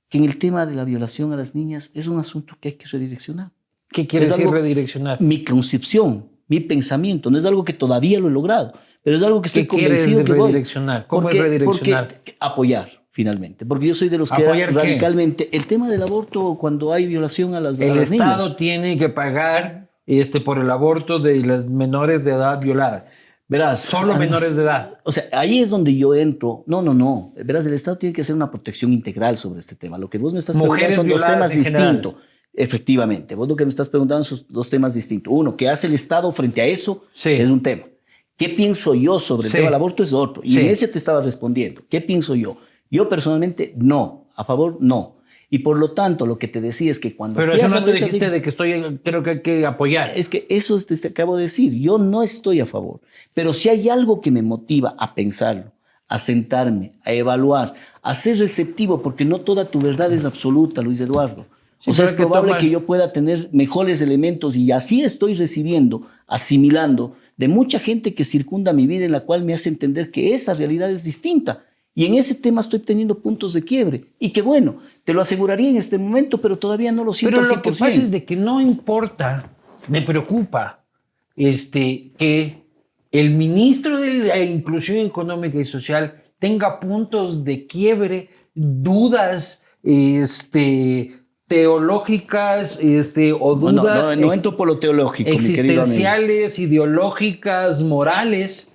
que 0.07 0.17
en 0.19 0.25
el 0.25 0.37
tema 0.37 0.65
de 0.65 0.75
la 0.75 0.83
violación 0.83 1.33
a 1.33 1.37
las 1.37 1.55
niñas 1.55 1.89
es 1.93 2.05
un 2.07 2.19
asunto 2.19 2.55
que 2.59 2.69
hay 2.69 2.73
que 2.75 2.85
redireccionar. 2.85 3.51
¿Qué 3.89 4.05
quiere 4.07 4.25
Es 4.25 4.29
decir 4.29 4.45
algo- 4.45 4.55
redireccionar? 4.57 5.19
Mi 5.21 5.43
concepción, 5.43 6.29
mi 6.47 6.59
pensamiento, 6.59 7.31
no 7.31 7.37
es 7.37 7.45
algo 7.45 7.63
que 7.63 7.73
todavía 7.73 8.19
lo 8.19 8.27
he 8.27 8.31
logrado, 8.31 8.73
pero 9.03 9.15
es 9.15 9.23
algo 9.23 9.41
que 9.41 9.47
estoy 9.47 9.63
¿Qué 9.63 9.77
quieres 9.77 9.99
convencido 10.01 10.23
que 10.25 10.33
voy. 10.33 10.49
redireccionar? 10.51 11.07
¿Cómo 11.07 11.23
Porque- 11.23 11.37
es 11.37 11.43
redireccionar? 11.43 12.07
porque 12.07 12.35
apoyar, 12.39 13.00
finalmente. 13.11 13.65
Porque 13.65 13.87
yo 13.87 13.95
soy 13.95 14.09
de 14.09 14.17
los 14.17 14.31
que 14.31 14.43
radicalmente. 14.67 15.49
El 15.55 15.67
tema 15.67 15.89
del 15.89 16.01
aborto, 16.01 16.57
cuando 16.59 16.91
hay 16.91 17.05
violación 17.05 17.53
a 17.55 17.59
las, 17.59 17.79
a 17.79 17.83
El 17.85 17.95
las 17.97 18.11
Estado 18.11 18.37
niñas. 18.43 18.57
tiene 18.57 18.97
que 18.97 19.09
pagar 19.09 19.89
este, 20.07 20.39
por 20.41 20.57
el 20.57 20.69
aborto 20.69 21.19
de 21.19 21.37
las 21.45 21.67
menores 21.67 22.23
de 22.25 22.31
edad 22.31 22.59
violadas. 22.59 23.13
Verás. 23.47 23.81
Solo 23.81 24.13
a 24.13 24.17
menores 24.17 24.55
de 24.55 24.63
edad. 24.63 24.93
O 25.03 25.11
sea, 25.11 25.25
ahí 25.33 25.59
es 25.59 25.69
donde 25.69 25.93
yo 25.95 26.15
entro. 26.15 26.63
No, 26.67 26.81
no, 26.81 26.93
no. 26.93 27.33
Verás, 27.35 27.65
el 27.65 27.73
Estado 27.73 27.97
tiene 27.97 28.13
que 28.13 28.21
hacer 28.21 28.33
una 28.33 28.49
protección 28.49 28.93
integral 28.93 29.35
sobre 29.37 29.59
este 29.59 29.75
tema. 29.75 29.97
Lo 29.97 30.09
que 30.09 30.17
vos 30.17 30.31
me 30.31 30.39
estás 30.39 30.55
Mujeres 30.55 30.95
preguntando 30.95 31.17
son 31.19 31.27
dos 31.27 31.35
temas 31.35 31.51
general. 31.51 31.91
distintos. 31.99 32.23
Efectivamente. 32.53 33.35
Vos 33.35 33.47
lo 33.49 33.55
que 33.57 33.65
me 33.65 33.69
estás 33.69 33.89
preguntando 33.89 34.23
son 34.23 34.39
dos 34.49 34.69
temas 34.69 34.93
distintos. 34.93 35.33
Uno, 35.35 35.57
¿qué 35.57 35.67
hace 35.69 35.87
el 35.87 35.93
Estado 35.93 36.31
frente 36.31 36.61
a 36.61 36.65
eso? 36.65 37.03
Sí. 37.13 37.31
Es 37.31 37.49
un 37.49 37.61
tema. 37.61 37.83
¿Qué 38.37 38.49
pienso 38.49 38.95
yo 38.95 39.19
sobre 39.19 39.47
el 39.47 39.51
tema 39.53 39.65
del 39.65 39.73
aborto? 39.75 40.01
Es 40.01 40.13
otro. 40.13 40.41
Y 40.45 40.53
Sí. 40.53 40.59
en 40.61 40.67
ese 40.67 40.87
te 40.87 40.97
estaba 40.97 41.21
respondiendo. 41.21 41.81
¿Qué 41.89 41.99
pienso 42.01 42.35
yo? 42.35 42.57
Yo 42.91 43.09
personalmente, 43.09 43.73
no. 43.77 44.25
A 44.35 44.43
favor, 44.45 44.77
no. 44.79 45.15
Y 45.49 45.59
por 45.59 45.77
lo 45.77 45.91
tanto, 45.91 46.25
lo 46.25 46.37
que 46.37 46.47
te 46.47 46.61
decía 46.61 46.91
es 46.91 46.99
que 46.99 47.15
cuando... 47.15 47.39
Pero 47.39 47.53
eso 47.53 47.67
no 47.79 47.83
te 47.85 47.93
dijiste 47.93 48.17
dije- 48.17 48.29
de 48.29 48.41
que 48.41 48.49
estoy, 48.51 48.99
creo 49.03 49.21
que 49.23 49.29
hay 49.31 49.41
que 49.41 49.65
apoyar. 49.65 50.11
es 50.15 50.29
que 50.29 50.45
eso 50.49 50.79
te, 50.81 50.95
te 50.95 51.09
acabo 51.09 51.35
de 51.35 51.43
decir. 51.43 51.73
Yo 51.73 51.97
no 51.97 52.23
estoy 52.23 52.59
a 52.61 52.65
favor. 52.65 53.01
Pero 53.33 53.51
si 53.51 53.67
hay 53.69 53.89
algo 53.89 54.21
que 54.21 54.31
me 54.31 54.41
motiva 54.41 54.95
a 54.97 55.13
pensarlo, 55.13 55.71
a 56.07 56.19
sentarme, 56.19 56.93
a 57.03 57.11
evaluar, 57.11 57.73
a 58.01 58.15
ser 58.15 58.37
receptivo, 58.37 59.01
porque 59.01 59.25
no 59.25 59.39
toda 59.41 59.65
tu 59.69 59.79
verdad 59.81 60.11
es 60.13 60.23
absoluta, 60.25 60.81
Luis 60.81 61.01
Eduardo. 61.01 61.45
Sí, 61.79 61.89
o 61.89 61.93
sea, 61.93 62.05
es 62.05 62.11
que 62.11 62.17
probable 62.17 62.57
que 62.57 62.69
yo 62.69 62.85
pueda 62.85 63.11
tener 63.11 63.49
mejores 63.51 64.01
elementos 64.01 64.55
y 64.55 64.71
así 64.71 65.03
estoy 65.03 65.33
recibiendo, 65.33 66.03
asimilando 66.27 67.15
de 67.37 67.47
mucha 67.47 67.79
gente 67.79 68.13
que 68.13 68.23
circunda 68.23 68.71
mi 68.71 68.87
vida 68.87 69.03
en 69.05 69.11
la 69.11 69.21
cual 69.21 69.43
me 69.43 69.53
hace 69.53 69.69
entender 69.69 70.11
que 70.11 70.33
esa 70.35 70.53
realidad 70.53 70.91
es 70.91 71.03
distinta. 71.03 71.65
Y 71.93 72.05
en 72.05 72.13
ese 72.13 72.35
tema 72.35 72.61
estoy 72.61 72.79
teniendo 72.79 73.19
puntos 73.19 73.51
de 73.53 73.63
quiebre. 73.63 74.05
Y 74.17 74.29
que 74.31 74.41
bueno, 74.41 74.77
te 75.03 75.13
lo 75.13 75.21
aseguraría 75.21 75.69
en 75.69 75.75
este 75.77 75.97
momento, 75.97 76.39
pero 76.39 76.57
todavía 76.57 76.91
no 76.91 77.03
lo 77.03 77.11
siento 77.13 77.37
Pero 77.41 77.55
lo 77.55 77.61
que 77.61 77.69
100%. 77.71 77.79
pasa 77.79 78.01
es 78.01 78.11
de 78.11 78.23
que 78.23 78.35
no 78.37 78.61
importa, 78.61 79.51
me 79.89 80.01
preocupa 80.01 80.83
este, 81.35 82.11
que 82.17 82.61
el 83.11 83.31
ministro 83.31 83.97
de 83.99 84.13
la 84.25 84.39
Inclusión 84.39 84.99
Económica 84.99 85.57
y 85.59 85.65
Social 85.65 86.15
tenga 86.39 86.79
puntos 86.79 87.43
de 87.43 87.67
quiebre, 87.67 88.29
dudas 88.53 89.61
este, 89.83 91.11
teológicas 91.47 92.79
este, 92.81 93.33
o 93.33 93.55
No, 93.57 93.71
no, 93.73 93.81
dudas 93.81 94.15
no, 94.17 94.21
no 94.21 94.27
ex- 94.27 94.37
entro 94.37 94.55
por 94.55 94.67
lo 94.67 94.79
teológico, 94.79 95.29
mi 95.29 95.35
existenciales, 95.35 96.57
ideológicas, 96.59 97.81
morales. 97.81 98.67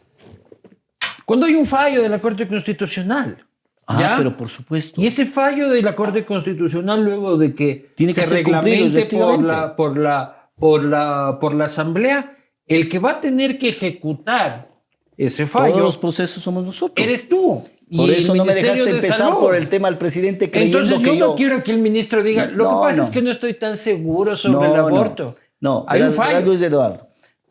Cuando 1.27 1.45
hay 1.45 1.55
un 1.57 1.67
fallo 1.67 2.01
de 2.03 2.09
la 2.09 2.21
Corte 2.21 2.49
Constitucional. 2.49 3.45
Ah, 3.89 4.15
pero 4.17 4.37
por 4.37 4.49
supuesto. 4.49 5.01
Y 5.01 5.07
ese 5.07 5.27
fallo 5.27 5.69
de 5.69 5.83
la 5.83 5.95
Corte 5.95 6.25
Constitucional, 6.25 7.05
luego 7.05 7.37
de 7.37 7.55
que 7.55 7.93
Tiene 7.95 8.15
que 8.15 8.23
se 8.23 8.35
reglamente 8.37 9.05
por 9.07 9.43
la, 9.43 9.77
por, 9.77 9.97
la, 9.99 10.51
por, 10.59 10.83
la, 10.85 11.39
por 11.41 11.55
la 11.55 11.67
Asamblea, 11.67 12.33
el 12.67 12.89
que 12.89 12.99
va 12.99 13.11
a 13.13 13.21
tener 13.21 13.59
que 13.59 13.69
ejecutar 13.69 14.69
ese 15.17 15.43
Todos 15.47 15.51
fallo 15.53 15.79
los 15.81 15.99
procesos 15.99 16.43
somos 16.43 16.65
nosotros. 16.65 17.05
eres 17.07 17.29
tú. 17.29 17.63
Por 17.97 18.11
y 18.11 18.15
eso 18.15 18.35
no 18.35 18.45
me 18.45 18.55
dejaste 18.55 18.85
de 18.85 18.91
empezar 18.97 19.19
Salud. 19.29 19.39
por 19.39 19.55
el 19.55 19.69
tema 19.69 19.89
del 19.89 19.99
presidente 19.99 20.51
creyendo 20.51 20.79
Entonces 20.81 20.99
yo 21.07 21.13
que 21.13 21.19
no 21.21 21.27
yo... 21.31 21.37
quiero 21.37 21.63
que 21.63 21.71
el 21.71 21.79
ministro 21.79 22.23
diga, 22.25 22.47
lo 22.47 22.65
No, 22.65 22.81
que 22.81 22.87
pasa 22.89 22.97
no. 22.99 23.03
es 23.05 23.11
que 23.11 23.23
no 23.23 23.31
estoy 23.31 23.55
tan 23.55 23.77
seguro 23.77 24.35
sobre 24.35 24.67
el 24.67 24.75
no, 24.75 24.87
aborto. 24.87 25.37
No, 25.61 25.85
hay 25.87 26.03
un 26.03 26.13
fallo. 26.13 26.41
Luis 26.45 26.61
Eduardo. 26.61 27.06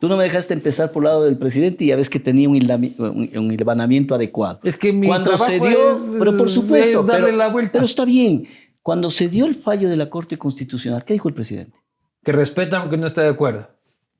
Tú 0.06 0.10
no 0.10 0.18
me 0.18 0.26
dejaste 0.26 0.54
empezar 0.54 0.92
por 0.92 1.02
el 1.02 1.06
lado 1.06 1.24
del 1.24 1.36
presidente 1.36 1.84
y 1.84 1.88
ya 1.88 1.96
ves 1.96 2.12
que 2.12 2.20
tenía 2.20 2.48
un, 2.48 2.56
hilvanamiento 2.56 4.14
adecuado. 4.14 4.60
Es 4.62 4.78
que 4.78 4.94
mi 4.94 5.08
Cuando 5.08 5.36
se 5.36 5.60
dio, 5.60 5.98
es- 5.98 6.04
pero 6.20 6.38
por 6.38 6.48
supuesto, 6.48 7.00
es 7.00 7.08
darle 7.08 7.26
pero, 7.26 7.38
la 7.38 7.48
vuelta. 7.48 7.72
pero 7.72 7.86
está 7.86 8.06
bien. 8.06 8.48
Cuando 8.84 9.10
se 9.10 9.30
dio 9.30 9.48
el 9.48 9.56
fallo 9.56 9.90
de 9.90 9.98
la 9.98 10.08
Corte 10.12 10.38
Constitucional, 10.38 11.04
¿qué 11.04 11.14
dijo 11.14 11.28
el 11.28 11.34
presidente? 11.34 11.80
Que 12.24 12.34
respeta 12.34 12.78
aunque 12.78 12.98
no 12.98 13.08
esté 13.08 13.22
de 13.22 13.30
acuerdo. 13.30 13.68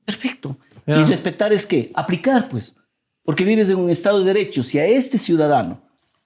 Perfecto. 0.04 0.58
Y 0.88 1.04
respetar 1.04 1.52
es 1.52 1.64
qué? 1.64 1.92
Aplicar, 1.94 2.48
pues. 2.48 2.74
Porque 3.22 3.44
vives 3.44 3.70
en 3.70 3.76
un 3.76 3.88
Estado 3.88 4.18
de 4.18 4.24
Derecho. 4.24 4.64
Si 4.64 4.80
a 4.80 4.86
este 4.86 5.18
ciudadano, 5.18 5.82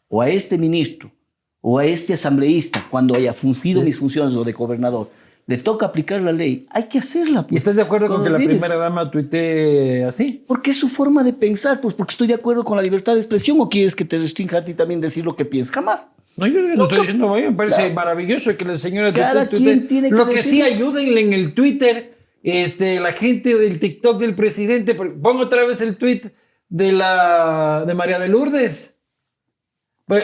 o 0.09 0.23
a 0.23 0.31
este 0.31 0.57
ministro, 0.57 1.13
o 1.61 1.79
a 1.79 1.85
este 1.85 2.15
asambleísta, 2.15 2.87
cuando 2.91 3.15
haya 3.15 3.35
fungido 3.35 3.83
mis 3.83 3.99
funciones 3.99 4.35
o 4.37 4.43
de 4.43 4.53
gobernador, 4.53 5.11
le 5.51 5.57
toca 5.59 5.87
aplicar 5.87 6.21
la 6.21 6.31
ley, 6.31 6.69
hay 6.71 6.85
que 6.85 7.01
hacerla. 7.01 7.41
¿Y 7.41 7.51
Pues. 7.51 7.63
estás 7.63 7.75
de 7.75 7.83
acuerdo 7.83 8.07
con 8.07 8.23
que 8.23 8.31
la 8.31 8.39
primera 8.39 8.77
dama 8.77 9.11
tuitee 9.11 10.05
así? 10.05 10.45
Porque 10.47 10.71
es 10.71 10.79
su 10.79 10.89
forma 10.89 11.25
de 11.25 11.33
pensar, 11.33 11.81
pues 11.81 11.95
porque 11.97 12.13
estoy 12.13 12.29
de 12.29 12.35
acuerdo 12.35 12.63
con 12.63 12.77
la 12.77 12.83
libertad 12.85 13.15
de 13.15 13.19
expresión 13.19 13.61
o 13.61 13.69
quieres 13.69 13.97
que 13.97 14.05
te 14.05 14.17
restrinja 14.17 14.59
a 14.59 14.65
ti 14.65 14.75
también 14.75 15.01
decir 15.01 15.25
lo 15.25 15.35
que 15.35 15.45
piensas. 15.45 15.75
Jamás. 15.75 16.05
No, 16.37 16.47
yo 16.47 16.61
no 16.61 16.85
estoy 16.85 17.01
diciendo, 17.01 17.27
"Oye, 17.33 17.51
me 17.51 17.57
parece 17.57 17.79
Claro. 17.79 17.95
maravilloso 17.95 18.57
que 18.57 18.65
la 18.65 18.79
señora 18.79 19.13
Cada 19.13 19.49
tuitee, 19.49 19.65
quien 19.65 19.79
tuitee". 19.81 19.89
tiene 20.03 20.11
Lo 20.17 20.29
que 20.29 20.39
sí, 20.39 20.63
ayúdenle 20.63 21.21
en 21.21 21.33
el 21.33 21.53
Twitter, 21.53 22.15
este, 22.45 23.01
la 23.01 23.13
gente 23.13 23.59
del 23.59 23.81
TikTok 23.81 24.21
del 24.21 24.37
presidente. 24.37 24.95
Pongo 24.95 25.43
otra 25.43 25.67
vez 25.67 25.81
el 25.81 25.97
tweet 25.97 26.21
de, 26.69 26.93
la, 26.93 27.83
de 27.87 27.95
María 27.95 28.21
de 28.21 28.29
Lourdes. 28.29 28.95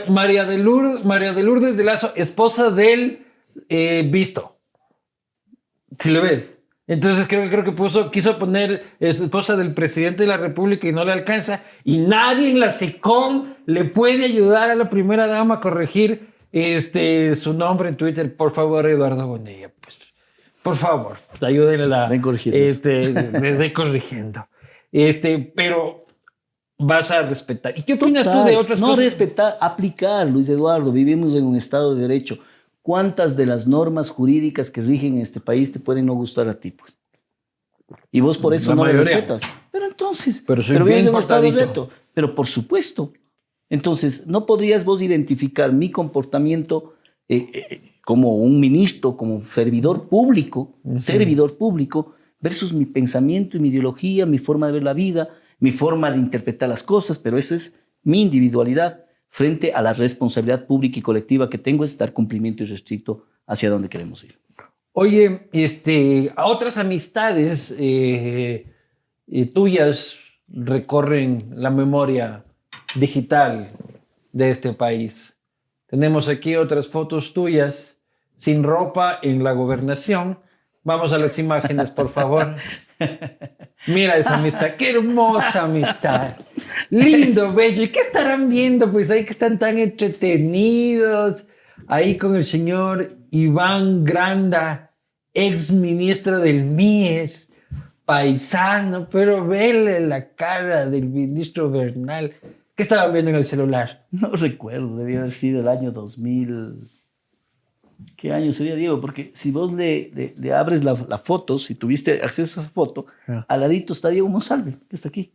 María 0.09 0.45
de 0.45 0.59
Lourdes, 0.59 1.05
María 1.05 1.33
de 1.33 1.43
Lourdes 1.43 1.77
de 1.77 1.83
Lazo, 1.85 2.13
esposa 2.15 2.71
del 2.71 3.27
eh, 3.69 4.09
visto. 4.11 4.56
Si 5.99 6.11
le 6.11 6.21
ves. 6.21 6.59
Entonces 6.89 7.27
creo, 7.27 7.49
creo 7.51 7.65
que 7.65 7.73
puso, 7.73 8.11
quiso 8.13 8.39
poner 8.39 8.85
es 9.01 9.21
esposa 9.21 9.57
del 9.57 9.75
presidente 9.75 10.23
de 10.23 10.29
la 10.29 10.37
República 10.37 10.87
y 10.87 10.93
no 10.93 11.05
le 11.05 11.13
alcanza. 11.13 11.63
Y 11.83 11.99
nadie 11.99 12.51
en 12.51 12.61
la 12.61 12.71
SECOM 12.71 13.55
le 13.67 13.85
puede 13.85 14.25
ayudar 14.25 14.71
a 14.71 14.75
la 14.77 14.89
primera 14.89 15.27
dama 15.27 15.57
a 15.57 15.61
corregir 15.61 16.29
este, 16.53 17.35
su 17.35 17.55
nombre 17.55 17.89
en 17.89 17.97
Twitter. 17.97 18.37
Por 18.37 18.53
favor, 18.53 18.87
Eduardo 18.87 19.27
Bonilla. 19.27 19.71
Pues, 19.81 19.99
por 20.63 20.77
favor, 20.77 21.19
ayúdenle 21.41 21.95
a 21.95 22.07
Ven 22.07 22.23
corrigiendo 22.23 22.61
este, 22.61 23.13
de, 23.13 23.57
de 23.57 23.73
corrigiendo. 23.73 24.47
Este, 24.93 25.39
pero 25.39 26.07
vas 26.79 27.11
a 27.11 27.23
respetar. 27.23 27.77
¿Y 27.77 27.83
qué 27.83 27.95
opinas 27.95 28.25
tú 28.25 28.31
de 28.31 28.53
Total. 28.53 28.57
otras 28.57 28.81
no 28.81 28.89
cosas? 28.89 29.05
respetar, 29.05 29.59
aplicar, 29.61 30.27
Luis 30.27 30.49
Eduardo. 30.49 30.93
Vivimos 30.93 31.35
en 31.35 31.45
un 31.45 31.57
Estado 31.57 31.95
de 31.95 32.03
Derecho. 32.03 32.39
¿Cuántas 32.87 33.37
de 33.37 33.47
las 33.47 33.67
normas 33.67 34.11
jurídicas 34.11 34.71
que 34.71 34.81
rigen 34.81 35.17
en 35.17 35.23
este 35.23 35.41
país 35.41 35.73
te 35.73 35.81
pueden 35.81 36.07
no 36.07 36.15
gustar 36.15 36.49
a 36.49 36.61
ti? 36.61 36.71
Pues? 36.71 37.01
Y 38.13 38.21
vos 38.21 38.39
por 38.39 38.55
eso 38.55 38.71
La 38.71 38.77
no 38.77 38.83
mayoría. 38.83 39.03
respetas. 39.03 39.43
Pero 39.73 39.87
entonces, 39.87 40.41
Pero 40.47 40.63
soy 40.63 40.79
vives 40.79 41.05
en 41.05 41.13
un 41.13 41.19
Estado 41.19 41.43
de 41.43 41.49
portadito. 41.49 41.87
reto. 41.87 41.95
Pero 42.15 42.33
por 42.37 42.47
supuesto. 42.47 43.13
Entonces, 43.69 44.29
¿no 44.29 44.47
podrías 44.47 44.85
vos 44.85 45.03
identificar 45.03 45.73
mi 45.73 45.91
comportamiento 45.91 46.95
eh, 47.29 47.51
eh, 47.53 47.81
como 48.05 48.37
un 48.37 48.61
ministro, 48.61 49.17
como 49.17 49.41
servidor 49.41 50.09
público, 50.09 50.79
servidor 50.99 51.59
público, 51.59 52.15
versus 52.39 52.73
mi 52.73 52.87
pensamiento 52.87 53.57
y 53.57 53.61
mi 53.61 53.71
ideología, 53.71 54.27
mi 54.27 54.39
forma 54.39 54.69
de 54.69 54.75
ver 54.75 54.85
la 54.85 54.93
vida, 54.93 55.31
mi 55.59 55.73
forma 55.73 56.13
de 56.13 56.19
interpretar 56.19 56.69
las 56.69 56.85
cosas? 56.85 57.19
Pero 57.19 57.37
esa 57.37 57.57
es 57.57 57.75
mi 58.05 58.23
individualidad 58.23 59.06
frente 59.37 59.75
a 59.75 59.83
la 59.83 59.93
responsabilidad 59.93 60.65
pública 60.65 60.99
y 60.99 61.03
colectiva 61.03 61.51
que 61.51 61.59
tengo 61.59 61.85
es 61.85 61.99
dar 61.99 62.15
cumplimiento 62.15 62.63
y 62.63 62.67
restricto 62.67 63.27
hacia 63.47 63.69
donde 63.69 63.91
queremos 63.91 64.25
ir. 64.25 64.39
Oye, 64.93 65.51
este, 65.53 66.33
a 66.35 66.47
otras 66.47 66.79
amistades 66.79 67.71
eh, 67.79 68.65
eh, 69.31 69.47
tuyas 69.53 70.17
recorren 70.49 71.51
la 71.55 71.69
memoria 71.69 72.47
digital 72.95 73.73
de 74.33 74.53
este 74.53 74.73
país. 74.73 75.37
Tenemos 75.85 76.29
aquí 76.29 76.57
otras 76.57 76.89
fotos 76.89 77.35
tuyas 77.35 77.99
sin 78.37 78.63
ropa 78.63 79.19
en 79.23 79.45
la 79.45 79.53
gobernación. 79.53 80.39
Vamos 80.83 81.13
a 81.13 81.19
las 81.19 81.39
imágenes, 81.39 81.91
por 81.91 82.09
favor. 82.09 82.57
Mira 83.87 84.17
esa 84.17 84.37
amistad, 84.37 84.75
qué 84.77 84.91
hermosa 84.91 85.65
amistad. 85.65 86.37
Lindo, 86.91 87.53
bello. 87.53 87.83
¿Y 87.83 87.89
qué 87.89 88.01
estarán 88.01 88.49
viendo? 88.49 88.91
Pues 88.91 89.11
ahí 89.11 89.25
que 89.25 89.33
están 89.33 89.59
tan 89.59 89.79
entretenidos. 89.79 91.45
Ahí 91.87 92.17
con 92.17 92.35
el 92.35 92.45
señor 92.45 93.17
Iván 93.31 94.05
Granda, 94.05 94.93
ex 95.35 95.71
ministro 95.71 96.41
del 96.41 96.65
MIES, 96.65 97.53
paisano, 98.05 99.09
pero 99.09 99.47
vele 99.47 100.01
la 100.01 100.35
cara 100.35 100.87
del 100.87 101.07
ministro 101.07 101.71
Bernal. 101.71 102.35
¿Qué 102.75 102.83
estaban 102.83 103.13
viendo 103.13 103.31
en 103.31 103.37
el 103.37 103.45
celular? 103.45 104.07
No 104.11 104.31
recuerdo, 104.31 104.97
debía 104.97 105.21
haber 105.21 105.33
sido 105.33 105.61
el 105.61 105.69
año 105.69 105.93
2000. 105.93 106.96
¿Qué 108.17 108.33
año 108.33 108.53
sería, 108.53 108.75
Diego? 108.75 109.01
Porque 109.01 109.31
si 109.35 109.51
vos 109.51 109.73
le, 109.73 110.11
le- 110.15 110.33
le 110.39 110.53
abres 110.53 110.85
la, 110.85 110.97
la 111.09 111.19
foto, 111.19 111.59
si 111.59 111.75
tuviste 111.75 112.21
acceso 112.23 112.61
a 112.61 112.63
esa 112.65 112.71
foto, 112.73 113.07
Ah. 113.27 113.45
al 113.49 113.61
ladito 113.61 113.93
está 113.93 114.09
Diego 114.11 114.29
Monsalve, 114.29 114.79
que 114.89 114.97
está 114.97 115.09
aquí. 115.09 115.33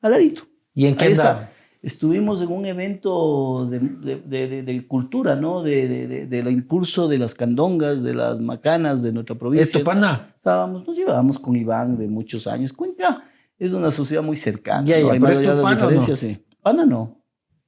Al 0.00 0.12
ladito. 0.12 0.42
¿Y 0.74 0.86
en 0.86 0.96
qué 0.96 1.06
está. 1.08 1.50
Estuvimos 1.82 2.40
en 2.40 2.50
un 2.50 2.64
evento 2.64 3.66
de, 3.70 3.78
de- 3.78 4.22
de- 4.24 4.48
de- 4.48 4.62
de 4.62 4.86
cultura, 4.86 5.36
¿no? 5.36 5.62
De, 5.62 5.86
de, 5.86 6.06
de- 6.08 6.26
del 6.26 6.48
impulso 6.50 7.08
de 7.08 7.18
las 7.18 7.34
candongas, 7.34 8.02
de 8.02 8.14
las 8.14 8.40
macanas 8.40 9.02
de 9.02 9.12
nuestra 9.12 9.34
provincia. 9.36 9.64
¿Esto, 9.78 9.84
pana? 9.84 10.32
Estábamos, 10.34 10.86
nos 10.86 10.96
llevábamos 10.96 11.38
con 11.38 11.54
Iván 11.56 11.98
de 11.98 12.08
muchos 12.08 12.46
años. 12.46 12.72
Cuenta, 12.72 13.24
es 13.58 13.72
una 13.74 13.90
sociedad 13.90 14.22
muy 14.22 14.36
cercana. 14.36 14.86
Ya, 14.86 14.98
¿no? 15.00 15.06
ya, 15.08 15.12
Hay 15.12 15.20
pero 15.20 15.22
más 15.22 15.32
¿es 15.32 15.38
tu 15.38 15.42
allá 15.42 15.50
de 15.50 15.56
las 15.56 15.64
pana 15.64 15.76
o 15.76 15.84
no? 15.84 15.90
diferencias, 15.90 16.18
sí. 16.18 16.44
Pana 16.62 16.86
no. 16.86 17.20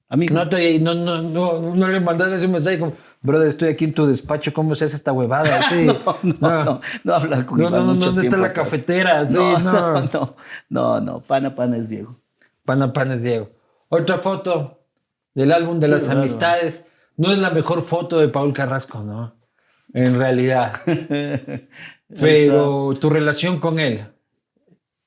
Amigo. 0.09 0.35
No, 0.35 0.49
te- 0.49 0.79
no, 0.79 0.95
no, 0.95 1.21
no, 1.21 1.75
no 1.75 1.89
le 1.89 2.01
mandaste 2.01 2.37
ese 2.37 2.49
mensaje 2.49 2.79
como, 2.79 2.93
brother, 3.23 3.49
estoy 3.49 3.69
aquí 3.71 3.85
en 3.87 3.95
tu 3.95 4.07
despacho, 4.07 4.53
¿cómo 4.53 4.75
se 4.75 4.85
hace 4.87 4.97
esta 4.97 5.13
huevada? 5.13 5.49
Sí. 5.71 5.87
no, 5.87 6.17
no, 6.41 6.65
no, 6.65 6.81
no 7.05 7.15
hablar 7.15 7.47
con 7.47 7.59
No, 7.59 7.69
Iván 7.69 7.81
no, 7.81 7.87
no, 7.89 7.95
mucho 7.95 8.07
¿dónde 8.07 8.23
está 8.27 8.37
tiempo 8.37 8.37
la 8.39 8.47
atrás. 8.49 8.71
cafetera? 8.71 9.27
Sí, 9.29 9.35
No, 9.35 9.59
no. 9.59 9.73
no, 9.73 10.01
no, 10.13 10.37
no, 10.71 11.01
no, 11.01 11.21
pana, 11.21 11.55
pana 11.55 11.77
es 11.79 11.89
Diego. 11.89 12.17
Pana 12.65 12.93
Panes 12.93 13.23
Diego. 13.23 13.51
Otra 13.89 14.19
foto 14.19 14.81
del 15.35 15.53
álbum 15.53 15.79
de 15.79 15.89
las 15.89 16.07
raro. 16.09 16.21
amistades. 16.21 16.85
No 17.17 17.31
es 17.33 17.39
la 17.39 17.51
mejor 17.51 17.83
foto 17.85 18.19
de 18.19 18.29
Paul 18.29 18.53
Carrasco, 18.53 19.03
¿no? 19.03 19.35
En 19.95 20.19
realidad. 20.19 20.73
Pero 22.21 22.97
tu 23.01 23.11
relación 23.11 23.59
con 23.61 23.79
él. 23.79 24.07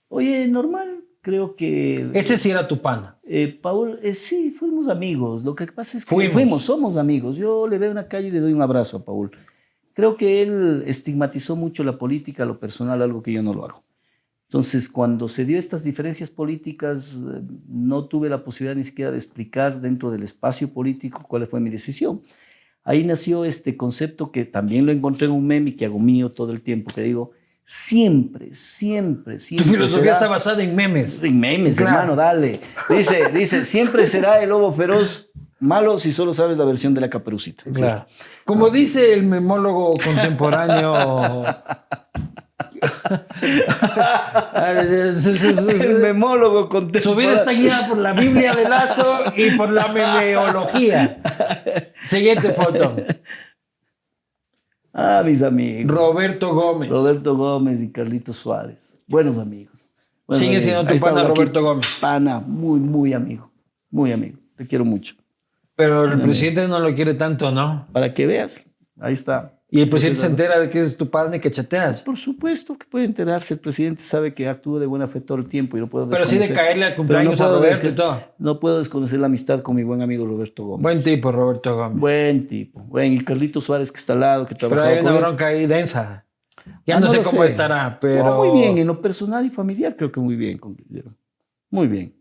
Oye, 0.09 0.47
normal, 0.47 0.98
creo 1.21 1.55
que... 1.55 2.09
Ese 2.13 2.37
sí 2.37 2.49
era 2.49 2.67
tu 2.67 2.81
pana. 2.81 3.17
Eh, 3.23 3.59
Paul, 3.61 3.99
eh, 4.01 4.15
sí, 4.15 4.51
fuimos 4.51 4.87
amigos. 4.87 5.43
Lo 5.43 5.55
que 5.55 5.67
pasa 5.67 5.97
es 5.97 6.05
que 6.05 6.13
Fuimos. 6.15 6.33
fuimos. 6.33 6.63
somos 6.63 6.95
amigos. 6.97 7.37
Yo 7.37 7.67
le 7.67 7.77
veo 7.77 7.89
en 7.89 7.95
la 7.95 8.07
calle 8.07 8.27
y 8.27 8.31
le 8.31 8.39
doy 8.39 8.53
un 8.53 8.61
abrazo 8.61 8.97
a 8.97 9.05
Paul. 9.05 9.31
Creo 9.93 10.15
que 10.15 10.41
él 10.41 10.83
estigmatizó 10.87 11.55
mucho 11.55 11.83
la 11.83 11.97
política, 11.97 12.45
lo 12.45 12.59
personal, 12.59 13.01
algo 13.01 13.21
que 13.21 13.33
yo 13.33 13.43
no 13.43 13.53
lo 13.53 13.65
hago. 13.65 13.83
Entonces, 14.47 14.89
cuando 14.89 15.27
se 15.27 15.45
dio 15.45 15.59
estas 15.59 15.83
diferencias 15.83 16.31
políticas, 16.31 17.15
eh, 17.15 17.41
no 17.67 18.05
tuve 18.07 18.29
la 18.29 18.43
posibilidad 18.43 18.75
ni 18.75 18.83
siquiera 18.83 19.11
de 19.11 19.17
explicar 19.17 19.79
dentro 19.81 20.09
del 20.09 20.23
espacio 20.23 20.73
político 20.73 21.23
cuál 21.27 21.45
fue 21.45 21.59
mi 21.59 21.69
decisión. 21.69 22.21
Ahí 22.83 23.03
nació 23.03 23.45
este 23.45 23.77
concepto 23.77 24.31
que 24.31 24.45
también 24.45 24.85
lo 24.87 24.91
encontré 24.91 25.27
en 25.27 25.33
un 25.33 25.45
meme 25.45 25.71
y 25.71 25.73
que 25.73 25.85
hago 25.85 25.99
mío 25.99 26.31
todo 26.31 26.51
el 26.51 26.61
tiempo, 26.61 26.91
que 26.95 27.01
digo, 27.03 27.31
siempre, 27.71 28.55
siempre, 28.55 29.35
Tu 29.35 29.39
siempre. 29.41 29.71
filosofía 29.73 30.01
será- 30.05 30.13
está 30.15 30.27
basada 30.27 30.63
en 30.63 30.75
memes. 30.75 31.21
en 31.23 31.39
memes, 31.39 31.77
Claro. 31.77 31.91
hermano, 31.97 32.15
dale. 32.15 32.61
Dice, 32.89 33.29
dice, 33.31 33.63
siempre 33.63 34.07
será 34.07 34.41
el 34.41 34.49
lobo 34.49 34.73
feroz 34.73 35.29
malo 35.59 35.99
si 35.99 36.11
solo 36.11 36.33
sabes 36.33 36.57
la 36.57 36.65
versión 36.65 36.95
de 36.95 37.01
la 37.01 37.11
caperucita. 37.11 37.65
Claro. 37.71 38.07
Como 38.43 38.71
dice 38.71 39.13
el 39.13 39.21
memólogo 39.23 39.93
contemporáneo. 40.03 41.43
El 44.55 45.99
memólogo 46.01 46.63
Su 46.63 46.69
contemporáneo. 46.69 47.15
vida 47.17 47.33
está 47.39 47.51
guiada 47.51 47.87
por 47.87 47.97
la 47.97 48.13
Biblia 48.13 48.53
de 48.53 48.63
Lazo 48.67 49.19
y 49.35 49.51
por 49.51 49.69
la 49.69 49.87
memeología. 49.89 51.19
Siguiente 52.03 52.51
foto. 52.53 52.95
Ah, 54.93 55.21
mis 55.25 55.41
amigos. 55.41 55.95
Roberto 55.95 56.53
Gómez. 56.53 56.89
Roberto 56.89 57.35
Gómez 57.35 57.81
y 57.81 57.91
Carlitos 57.91 58.37
Suárez. 58.37 58.97
Buenos 59.07 59.37
amigos. 59.37 59.87
Buenos 60.27 60.39
Sigue 60.39 60.57
amigos. 60.57 60.63
siendo 60.63 60.93
tu 60.93 60.99
pana. 60.99 61.27
Roberto 61.27 61.61
Gómez. 61.61 61.85
Pana, 61.99 62.39
muy, 62.39 62.79
muy 62.79 63.13
amigo. 63.13 63.51
Muy 63.91 64.11
amigo. 64.11 64.37
Te 64.55 64.67
quiero 64.67 64.85
mucho. 64.85 65.15
Pero 65.75 66.03
el 66.03 66.21
presidente 66.21 66.67
no 66.67 66.79
lo 66.79 66.93
quiere 66.93 67.13
tanto, 67.13 67.51
¿no? 67.51 67.87
Para 67.93 68.13
que 68.13 68.25
veas. 68.25 68.65
Ahí 68.99 69.13
está. 69.13 69.58
Y 69.71 69.81
el 69.81 69.89
presidente 69.89 70.21
se 70.21 70.27
entera 70.27 70.59
de 70.59 70.67
que 70.69 70.79
es 70.79 70.97
tu 70.97 71.09
padre 71.11 71.39
que 71.39 71.51
chateas. 71.51 72.01
Por 72.01 72.17
supuesto 72.17 72.75
que 72.75 72.87
puede 72.87 73.05
enterarse. 73.05 73.53
El 73.53 73.59
presidente 73.59 74.01
sabe 74.03 74.33
que 74.33 74.47
actúo 74.47 74.79
de 74.79 74.87
buena 74.87 75.05
fe 75.05 75.21
todo 75.21 75.37
el 75.37 75.47
tiempo 75.47 75.77
y 75.77 75.79
no 75.79 75.87
puedo 75.87 76.09
Pero 76.09 76.25
sí 76.25 76.39
de 76.39 76.51
caerle 76.51 76.85
al 76.85 76.91
Pero 76.91 76.97
cumpleaños 76.97 77.39
a 77.39 77.43
puedo 77.43 77.59
Roberto 77.59 77.87
y 77.87 77.91
todo. 77.91 78.23
No 78.39 78.59
puedo 78.59 78.79
desconocer 78.79 79.19
la 79.19 79.27
amistad 79.27 79.61
con 79.61 79.75
mi 79.75 79.83
buen 79.83 80.01
amigo 80.01 80.25
Roberto 80.25 80.65
Gómez. 80.65 80.81
Buen 80.81 81.03
tipo, 81.03 81.31
Roberto 81.31 81.75
Gómez. 81.75 81.99
Buen 81.99 82.45
tipo. 82.47 82.79
Buen, 82.81 83.13
y 83.13 83.23
Carlito 83.23 83.61
Suárez 83.61 83.91
que 83.91 83.99
está 83.99 84.13
al 84.13 84.21
lado, 84.21 84.45
que 84.47 84.55
Pero 84.55 84.69
trabaja 84.69 84.89
hay 84.89 85.03
con 85.03 85.11
una 85.11 85.19
bronca 85.19 85.47
ahí 85.47 85.67
densa. 85.67 86.25
Ya 86.87 86.97
Ah, 86.97 86.99
no, 86.99 87.05
no 87.05 87.11
sé 87.11 87.21
cómo 87.21 87.43
sé. 87.43 87.49
estará, 87.49 87.99
pero. 87.99 88.23
No, 88.25 88.43
muy 88.43 88.59
bien, 88.59 88.77
en 88.79 88.87
lo 88.87 88.99
personal 89.01 89.45
y 89.45 89.49
familiar 89.51 89.95
creo 89.95 90.11
que 90.11 90.19
muy 90.19 90.35
bien 90.35 90.57
con 90.57 90.75
Guillermo. 90.75 91.13
Muy 91.69 91.87
bien. 91.87 92.15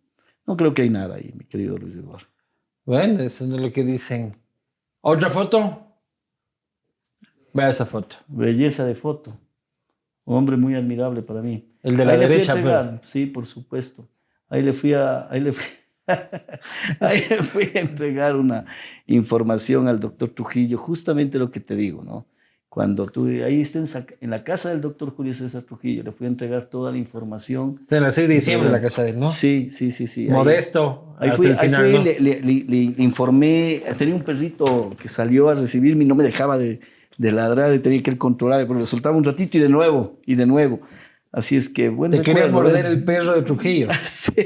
No 0.46 0.54
creo 0.56 0.74
que 0.74 0.82
hay 0.82 0.90
nada 0.90 1.14
ahí, 1.16 1.32
mi 1.34 1.44
querido 1.46 1.78
Luis 1.78 1.94
Eduardo. 1.96 2.26
Bueno, 2.84 3.22
eso 3.22 3.46
no 3.46 3.56
es 3.56 3.62
lo 3.62 3.72
que 3.72 3.84
dicen. 3.84 4.36
¿Otra 5.00 5.30
foto? 5.30 5.87
Vea 7.52 7.70
esa 7.70 7.86
foto. 7.86 8.16
Belleza 8.28 8.84
de 8.84 8.94
foto. 8.94 9.36
Un 10.24 10.36
hombre 10.36 10.56
muy 10.56 10.74
admirable 10.74 11.22
para 11.22 11.40
mí. 11.42 11.64
El 11.82 11.96
de 11.96 12.04
la 12.04 12.12
Ahí 12.12 12.18
derecha, 12.20 12.52
pues. 12.52 12.64
entregar, 12.64 13.00
Sí, 13.04 13.26
por 13.26 13.46
supuesto. 13.46 14.08
Ahí 14.48 14.62
le 14.62 14.72
fui 14.72 14.92
a, 14.94 15.30
ahí 15.30 15.40
le 15.40 15.52
fui, 15.52 15.64
ahí 17.00 17.22
le 17.28 17.36
fui 17.36 17.70
a 17.74 17.80
entregar 17.80 18.36
una 18.36 18.64
información 19.06 19.88
al 19.88 20.00
doctor 20.00 20.30
Trujillo, 20.30 20.78
justamente 20.78 21.38
lo 21.38 21.50
que 21.50 21.60
te 21.60 21.76
digo, 21.76 22.02
¿no? 22.02 22.26
Cuando 22.68 23.06
tú, 23.06 23.26
ahí 23.26 23.62
está 23.62 23.78
en, 23.78 23.86
en 24.20 24.30
la 24.30 24.44
casa 24.44 24.68
del 24.68 24.80
doctor 24.82 25.14
Julio 25.14 25.32
César 25.32 25.62
Trujillo, 25.62 26.02
le 26.02 26.12
fui 26.12 26.26
a 26.26 26.28
entregar 26.30 26.66
toda 26.66 26.92
la 26.92 26.98
información. 26.98 27.80
De 27.88 28.00
la 28.00 28.12
6 28.12 28.28
de 28.28 28.34
diciembre, 28.34 28.70
la 28.70 28.80
casa 28.80 29.02
de 29.02 29.10
él, 29.10 29.18
¿no? 29.18 29.30
Sí, 29.30 29.68
sí, 29.70 29.90
sí, 29.90 30.06
sí. 30.06 30.26
ahí- 30.26 30.30
Modesto. 30.30 31.16
Ahí 31.18 31.28
hasta 31.30 31.36
fui, 31.38 31.46
el 31.46 31.52
ahí 31.58 31.66
final, 31.66 31.82
fui, 31.84 31.92
¿no? 31.94 32.04
le, 32.04 32.20
le- 32.20 32.40
le- 32.42 32.64
le 32.96 33.02
informé, 33.02 33.82
tenía 33.96 34.14
un 34.14 34.22
perrito 34.22 34.94
que 35.00 35.08
salió 35.08 35.48
a 35.48 35.54
recibirme 35.54 36.04
y 36.04 36.06
no 36.06 36.14
me 36.14 36.22
dejaba 36.24 36.58
de, 36.58 36.80
de 37.18 37.32
ladrar 37.32 37.74
y 37.74 37.80
tenía 37.80 38.02
que 38.02 38.10
él 38.10 38.16
controlar, 38.18 38.66
pero 38.66 38.80
le 38.80 38.86
soltaba 38.86 39.16
un 39.16 39.24
ratito 39.24 39.58
y 39.58 39.60
de 39.60 39.68
nuevo, 39.68 40.18
y 40.24 40.34
de 40.36 40.46
nuevo. 40.46 40.80
Así 41.30 41.56
es 41.58 41.68
que, 41.68 41.90
bueno. 41.90 42.16
Te 42.16 42.22
quería 42.22 42.46
morder 42.46 42.86
el 42.86 43.04
perro 43.04 43.34
de 43.34 43.42
Trujillo. 43.42 43.88
Sí. 44.06 44.32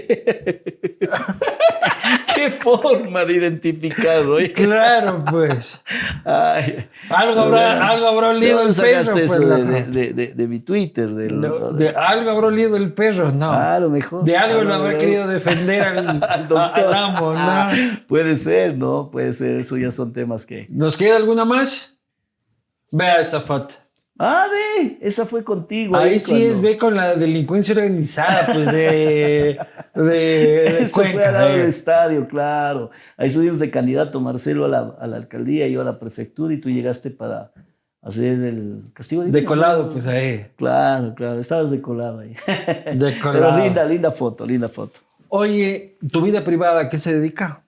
Qué 2.34 2.50
forma 2.50 3.24
de 3.24 3.34
identificarlo. 3.34 4.40
¿eh? 4.40 4.52
Claro, 4.52 5.24
pues. 5.30 5.80
Ay. 6.24 6.86
Algo 7.08 7.42
habrá, 7.42 7.86
algo 7.88 8.08
habrá 8.08 8.28
¿De 8.28 8.34
olido 8.36 8.58
el 8.62 8.74
perro. 8.74 9.04
sacaste 9.04 9.12
pues, 9.12 9.30
eso 9.36 9.40
de, 9.46 9.58
loco. 9.58 9.70
de- 9.72 9.82
de- 9.84 10.12
de- 10.12 10.34
de 10.34 10.48
mi 10.48 10.58
Twitter? 10.58 11.08
del- 11.10 11.40
No, 11.40 11.72
de 11.72 11.90
algo 11.90 12.30
habrá 12.30 12.46
olido 12.48 12.76
el 12.76 12.92
perro, 12.92 13.30
no. 13.30 13.52
Ah, 13.52 13.76
a 13.76 13.80
lo 13.80 13.88
mejor. 13.90 14.24
De 14.24 14.36
algo 14.36 14.60
Ah, 14.60 14.64
lo 14.64 14.74
habrá 14.74 14.98
querido 14.98 15.28
defender 15.28 15.82
al, 15.82 15.98
al 16.08 16.22
a- 16.24 16.38
doctor. 16.38 16.58
al 16.58 16.94
amo, 16.94 17.32
¿no? 17.34 17.68
Puede 18.08 18.34
ser, 18.36 18.76
¿no? 18.76 19.08
Puede 19.12 19.32
ser. 19.32 19.60
Eso 19.60 19.76
ya 19.76 19.90
son 19.92 20.12
temas 20.12 20.44
que. 20.46 20.66
¿Nos 20.70 20.96
queda 20.96 21.16
alguna 21.16 21.44
más? 21.44 21.91
Vea 22.92 23.20
esa 23.20 23.40
foto. 23.40 23.74
Ah, 24.18 24.46
ve, 24.50 24.98
esa 25.00 25.26
fue 25.26 25.42
contigo. 25.42 25.96
Ahí 25.96 26.20
sí 26.20 26.30
cuando- 26.30 26.46
es, 26.46 26.60
ve 26.60 26.78
con 26.78 26.94
la 26.94 27.14
delincuencia 27.16 27.74
organizada, 27.74 28.46
pues 28.52 28.66
de, 28.70 29.58
de, 29.94 30.02
de 30.02 30.84
Eso 30.84 30.94
fue 31.02 31.24
al 31.24 31.32
lado 31.32 31.56
del 31.56 31.66
estadio, 31.66 32.28
claro. 32.28 32.90
Ahí 33.16 33.30
subimos 33.30 33.58
de 33.58 33.70
candidato 33.70 34.20
Marcelo 34.20 34.66
a 34.66 34.68
la, 34.68 34.94
a 35.00 35.06
la 35.08 35.16
alcaldía, 35.16 35.66
yo 35.66 35.80
a 35.80 35.84
la 35.84 35.98
prefectura 35.98 36.54
y 36.54 36.60
tú 36.60 36.70
llegaste 36.70 37.10
para 37.10 37.50
hacer 38.02 38.32
el 38.34 38.82
castigo 38.92 39.22
De 39.24 39.44
colado, 39.44 39.86
¿no? 39.86 39.92
pues 39.92 40.06
ahí. 40.06 40.46
Claro, 40.56 41.14
claro, 41.16 41.40
estabas 41.40 41.70
de 41.70 41.80
colado 41.80 42.20
ahí. 42.20 42.34
De 42.46 43.12
Pero 43.20 43.20
colado. 43.22 43.58
linda, 43.64 43.84
linda 43.84 44.10
foto, 44.12 44.46
linda 44.46 44.68
foto. 44.68 45.00
Oye, 45.28 45.96
¿tu 46.12 46.20
vida 46.20 46.44
privada 46.44 46.82
a 46.82 46.88
qué 46.90 46.98
se 46.98 47.14
dedica? 47.18 47.64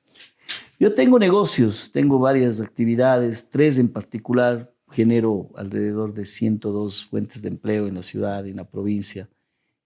Yo 0.79 0.93
tengo 0.93 1.19
negocios, 1.19 1.91
tengo 1.91 2.19
varias 2.19 2.61
actividades, 2.61 3.49
tres 3.49 3.79
en 3.79 3.89
particular. 3.91 4.69
Genero 4.95 5.51
alrededor 5.57 6.15
de 6.15 6.25
102 6.25 7.07
fuentes 7.07 7.43
de 7.43 7.49
empleo 7.49 7.89
en 7.89 7.95
la 7.95 8.03
ciudad 8.03 8.45
y 8.45 8.51
en 8.51 8.57
la 8.57 8.65
provincia. 8.65 9.29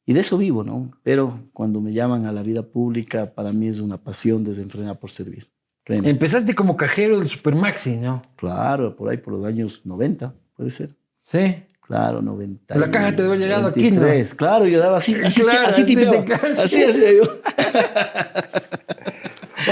Y 0.04 0.12
de 0.12 0.20
eso 0.20 0.36
vivo, 0.38 0.62
¿no? 0.64 0.90
Pero 1.02 1.40
cuando 1.52 1.80
me 1.80 1.92
llaman 1.92 2.26
a 2.26 2.32
la 2.32 2.42
vida 2.42 2.62
pública, 2.62 3.32
para 3.34 3.52
mí 3.52 3.68
es 3.68 3.80
una 3.80 3.96
pasión 3.96 4.44
desenfrenada 4.44 4.94
por 4.94 5.10
servir. 5.10 5.46
Créeme. 5.84 6.10
Empezaste 6.10 6.54
como 6.54 6.76
cajero 6.76 7.18
del 7.18 7.28
Supermaxi, 7.28 7.96
¿no? 7.96 8.22
Claro, 8.36 8.94
por 8.94 9.08
ahí 9.08 9.16
por 9.16 9.32
los 9.34 9.44
años 9.46 9.80
90, 9.84 10.34
puede 10.54 10.70
ser. 10.70 10.90
Sí. 11.30 11.56
Claro, 11.80 12.20
90. 12.20 12.76
La 12.76 12.90
caja 12.90 13.16
te 13.16 13.22
debe 13.22 13.38
llegado 13.38 13.68
aquí, 13.68 13.90
¿no? 13.90 14.00
23. 14.02 14.34
Claro, 14.34 14.66
yo 14.66 14.78
daba 14.78 14.98
así, 14.98 15.14
así, 15.24 15.40
Claro, 15.40 15.68
así, 15.68 15.82
así, 15.82 15.94
tipito. 15.96 16.22
claro, 16.24 16.54
sí. 16.54 16.60
así, 16.62 16.82
así, 16.84 17.00
yo. 17.16 17.22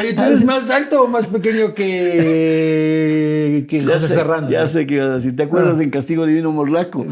Oye, 0.07 0.15
¿tú 0.15 0.23
eres 0.23 0.45
más 0.45 0.71
alto 0.71 1.03
o 1.03 1.07
más 1.09 1.27
pequeño 1.27 1.75
que, 1.75 3.67
que 3.69 3.83
Ya 3.85 3.93
José 3.95 4.07
sé, 4.09 4.15
Serrano? 4.15 4.49
ya 4.51 4.67
sé 4.67 4.87
que 4.87 5.01
decir. 5.01 5.35
¿Te 5.35 5.43
acuerdas 5.45 5.81
Ah. 5.81 5.83
en 5.83 5.91
Castigo 5.91 6.27
Divino 6.27 6.53
Morlaco? 6.53 7.05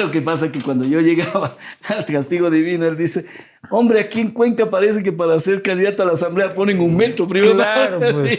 Lo 0.00 0.10
que 0.12 0.22
pasa 0.22 0.46
es 0.46 0.52
que 0.52 0.62
cuando 0.62 0.84
yo 0.84 1.00
llegaba 1.00 1.56
al 1.88 2.04
Castigo 2.06 2.50
Divino, 2.50 2.86
él 2.86 2.96
dice, 2.96 3.26
hombre, 3.70 4.00
aquí 4.00 4.20
en 4.20 4.30
Cuenca 4.30 4.70
parece 4.70 5.02
que 5.02 5.12
para 5.12 5.38
ser 5.40 5.62
candidato 5.62 6.02
a 6.02 6.06
la 6.06 6.12
asamblea 6.12 6.54
ponen 6.54 6.80
un 6.80 6.96
metro 6.96 7.26
primero. 7.26 7.54
Claro, 7.56 7.98
pues. 8.12 8.38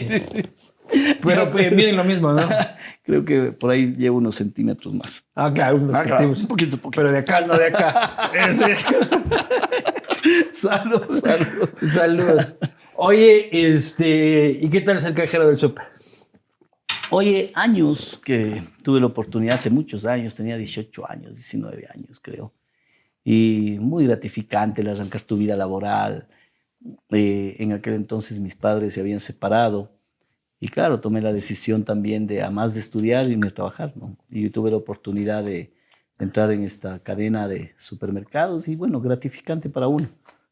Pero 1.22 1.50
pues, 1.50 1.70
miren 1.70 1.96
lo 1.96 2.04
mismo, 2.04 2.32
¿no? 2.32 2.42
Creo 3.04 3.22
que 3.24 3.52
por 3.52 3.70
ahí 3.70 3.88
llevo 3.94 4.16
unos 4.18 4.34
centímetros 4.36 4.94
más. 4.94 5.24
Ah, 5.34 5.52
claro, 5.52 5.76
unos 5.76 5.94
Ah, 5.94 6.02
claro, 6.04 6.08
centímetros. 6.18 6.42
un 6.42 6.48
poquito, 6.48 6.76
poquito. 6.78 7.02
Pero 7.02 7.12
de 7.12 7.18
acá, 7.18 7.40
no 7.42 7.56
de 7.58 7.66
acá. 7.66 8.30
Salud, 10.52 11.02
salud. 11.10 11.68
Salud. 11.92 12.40
Oye, 13.00 13.48
este, 13.52 14.58
¿y 14.60 14.68
qué 14.68 14.80
tal 14.80 15.00
ser 15.00 15.14
cajero 15.14 15.46
del 15.46 15.56
súper? 15.56 15.84
Oye, 17.10 17.52
años 17.54 18.20
que 18.24 18.60
tuve 18.82 18.98
la 18.98 19.06
oportunidad, 19.06 19.54
hace 19.54 19.70
muchos 19.70 20.04
años, 20.04 20.34
tenía 20.34 20.56
18 20.56 21.08
años, 21.08 21.36
19 21.36 21.86
años 21.94 22.18
creo, 22.18 22.52
y 23.22 23.76
muy 23.80 24.04
gratificante 24.04 24.82
el 24.82 24.88
arrancar 24.88 25.22
tu 25.22 25.36
vida 25.36 25.54
laboral. 25.54 26.26
Eh, 27.10 27.54
en 27.60 27.72
aquel 27.72 27.94
entonces 27.94 28.40
mis 28.40 28.56
padres 28.56 28.94
se 28.94 29.00
habían 29.00 29.20
separado 29.20 29.92
y 30.58 30.66
claro, 30.66 30.98
tomé 30.98 31.20
la 31.20 31.32
decisión 31.32 31.84
también 31.84 32.26
de, 32.26 32.42
además 32.42 32.74
de 32.74 32.80
estudiar, 32.80 33.30
irme 33.30 33.46
a 33.46 33.54
trabajar, 33.54 33.92
¿no? 33.96 34.16
Y 34.28 34.50
tuve 34.50 34.72
la 34.72 34.76
oportunidad 34.76 35.44
de, 35.44 35.72
de 36.18 36.24
entrar 36.24 36.50
en 36.50 36.64
esta 36.64 36.98
cadena 36.98 37.46
de 37.46 37.74
supermercados 37.76 38.66
y 38.66 38.74
bueno, 38.74 39.00
gratificante 39.00 39.70
para 39.70 39.86
uno. 39.86 40.08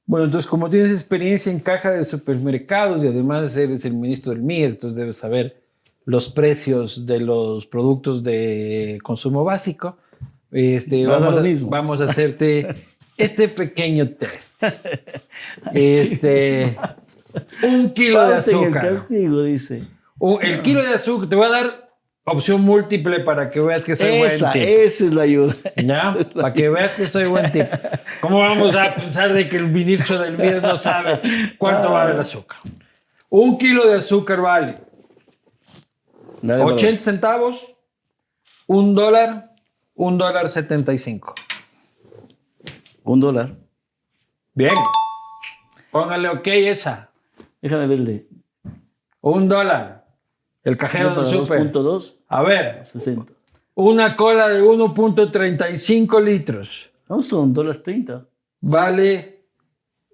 Bueno, 0.07 0.27
entonces 0.27 0.49
como 0.49 0.71
tienes 0.71 0.93
experiencia 0.93 1.51
en 1.51 1.59
caja 1.61 1.91
de 1.91 2.05
supermercados 2.05 3.03
y 3.03 3.09
además 3.09 3.57
eres 3.57 3.85
el 3.85 3.95
ministro 3.95 4.33
del 4.33 4.43
MIR, 4.43 4.71
entonces 4.71 4.97
debes 4.97 5.17
saber 5.17 5.61
los 6.05 6.31
precios 6.31 7.07
de 7.07 7.19
los 7.21 7.67
productos 7.67 8.23
de 8.23 8.99
consumo 9.03 9.43
básico. 9.43 9.97
Este, 10.53 11.05
vamos, 11.07 11.35
a, 11.37 11.67
vamos 11.69 12.01
a 12.01 12.05
hacerte 12.05 12.69
este 13.17 13.49
pequeño 13.49 14.09
test. 14.11 14.63
Este, 15.75 16.77
un 17.63 17.91
kilo 17.93 18.21
de 18.23 18.27
el 18.29 18.33
azúcar. 18.39 18.89
castigo, 18.95 19.43
dice. 19.43 19.85
Un- 20.19 20.43
el 20.43 20.63
kilo 20.63 20.83
de 20.83 20.95
azúcar, 20.95 21.29
te 21.29 21.37
voy 21.37 21.47
a 21.47 21.51
dar 21.51 21.86
opción 22.27 22.61
múltiple 22.63 23.21
para 23.21 23.51
que 23.51 23.61
veas 23.61 23.85
que 23.85 23.95
soy 23.97 24.09
Esa, 24.09 24.51
buen 24.51 24.53
tipo. 24.53 24.67
esa 24.67 25.07
es 25.07 25.13
la 25.15 25.23
ayuda. 25.23 25.55
¿Ya? 25.77 26.17
Para 26.35 26.53
que 26.53 26.69
veas 26.69 26.95
que 26.95 27.09
soy 27.09 27.25
buen 27.25 27.51
tipo. 27.53 27.77
¿Cómo 28.21 28.41
vamos 28.41 28.75
a 28.75 28.95
pensar 28.95 29.33
de 29.33 29.49
que 29.49 29.57
el 29.57 29.69
ministro 29.69 30.19
del 30.19 30.37
MIR 30.37 30.63
no 30.63 30.83
sabe 30.83 31.21
cuánto 31.57 31.93
vale 31.93 32.13
el 32.15 32.21
azúcar? 32.21 32.59
Un 33.29 33.57
kilo 33.59 33.87
de 33.87 33.99
azúcar 33.99 34.41
vale 34.41 34.75
Dale, 36.43 36.63
80 36.63 37.01
centavos, 37.03 37.77
un 38.67 38.95
dólar, 38.95 39.55
un 39.95 40.19
dólar 40.19 40.49
75. 40.49 41.35
Un 43.05 43.21
dólar. 43.21 43.55
Bien. 44.53 44.75
Póngale 45.91 46.29
ok 46.29 46.47
esa. 46.49 47.11
Déjame 47.63 47.87
verle. 47.87 48.27
Un 49.21 49.49
dólar. 49.49 49.96
El 50.67 50.77
cajero 50.77 51.15
del 51.15 51.27
súper. 51.27 51.73
2.2, 51.73 52.15
A 52.29 52.43
ver, 52.43 52.85
60. 52.85 53.33
una 53.77 54.17
cola 54.17 54.49
de 54.49 54.63
1.35 54.63 56.23
litros 56.23 56.91
Vamos 57.09 57.33
a 57.33 57.37
un 57.37 57.53
dólar 57.55 57.77
30. 57.77 58.27
vale 58.61 59.46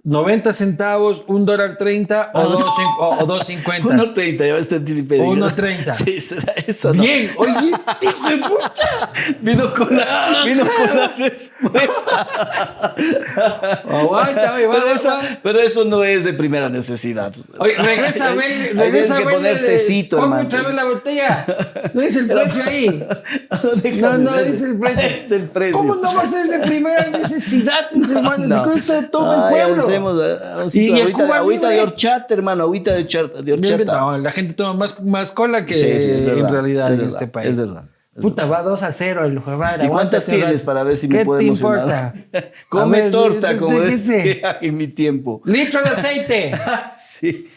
90 0.04 0.52
centavos, 0.52 1.22
un 1.28 1.46
dólar 1.46 1.76
30 1.78 2.32
o 2.34 2.42
dos 2.42 2.60
cin- 2.64 2.96
o- 2.98 3.18
o 3.22 3.26
2.50. 3.40 3.82
1.30, 3.82 4.46
ya 4.62 4.68
te 4.68 4.74
anticipé. 4.76 5.18
1.30. 5.20 5.92
Sí, 5.92 6.20
será 6.20 6.54
eso. 6.66 6.92
¿no? 6.92 7.02
Bien, 7.04 7.30
oye, 7.36 7.70
de 7.70 8.38
pucha. 8.38 9.12
Vino 9.40 9.68
con 9.68 9.96
la, 9.96 10.42
vino 10.44 10.64
con 10.66 10.96
la 10.96 11.06
respuesta. 11.16 12.96
Aguanta, 13.88 14.54
oye, 14.54 14.66
va, 14.66 14.74
Pero 14.74 14.88
eso, 14.88 15.08
va. 15.08 15.20
pero 15.42 15.60
eso 15.60 15.84
no 15.84 16.02
es 16.02 16.24
de 16.24 16.32
primera 16.32 16.68
necesidad. 16.68 17.32
Oye, 17.58 17.76
regresa 17.76 18.28
a 18.30 18.34
ver, 18.34 18.76
regresa 18.76 19.18
que 19.18 19.24
poner 19.24 19.64
tecito, 19.64 20.18
hermano. 20.18 20.46
otra 20.48 20.62
vez 20.62 20.74
la 20.74 20.84
botella. 20.84 21.46
No 21.94 22.00
dice 22.00 22.18
el 22.20 22.26
precio 22.28 22.64
ahí. 22.64 23.06
No, 24.02 24.18
no, 24.18 24.36
dice 24.42 24.64
el 24.64 24.78
precio. 24.78 25.36
El. 25.36 25.72
¿Cómo 25.72 25.94
no 25.96 26.14
va 26.14 26.22
a 26.22 26.26
ser 26.26 26.46
de 26.48 26.58
primera 26.60 27.06
necesidad, 27.08 27.90
mis 27.92 28.10
hermanos? 28.10 28.68
Si 28.74 28.78
esto 28.80 29.04
todo 29.10 29.32
el 29.48 29.50
pueblo. 29.52 29.82
Hacemos, 29.92 30.20
ah, 30.20 30.66
Y 30.72 31.00
agüita, 31.00 31.12
Cuba 31.24 31.36
agüita 31.36 31.68
de 31.70 31.80
horchata, 31.80 32.34
hermano, 32.34 32.62
agüita 32.64 32.92
de, 32.94 33.06
char- 33.06 33.32
de 33.32 33.52
horchata. 33.52 33.98
No, 33.98 34.18
la 34.18 34.30
gente 34.30 34.54
toma 34.54 34.74
más, 34.74 35.00
más 35.02 35.32
cola 35.32 35.64
que 35.66 35.78
Sí, 35.78 35.84
sí, 36.00 36.10
es 36.10 36.26
verdad, 36.26 36.38
en 36.46 36.52
realidad 36.52 36.86
es 36.88 36.92
en 36.92 37.04
verdad, 37.06 37.22
este 37.22 37.26
país. 37.32 37.50
es 37.50 37.56
verdad, 37.56 37.84
Puta, 38.20 38.44
va 38.44 38.62
2 38.62 38.82
a 38.82 38.92
0 38.92 39.24
el 39.24 39.38
jugador. 39.38 39.84
¿Y 39.86 39.88
cuántas 39.88 40.26
tienes 40.26 40.62
para 40.62 40.82
ver 40.82 40.98
si 40.98 41.08
me 41.08 41.18
¿Qué 41.18 41.24
puedo 41.24 41.38
te 41.40 41.46
emocionar? 41.46 42.14
importa? 42.14 42.50
Come 42.68 42.98
A 42.98 43.00
ver, 43.02 43.10
torta, 43.10 43.50
¿qué- 43.52 43.56
como 43.56 43.80
qué 43.80 43.86
dice? 43.86 44.42
en 44.60 44.76
mi 44.76 44.88
tiempo. 44.88 45.40
Litro 45.46 45.80
de 45.82 45.88
aceite. 45.88 46.52
Sí. 46.96 47.48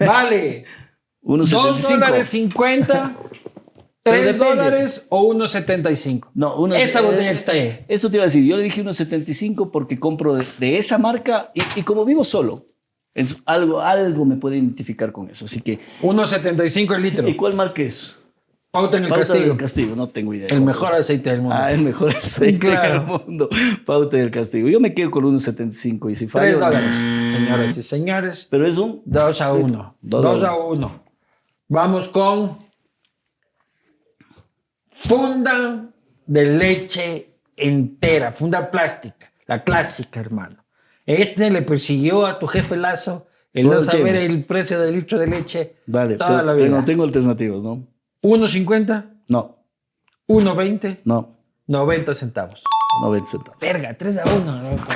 Vale. 0.00 0.64
2 1.22 1.52
1.75. 1.52 1.88
dólares 1.90 2.28
50, 2.28 3.12
Pero 3.16 3.30
3 4.10 4.24
depende. 4.26 4.44
dólares 4.46 5.06
o 5.08 5.22
1.75. 5.34 6.28
No, 6.34 6.56
uno- 6.56 6.74
Esa 6.74 7.00
botella 7.00 7.32
que 7.32 7.38
está 7.38 7.52
ahí. 7.52 7.84
Eso 7.88 8.10
te 8.10 8.16
iba 8.16 8.24
a 8.24 8.26
decir. 8.26 8.44
Yo 8.44 8.56
le 8.56 8.62
dije 8.62 8.82
1.75 8.84 9.70
porque 9.70 9.98
compro 9.98 10.34
de, 10.34 10.44
de 10.58 10.78
esa 10.78 10.98
marca 10.98 11.50
y, 11.54 11.62
y 11.76 11.82
como 11.82 12.04
vivo 12.04 12.24
solo, 12.24 12.66
entonces 13.14 13.42
algo, 13.46 13.80
algo 13.80 14.24
me 14.24 14.36
puede 14.36 14.56
identificar 14.56 15.12
con 15.12 15.28
eso. 15.30 15.44
Así 15.46 15.60
que, 15.60 15.78
1.75 16.02 16.94
el 16.96 17.02
litro. 17.02 17.28
¿y 17.28 17.36
cuál 17.36 17.54
marca 17.54 17.82
es? 17.82 18.16
Pauta 18.72 18.98
en 18.98 19.02
el 19.02 19.08
Pauta 19.08 19.24
castigo. 19.26 19.48
del 19.48 19.56
Castigo, 19.56 19.96
no 19.96 20.06
tengo 20.10 20.32
idea. 20.32 20.46
El 20.48 20.60
mejor 20.60 20.94
es. 20.94 21.00
aceite 21.00 21.30
del 21.30 21.40
mundo. 21.40 21.56
Ah, 21.58 21.72
el 21.72 21.80
mejor 21.80 22.10
aceite 22.16 22.58
Claro. 22.68 23.00
del 23.00 23.06
mundo. 23.26 23.48
Pauta 23.84 24.16
del 24.16 24.30
Castigo. 24.30 24.68
Yo 24.68 24.78
me 24.78 24.94
quedo 24.94 25.10
con 25.10 25.24
1.75 25.24 26.08
y 26.08 26.14
si 26.14 26.28
3 26.28 26.30
fallo... 26.30 26.54
dólares. 26.60 26.80
Señoras 27.36 27.76
y 27.76 27.82
señores, 27.82 28.46
Pero 28.48 28.68
es 28.68 28.76
un... 28.78 29.02
2 29.06 29.40
a 29.40 29.52
1. 29.54 29.96
Dos 30.02 30.22
2 30.22 30.42
a 30.44 30.48
a 30.50 30.56
1. 30.56 31.02
Vamos 31.66 32.06
con 32.08 32.58
funda 35.04 35.86
de 36.26 36.44
leche 36.44 37.30
entera, 37.56 38.32
funda 38.32 38.70
plástica, 38.70 39.32
la 39.46 39.62
clásica, 39.64 40.20
hermano. 40.20 40.64
Este 41.06 41.50
le 41.50 41.62
persiguió 41.62 42.26
a 42.26 42.38
tu 42.38 42.46
jefe 42.46 42.76
Lazo 42.76 43.26
el 43.52 43.64
Todo 43.64 43.74
no 43.74 43.80
el 43.80 43.86
saber 43.86 44.02
tiempo. 44.18 44.34
el 44.34 44.44
precio 44.44 44.78
del 44.80 44.94
litro 44.94 45.18
de 45.18 45.26
leche 45.26 45.76
Dale, 45.86 46.16
toda 46.16 46.30
pero, 46.30 46.42
la 46.42 46.52
pero 46.52 46.64
vida. 46.66 46.76
no 46.78 46.84
tengo 46.84 47.02
alternativas, 47.02 47.60
¿no? 47.62 47.84
1.50, 48.22 49.10
No, 49.28 49.50
1.20, 50.28 51.00
no. 51.04 51.36
90 51.66 52.14
centavos. 52.14 52.62
90 53.02 53.26
centavos. 53.28 53.58
Verga, 53.60 53.94
3 53.94 54.18
a 54.18 54.24
1. 54.34 54.62
loco. 54.62 54.86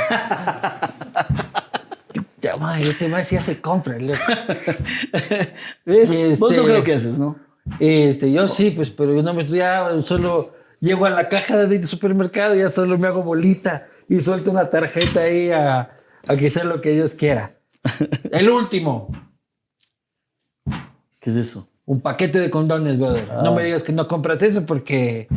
Puta 2.35 2.57
madre, 2.59 2.91
este 2.91 3.09
más 3.09 3.29
ya 3.31 3.41
se 3.43 3.61
compra, 3.61 3.99
loco. 3.99 4.19
¿Ves? 5.85 6.39
Vos 6.39 6.53
no 6.53 6.57
Este- 6.61 6.69
creo 6.69 6.85
que 6.85 6.93
haces, 6.95 7.19
¿no? 7.19 7.37
Este, 7.81 8.31
yo 8.31 8.49
sí, 8.49 8.71
pues, 8.71 8.91
pero 8.91 9.15
yo 9.15 9.23
no 9.23 9.35
me 9.35 9.47
ya 9.47 9.91
solo 10.03 10.55
llego 10.81 11.07
a 11.07 11.11
la 11.11 11.29
caja 11.29 11.57
del 11.67 11.87
supermercado 11.87 12.55
y 12.55 12.59
ya 12.59 12.71
solo 12.71 12.99
me 12.99 13.09
hago 13.09 13.23
bolita 13.23 13.87
y 14.09 14.21
suelto 14.21 14.51
una 14.51 14.69
tarjeta 14.69 15.21
ahí 15.21 15.51
a, 15.51 15.99
a 16.27 16.37
que 16.37 16.51
sea 16.51 16.65
lo 16.65 16.81
que 16.81 16.91
Dios 16.91 17.15
quiera. 17.15 17.51
El 18.31 18.51
último, 18.51 19.09
¿Qué 21.21 21.31
es 21.31 21.37
eso? 21.37 21.69
un 21.87 22.01
paquete 22.01 22.39
de 22.39 22.51
condones, 22.51 22.99
brother. 22.99 23.29
No 23.43 23.55
me 23.55 23.65
digas 23.65 23.83
que 23.83 23.93
no 23.93 24.09
compras 24.09 24.43
eso 24.43 24.65
porque 24.65 25.29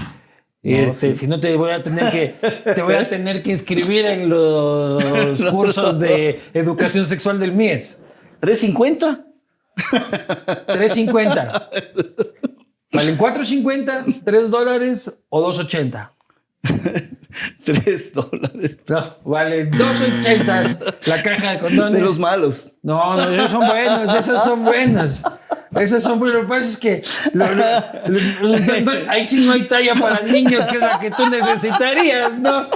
este, 0.63 1.15
si 1.15 1.27
no 1.27 1.39
te 1.39 1.55
voy 1.55 1.71
a 1.71 1.83
tener 1.83 2.11
que 2.11 2.35
te 2.73 2.81
voy 2.81 2.95
a 2.95 3.07
tener 3.09 3.43
que 3.43 3.51
inscribir 3.51 4.05
en 4.05 4.29
los 4.29 5.03
cursos 5.51 5.99
de 5.99 6.39
educación 6.53 7.05
sexual 7.05 7.39
del 7.39 7.53
MIES. 7.53 7.95
¿350? 8.41 9.26
3.50. 9.77 11.69
¿Valen 12.93 13.17
4.50, 13.17 14.21
3 14.23 14.51
dólares 14.51 15.19
o 15.29 15.53
2.80? 15.53 16.09
3 17.63 18.13
dólares. 18.13 18.79
No, 18.87 19.17
vale 19.25 19.69
2.80 19.69 20.95
la 21.07 21.23
caja 21.23 21.51
de 21.51 21.59
condones. 21.59 21.93
De 21.95 22.01
los 22.01 22.17
malos. 22.19 22.73
No, 22.81 23.15
no, 23.15 23.29
esos 23.29 23.51
son 23.51 23.67
buenos, 23.67 24.15
esos 24.15 24.43
son 24.43 24.63
buenos. 24.63 25.21
Esos 25.75 26.01
son 26.03 26.17
buenos. 26.19 26.35
Lo 26.37 26.41
que 26.43 26.47
pasa 26.47 26.69
es 26.69 26.77
que 26.77 27.03
lo- 27.33 27.47
lo- 27.53 28.57
lo- 28.57 29.11
ahí 29.11 29.27
sí 29.27 29.45
no 29.45 29.53
hay 29.53 29.67
talla 29.67 29.93
para 29.95 30.21
niños, 30.21 30.65
que 30.65 30.75
es 30.77 30.81
la 30.81 30.99
que 30.99 31.11
tú 31.11 31.29
necesitarías, 31.29 32.39
¿no? 32.39 32.69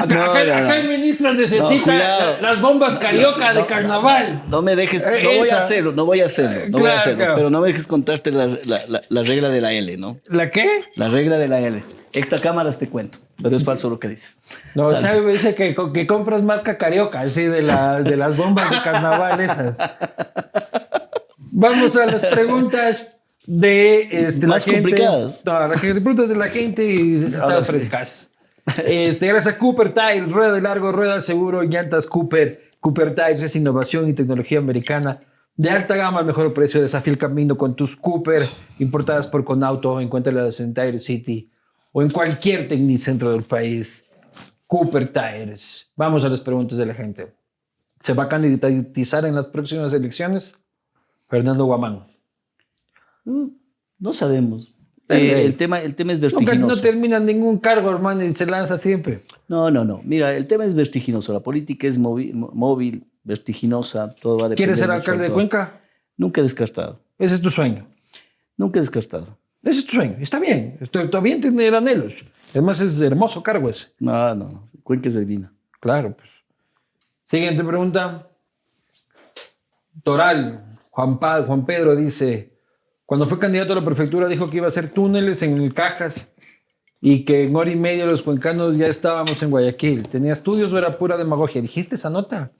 Acá, 0.00 0.14
No, 0.14 0.22
acá- 0.24 0.44
no, 0.44 0.46
no. 0.46 0.54
acá 0.66 0.76
el 0.78 0.88
ministro 0.88 1.32
necesita 1.32 2.38
las 2.40 2.60
bombas 2.60 2.96
carioca 2.96 3.52
de 3.54 3.64
carnaval. 3.66 4.42
No 4.48 4.62
me 4.62 4.74
dejes, 4.76 5.06
no 5.06 5.30
voy 5.38 5.48
a 5.50 5.58
hacerlo, 5.58 5.92
no 5.92 6.04
voy 6.04 6.20
a 6.20 6.26
hacerlo, 6.26 6.62
no 6.70 6.78
voy 6.78 6.90
a 6.90 6.96
hacerlo. 6.96 7.18
claro. 7.18 7.34
Pero 7.36 7.50
no 7.50 7.60
me 7.60 7.68
dejes 7.68 7.86
contarte 7.86 8.30
la, 8.32 8.46
la- 8.64 8.82
la- 8.88 9.02
la 9.08 9.22
regla 9.22 9.48
de 9.48 9.60
la 9.60 9.72
L, 9.72 9.96
¿no? 9.96 10.18
¿La 10.26 10.50
qué? 10.50 10.68
La 10.96 11.08
regla 11.08 11.38
de 11.38 11.48
la 11.48 11.60
L. 11.60 11.82
Ecta 12.12 12.36
cámaras 12.38 12.78
te 12.80 12.88
cuento, 12.88 13.18
pero 13.40 13.54
es 13.54 13.62
falso 13.64 13.88
lo 13.88 14.00
que 14.00 14.08
dices. 14.08 14.38
No. 14.74 14.90
¿sabe? 15.00 15.20
Me 15.22 15.32
dice 15.32 15.54
que, 15.54 15.76
que 15.94 16.06
compras 16.08 16.42
marca 16.42 16.76
carioca, 16.76 17.20
así 17.20 17.42
de, 17.44 17.62
de 17.62 18.16
las 18.16 18.36
bombas 18.36 18.68
de 18.68 18.82
carnaval 18.82 19.40
esas. 19.40 19.78
Vamos 21.52 21.96
a 21.96 22.06
las 22.06 22.20
preguntas 22.26 23.08
de 23.46 24.08
este, 24.10 24.46
Más 24.46 24.66
la 24.66 24.72
gente. 24.72 24.90
complicadas. 24.90 25.42
No, 25.44 25.68
las 25.68 25.80
preguntas 25.80 26.28
de 26.28 26.36
la 26.36 26.48
gente 26.48 26.84
y 26.84 27.24
están 27.24 27.64
sí. 27.64 27.70
frescas. 27.72 28.29
Este, 28.84 29.26
gracias 29.26 29.54
a 29.54 29.58
Cooper 29.58 29.92
Tires, 29.92 30.30
rueda 30.30 30.52
de 30.52 30.60
largo, 30.60 30.92
rueda 30.92 31.20
seguro, 31.20 31.62
llantas 31.62 32.06
Cooper. 32.06 32.70
Cooper 32.80 33.14
Tires 33.14 33.42
es 33.42 33.56
innovación 33.56 34.08
y 34.08 34.14
tecnología 34.14 34.58
americana 34.58 35.20
de 35.56 35.70
alta 35.70 35.96
gama 35.96 36.22
mejor 36.22 36.54
precio. 36.54 36.80
Desafía 36.80 37.12
el 37.12 37.18
camino 37.18 37.56
con 37.56 37.74
tus 37.76 37.96
Cooper 37.96 38.42
importadas 38.78 39.28
por 39.28 39.44
Conauto. 39.44 40.00
Encuéntralas 40.00 40.60
en 40.60 40.72
Tire 40.72 40.98
City 40.98 41.50
o 41.92 42.02
en 42.02 42.10
cualquier 42.10 42.68
tecnicentro 42.68 43.32
del 43.32 43.42
país. 43.42 44.04
Cooper 44.66 45.12
Tires. 45.12 45.90
Vamos 45.96 46.24
a 46.24 46.28
las 46.28 46.40
preguntas 46.40 46.78
de 46.78 46.86
la 46.86 46.94
gente. 46.94 47.32
¿Se 48.00 48.14
va 48.14 48.24
a 48.24 48.28
candidatizar 48.28 49.26
en 49.26 49.34
las 49.34 49.46
próximas 49.46 49.92
elecciones? 49.92 50.56
Fernando 51.28 51.64
Guamán. 51.66 52.04
Mm, 53.24 53.48
No 53.98 54.12
sabemos. 54.12 54.72
Eh, 55.10 55.44
el, 55.44 55.56
tema, 55.56 55.80
el 55.80 55.94
tema 55.94 56.12
es 56.12 56.20
Nunca 56.20 56.36
vertiginoso. 56.36 56.76
no 56.76 56.80
termina 56.80 57.18
ningún 57.18 57.58
cargo, 57.58 57.90
hermano, 57.90 58.24
y 58.24 58.32
se 58.32 58.46
lanza 58.46 58.78
siempre. 58.78 59.22
No, 59.48 59.70
no, 59.70 59.84
no. 59.84 60.00
Mira, 60.04 60.34
el 60.34 60.46
tema 60.46 60.64
es 60.64 60.74
vertiginoso. 60.74 61.32
La 61.32 61.40
política 61.40 61.86
es 61.86 61.98
móvil, 61.98 62.34
móvil 62.34 63.04
vertiginosa. 63.24 64.14
Todo 64.14 64.38
va 64.38 64.46
a 64.46 64.48
depender 64.50 64.56
¿Quieres 64.56 64.78
ser 64.78 64.90
alcalde 64.90 65.24
de. 65.24 65.30
Cuenca? 65.30 65.80
Nunca 66.16 66.40
he 66.40 66.44
descartado. 66.44 67.00
Ese 67.18 67.34
es 67.34 67.42
tu 67.42 67.50
sueño. 67.50 67.86
Nunca 68.56 68.78
he 68.78 68.82
descartado. 68.82 69.36
Ese 69.62 69.80
es 69.80 69.86
tu 69.86 69.92
sueño. 69.92 70.16
Está 70.20 70.38
bien. 70.38 70.78
Está, 70.80 71.20
bien 71.20 71.40
tener 71.40 71.74
anhelos. 71.74 72.14
Además, 72.50 72.80
es 72.80 73.00
hermoso 73.00 73.42
cargo 73.42 73.68
ese. 73.68 73.88
No, 73.98 74.34
no. 74.34 74.48
no. 74.48 74.64
Cuenca 74.82 75.08
es 75.08 75.18
divina. 75.18 75.52
Claro, 75.80 76.16
pues. 76.16 76.30
Siguiente 77.26 77.62
pregunta. 77.64 78.28
Toral, 80.02 80.78
Juan, 80.90 81.16
Juan 81.18 81.66
Pedro 81.66 81.94
dice, 81.94 82.49
cuando 83.10 83.26
fue 83.26 83.40
candidato 83.40 83.72
a 83.72 83.74
la 83.74 83.84
prefectura 83.84 84.28
dijo 84.28 84.48
que 84.48 84.58
iba 84.58 84.66
a 84.66 84.68
hacer 84.68 84.92
túneles 84.92 85.42
en 85.42 85.60
el 85.60 85.74
Cajas 85.74 86.32
y 87.00 87.24
que 87.24 87.42
en 87.42 87.56
hora 87.56 87.68
y 87.68 87.74
media 87.74 88.06
los 88.06 88.22
cuencanos 88.22 88.76
ya 88.76 88.86
estábamos 88.86 89.42
en 89.42 89.50
Guayaquil. 89.50 90.06
¿Tenía 90.06 90.30
estudios 90.30 90.72
o 90.72 90.78
era 90.78 90.96
pura 90.96 91.16
demagogia? 91.16 91.60
¿Dijiste 91.60 91.96
esa 91.96 92.08
nota? 92.08 92.52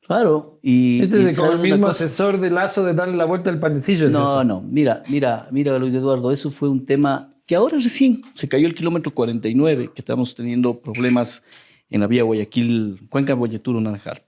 Claro. 0.00 0.58
Y, 0.62 1.00
Este 1.00 1.22
y 1.22 1.26
es 1.26 1.38
como 1.38 1.52
¿sabes 1.52 1.64
el 1.64 1.70
mismo 1.70 1.86
asesor 1.86 2.40
de 2.40 2.50
Lazo 2.50 2.84
de 2.84 2.92
darle 2.92 3.16
la 3.16 3.24
vuelta 3.24 3.50
al 3.50 3.60
panecillo. 3.60 4.06
¿es 4.06 4.12
No, 4.12 4.24
eso? 4.24 4.42
no, 4.42 4.62
mira, 4.62 5.04
mira, 5.08 5.46
mira, 5.52 5.78
Luis 5.78 5.94
Eduardo, 5.94 6.32
eso 6.32 6.50
fue 6.50 6.68
un 6.68 6.84
tema 6.84 7.32
que 7.46 7.54
ahora 7.54 7.76
recién 7.76 8.20
se 8.34 8.48
cayó 8.48 8.66
el 8.66 8.74
kilómetro 8.74 9.14
49, 9.14 9.92
que 9.94 10.00
estamos 10.00 10.34
teniendo 10.34 10.80
problemas 10.80 11.44
en 11.88 12.00
la 12.00 12.08
vía 12.08 12.24
Guayaquil, 12.24 13.06
Cuenca, 13.08 13.34
Boyeturo, 13.34 13.80
Naranjal. 13.80 14.20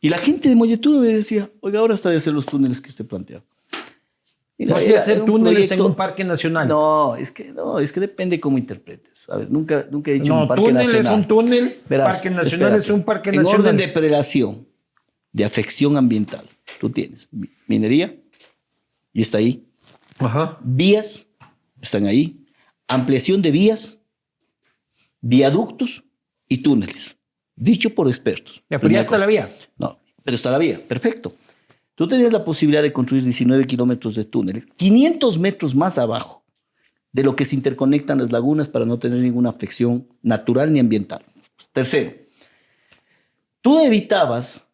Y 0.00 0.08
la 0.08 0.18
gente 0.18 0.48
de 0.48 0.56
Moyeturo 0.56 0.98
me 0.98 1.06
decía, 1.06 1.48
oiga, 1.60 1.78
ahora 1.78 1.94
está 1.94 2.10
de 2.10 2.16
hacer 2.16 2.34
los 2.34 2.44
túneles 2.44 2.80
que 2.80 2.90
usted 2.90 3.06
planteaba. 3.06 3.44
Mira, 4.60 4.74
Tenemos 4.74 4.82
que 4.84 4.90
era- 4.90 5.00
hacer 5.00 5.24
túneles 5.24 5.68
proyecto- 5.68 5.74
en 5.84 5.90
un 5.90 5.94
parque 5.96 6.22
nacional. 6.22 6.68
No, 6.68 7.16
es 7.16 7.32
que 7.32 7.50
no, 7.52 7.78
es 7.78 7.92
que 7.92 8.00
depende 8.00 8.38
cómo 8.38 8.58
interpretes. 8.58 9.14
A 9.28 9.38
ver, 9.38 9.50
nunca, 9.50 9.86
nunca 9.90 10.10
he 10.10 10.14
dicho 10.14 10.34
No, 10.34 10.42
un 10.42 10.48
parque 10.48 10.62
túnel 10.64 10.74
nacional. 10.84 11.12
es 11.14 11.18
un 11.18 11.26
túnel, 11.28 11.80
Verás, 11.88 12.14
parque 12.16 12.28
nacional 12.30 12.46
espérate. 12.46 12.78
es 12.84 12.90
un 12.90 13.02
parque 13.04 13.30
en 13.30 13.36
nacional. 13.36 13.60
orden 13.60 13.76
de 13.78 13.88
prelación, 13.88 14.66
de 15.32 15.44
afección 15.46 15.96
ambiental, 15.96 16.44
tú 16.78 16.90
tienes 16.90 17.28
mi- 17.32 17.48
minería, 17.68 18.14
y 19.14 19.22
está 19.22 19.38
ahí. 19.38 19.64
Ajá. 20.18 20.58
Vías, 20.62 21.26
están 21.80 22.04
ahí. 22.06 22.44
Ampliación 22.86 23.40
de 23.40 23.50
vías, 23.52 23.98
viaductos 25.20 26.04
y 26.48 26.58
túneles. 26.58 27.16
Dicho 27.56 27.90
por 27.94 28.08
expertos. 28.08 28.62
Ya, 28.68 28.78
pero 28.78 28.92
ya 28.92 29.00
está 29.02 29.16
la 29.18 29.26
vía. 29.26 29.48
No, 29.78 29.98
pero 30.24 30.34
está 30.34 30.50
la 30.50 30.58
vía, 30.58 30.86
perfecto. 30.86 31.34
Tú 32.00 32.08
tenías 32.08 32.32
la 32.32 32.44
posibilidad 32.44 32.82
de 32.82 32.94
construir 32.94 33.22
19 33.24 33.66
kilómetros 33.66 34.14
de 34.14 34.24
túneles, 34.24 34.64
500 34.76 35.38
metros 35.38 35.74
más 35.74 35.98
abajo 35.98 36.42
de 37.12 37.22
lo 37.22 37.36
que 37.36 37.44
se 37.44 37.54
interconectan 37.54 38.20
las 38.20 38.32
lagunas 38.32 38.70
para 38.70 38.86
no 38.86 38.98
tener 38.98 39.18
ninguna 39.18 39.50
afección 39.50 40.08
natural 40.22 40.72
ni 40.72 40.80
ambiental. 40.80 41.22
Tercero, 41.74 42.12
tú 43.60 43.80
evitabas 43.80 44.66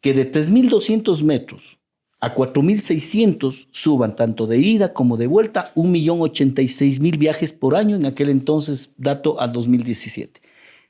que 0.00 0.14
de 0.14 0.32
3.200 0.32 1.22
metros 1.22 1.78
a 2.20 2.34
4.600 2.34 3.66
suban 3.70 4.16
tanto 4.16 4.46
de 4.46 4.56
ida 4.56 4.94
como 4.94 5.18
de 5.18 5.26
vuelta 5.26 5.74
1.086.000 5.74 7.18
viajes 7.18 7.52
por 7.52 7.76
año 7.76 7.96
en 7.96 8.06
aquel 8.06 8.30
entonces, 8.30 8.92
dato 8.96 9.38
al 9.38 9.52
2017. 9.52 10.40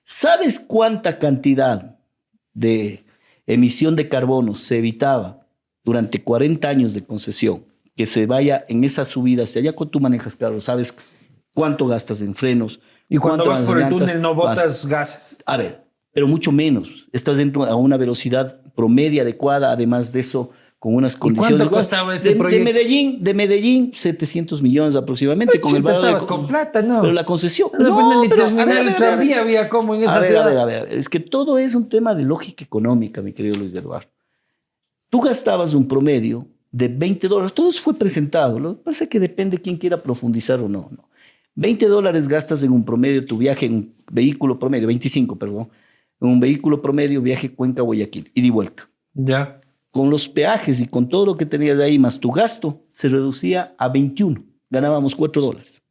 ¿Sabes 0.05 0.61
cuánta 0.61 1.19
cantidad 1.19 1.99
de 2.55 3.05
emisión 3.49 3.97
de 3.97 4.09
carbono 4.09 4.55
se 4.55 4.79
evitaba 4.79 5.42
durante 5.85 6.23
40 6.23 6.69
años 6.69 6.95
de 6.95 7.05
concesión? 7.05 7.65
Que 7.97 8.07
se 8.07 8.27
vaya 8.27 8.65
en 8.69 8.85
esa 8.85 9.05
subida 9.05 9.45
hacia 9.45 9.61
allá 9.61 9.73
cuando 9.75 9.91
tú 9.91 10.01
manejas 10.01 10.35
carro, 10.37 10.61
sabes 10.61 10.97
cuánto 11.55 11.87
gastas 11.87 12.23
en 12.23 12.35
frenos. 12.35 12.81
Y 13.09 13.19
cuando 13.19 13.45
cuánto 13.45 13.51
vas 13.51 13.61
en 13.61 13.67
por 13.67 13.79
el 13.81 13.89
túnel 13.89 14.23
no 14.23 14.35
Vale. 14.35 14.51
botas 14.61 14.87
gases. 14.87 15.37
A 15.45 15.57
ver, 15.59 15.83
pero 16.15 16.27
mucho 16.27 16.51
menos. 16.53 17.07
Estás 17.13 17.37
dentro 17.37 17.65
a 17.65 17.75
una 17.77 17.97
velocidad 17.99 18.61
promedia 18.75 19.23
adecuada, 19.23 19.71
además 19.73 20.13
de 20.15 20.21
eso, 20.21 20.51
con 20.79 20.95
unas 20.95 21.15
cuánto 21.15 21.41
condiciones. 21.43 21.69
costaba 21.69 22.17
este 22.17 22.29
de, 22.31 22.35
de 22.35 22.41
proyecto? 22.41 22.65
Medellín, 22.65 23.23
de 23.23 23.35
Medellín, 23.35 23.93
700 23.95 24.63
millones 24.63 24.97
aproximadamente, 24.97 25.61
con 25.61 25.77
el 25.77 25.83
valor 25.83 26.21
de- 26.21 26.27
con 26.27 26.47
plata, 26.47 26.81
¿no? 26.81 27.03
Pero 27.03 27.13
la 27.13 27.25
concesión. 27.27 27.69
No 27.79 27.79
pero, 28.29 28.47
a 28.47 28.65
ver, 28.65 29.03
a 29.05 29.17
ver, 29.17 29.39
había 29.39 29.69
como 29.69 29.95
en 29.95 30.05
esa 30.05 30.15
A 30.17 30.19
ver, 30.21 30.29
ciudad. 30.29 30.43
a 30.45 30.47
ver, 30.47 30.59
a 30.59 30.65
ver. 30.65 30.95
Es 30.95 31.09
que 31.11 31.21
todo 31.21 31.59
es 31.59 31.75
un 31.75 31.89
tema 31.91 32.15
de 32.15 32.23
lógica 32.23 32.65
económica, 32.65 33.21
mi 33.21 33.33
querido 33.35 33.57
Luis 33.57 33.75
Eduardo. 33.75 34.09
Tú 35.13 35.21
gastabas 35.21 35.75
un 35.75 35.87
promedio 35.87 36.49
de 36.71 36.89
20 36.89 37.29
dólares. 37.29 37.53
Todo 37.53 37.69
eso 37.69 37.83
fue 37.83 37.93
presentado. 37.93 38.59
Lo 38.59 38.79
que 38.79 38.85
pasa 38.85 39.05
es 39.05 39.11
que 39.11 39.21
depende 39.21 39.61
quién 39.61 39.77
quiera 39.77 40.03
profundizar 40.03 40.59
o 40.61 40.71
no. 40.71 40.89
no. 40.91 41.11
20 41.55 41.87
dólares 41.87 42.27
gastas 42.29 42.63
en 42.63 42.73
un 42.73 42.83
promedio 42.83 43.27
tu 43.27 43.37
viaje 43.37 43.67
en 43.67 43.75
un 43.75 43.95
vehículo 44.11 44.59
promedio, 44.59 44.87
25, 44.87 45.39
perdón. 45.39 45.69
En 46.19 46.29
un 46.31 46.41
vehículo 46.41 46.81
promedio, 46.81 47.21
viaje 47.21 47.55
Cuenca-Guayaquil, 47.55 48.31
y 48.33 48.49
vuelta. 48.49 48.89
Ya. 49.13 49.61
Con 49.91 50.09
los 50.09 50.31
peajes 50.31 50.81
y 50.81 50.87
con 50.87 51.11
todo 51.11 51.27
lo 51.27 51.37
que 51.37 51.45
tenías 51.45 51.77
de 51.77 51.85
ahí, 51.85 51.99
más 51.99 52.19
tu 52.19 52.31
gasto, 52.31 52.87
se 52.91 53.11
reducía 53.11 53.75
a 53.77 53.91
21. 53.91 54.43
Ganábamos 54.71 55.15
4 55.15 55.43
dólares. 55.43 55.83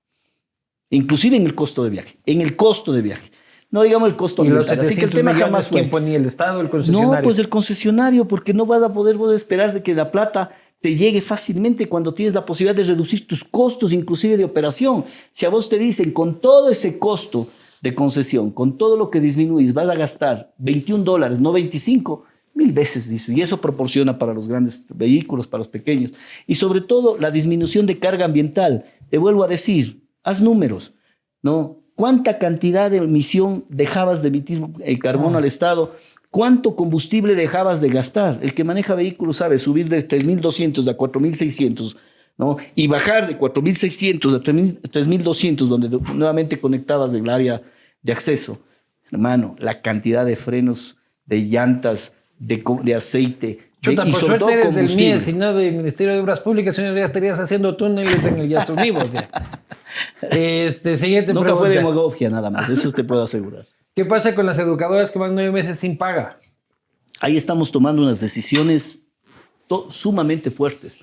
Inclusive 0.90 1.38
en 1.38 1.46
el 1.46 1.54
costo 1.54 1.84
de 1.84 1.92
viaje. 1.92 2.18
En 2.26 2.42
el 2.42 2.56
costo 2.56 2.92
de 2.92 3.04
viaje. 3.04 3.30
No 3.72 3.84
digamos 3.84 4.10
el 4.10 4.18
costo 4.18 4.42
ambiental. 4.42 4.80
Así 4.80 4.96
que 4.96 5.06
el 5.06 5.12
700 5.12 5.18
tema 5.18 5.34
jamás 5.34 5.70
fue. 5.70 5.80
¿quién 5.80 5.90
ponía 5.90 6.18
el 6.18 6.26
Estado 6.26 6.60
el 6.60 6.70
concesionario? 6.70 7.16
No, 7.16 7.22
pues 7.22 7.40
el 7.40 7.50
concesionario, 7.50 8.28
porque 8.28 8.54
no 8.54 8.66
vas 8.66 8.84
a 8.84 8.92
poder 8.92 9.16
vos 9.16 9.34
esperar 9.34 9.74
de 9.74 9.82
que 9.82 9.96
la 9.96 10.12
plata 10.12 10.52
te 10.82 10.96
llegue 10.96 11.22
fácilmente 11.22 11.88
cuando 11.88 12.14
tienes 12.14 12.34
la 12.34 12.46
posibilidad 12.46 12.76
de 12.76 12.84
reducir 12.84 13.26
tus 13.26 13.44
costos, 13.44 13.94
inclusive 13.94 14.36
de 14.36 14.44
operación. 14.44 15.06
Si 15.32 15.46
a 15.46 15.50
vos 15.50 15.70
te 15.70 15.78
dicen, 15.78 16.12
con 16.12 16.42
todo 16.42 16.70
ese 16.70 17.00
costo 17.00 17.48
de 17.82 17.96
concesión, 17.96 18.52
con 18.52 18.78
todo 18.78 18.98
lo 18.98 19.10
que 19.10 19.22
disminuís, 19.22 19.74
vas 19.74 19.90
a 19.90 19.96
gastar 19.96 20.54
21 20.58 21.04
dólares, 21.04 21.40
no 21.40 21.52
25, 21.52 22.26
mil 22.54 22.74
veces, 22.74 23.10
dice. 23.10 23.34
Y 23.34 23.42
eso 23.42 23.60
proporciona 23.60 24.18
para 24.18 24.34
los 24.34 24.48
grandes 24.48 24.86
vehículos, 24.90 25.48
para 25.48 25.60
los 25.60 25.68
pequeños. 25.68 26.14
Y 26.48 26.56
sobre 26.56 26.82
todo, 26.82 27.18
la 27.18 27.32
disminución 27.32 27.86
de 27.86 28.00
carga 28.00 28.26
ambiental. 28.26 28.86
Te 29.10 29.18
vuelvo 29.18 29.44
a 29.44 29.48
decir, 29.48 30.04
haz 30.24 30.42
números, 30.42 30.94
¿no? 31.42 31.81
¿Cuánta 32.02 32.40
cantidad 32.40 32.90
de 32.90 32.98
emisión 32.98 33.64
dejabas 33.70 34.24
de 34.24 34.30
emitir 34.30 34.60
el 34.84 34.98
carbono 34.98 35.36
Ah. 35.36 35.38
al 35.38 35.46
Estado? 35.46 35.96
¿Cuánto 36.32 36.76
combustible 36.76 37.36
dejabas 37.36 37.80
de 37.80 37.90
gastar? 37.90 38.40
El 38.42 38.56
que 38.56 38.64
maneja 38.64 38.96
vehículos 38.96 39.38
sabe 39.38 39.60
subir 39.60 39.88
de 39.88 40.02
3.200 40.08 40.88
a 40.88 40.98
4.600, 40.98 41.96
¿no? 42.40 42.58
Y 42.74 42.88
bajar 42.88 43.28
de 43.28 43.38
4.600 43.38 44.34
a 44.34 44.40
3.000 44.42 44.80
3.200, 44.90 45.68
donde 45.70 45.90
de- 45.90 46.00
nuevamente 46.16 46.60
conectabas 46.60 47.14
el 47.14 47.30
área 47.30 47.62
de 48.02 48.12
acceso. 48.12 48.58
Hermano, 49.12 49.56
la 49.60 49.84
cantidad 49.84 50.26
de 50.26 50.36
frenos, 50.36 50.98
de 51.28 51.42
llantas, 51.44 52.14
de, 52.40 52.64
de 52.84 52.96
aceite, 52.96 53.60
Chuta, 53.82 54.08
y 54.08 54.12
por 54.12 54.20
suerte 54.20 54.46
eres 54.54 54.66
del 54.66 54.74
combustible. 54.74 55.16
MIE, 55.18 55.24
si 55.26 55.34
no 55.34 55.54
del 55.54 55.76
Ministerio 55.76 56.14
de 56.14 56.20
Obras 56.20 56.40
Públicas, 56.40 56.76
ya 56.76 56.90
estarías 57.06 57.40
haciendo 57.40 57.76
túneles 57.76 58.24
en 58.26 58.38
el 58.40 58.50
Yazo 58.50 58.74
Unidos. 58.74 59.06
ya. 59.12 59.30
Este, 60.22 60.98
siguiente 60.98 61.34
Nunca 61.34 61.50
fue 61.56 61.68
pregunta. 61.68 61.90
demagogia 61.90 62.30
nada 62.30 62.50
más, 62.50 62.70
eso 62.70 62.90
te 62.92 63.04
puedo 63.04 63.24
asegurar. 63.24 63.68
¿Qué 63.94 64.06
pasa 64.06 64.34
con 64.34 64.46
las 64.46 64.58
educadoras 64.58 65.12
que 65.12 65.20
van 65.20 65.34
nueve 65.36 65.52
meses 65.52 65.80
sin 65.80 65.98
paga? 65.98 66.40
Ahí 67.20 67.36
estamos 67.36 67.72
tomando 67.72 68.02
unas 68.02 68.22
decisiones 68.22 69.02
to- 69.68 69.88
sumamente 69.92 70.50
fuertes. 70.50 71.00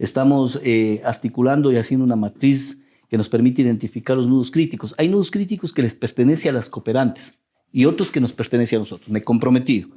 Estamos 0.00 0.60
eh, 0.64 1.00
articulando 1.04 1.70
y 1.70 1.76
haciendo 1.76 2.04
una 2.04 2.16
matriz 2.16 2.78
que 3.08 3.16
nos 3.16 3.28
permite 3.28 3.62
identificar 3.62 4.16
los 4.16 4.26
nudos 4.26 4.50
críticos. 4.50 4.94
Hay 4.98 5.08
nudos 5.08 5.30
críticos 5.30 5.72
que 5.72 5.82
les 5.82 5.94
pertenecen 5.94 6.50
a 6.50 6.58
las 6.58 6.68
cooperantes 6.70 7.36
y 7.72 7.84
otros 7.84 8.10
que 8.10 8.20
nos 8.20 8.32
pertenecen 8.32 8.78
a 8.78 8.80
nosotros. 8.80 9.08
Me 9.10 9.20
he 9.20 9.22
comprometido. 9.22 9.88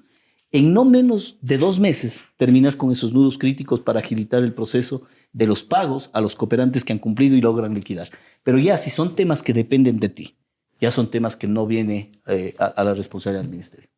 En 0.52 0.74
no 0.74 0.84
menos 0.84 1.38
de 1.42 1.58
dos 1.58 1.80
meses 1.80 2.24
terminar 2.38 2.76
con 2.76 2.92
esos 2.92 3.14
nudos 3.14 3.38
críticos 3.38 3.80
para 3.80 4.00
agilitar 4.00 4.44
el 4.44 4.54
proceso 4.54 5.04
de 5.32 5.48
los 5.48 5.64
pagos 5.64 6.10
a 6.14 6.20
los 6.20 6.36
cooperantes 6.36 6.84
que 6.84 6.92
han 6.92 7.00
cumplido 7.00 7.36
y 7.38 7.42
logran 7.42 7.74
liquidar. 7.74 8.10
Pero 8.44 8.60
ya 8.60 8.76
si 8.76 8.90
son 8.90 9.16
temas 9.16 9.44
que 9.44 9.54
dependen 9.54 10.00
de 10.00 10.10
ti, 10.10 10.36
ya 10.82 10.92
son 10.92 11.10
temas 11.10 11.38
que 11.38 11.48
no 11.48 11.66
viene 11.66 12.22
eh, 12.28 12.54
a, 12.60 12.66
a 12.66 12.84
la 12.84 12.94
responsabilidad 12.94 13.44
del 13.44 13.52
ministerio. 13.52 13.90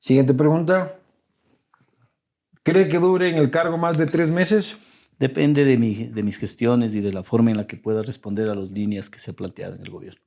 Siguiente 0.00 0.34
pregunta. 0.34 0.98
¿Cree 2.62 2.88
que 2.88 2.98
dure 2.98 3.28
en 3.30 3.36
el 3.36 3.50
cargo 3.50 3.78
más 3.78 3.96
de 3.96 4.06
tres 4.06 4.28
meses? 4.28 4.74
Depende 5.18 5.64
de, 5.64 5.78
mi- 5.78 6.06
de 6.06 6.22
mis 6.22 6.36
gestiones 6.38 6.94
y 6.94 7.00
de 7.00 7.12
la 7.12 7.22
forma 7.22 7.50
en 7.50 7.56
la 7.56 7.66
que 7.66 7.76
pueda 7.76 8.02
responder 8.02 8.48
a 8.50 8.54
las 8.54 8.70
líneas 8.70 9.08
que 9.08 9.18
se 9.18 9.30
ha 9.30 9.34
planteado 9.34 9.76
en 9.76 9.82
el 9.82 9.90
gobierno. 9.90 10.20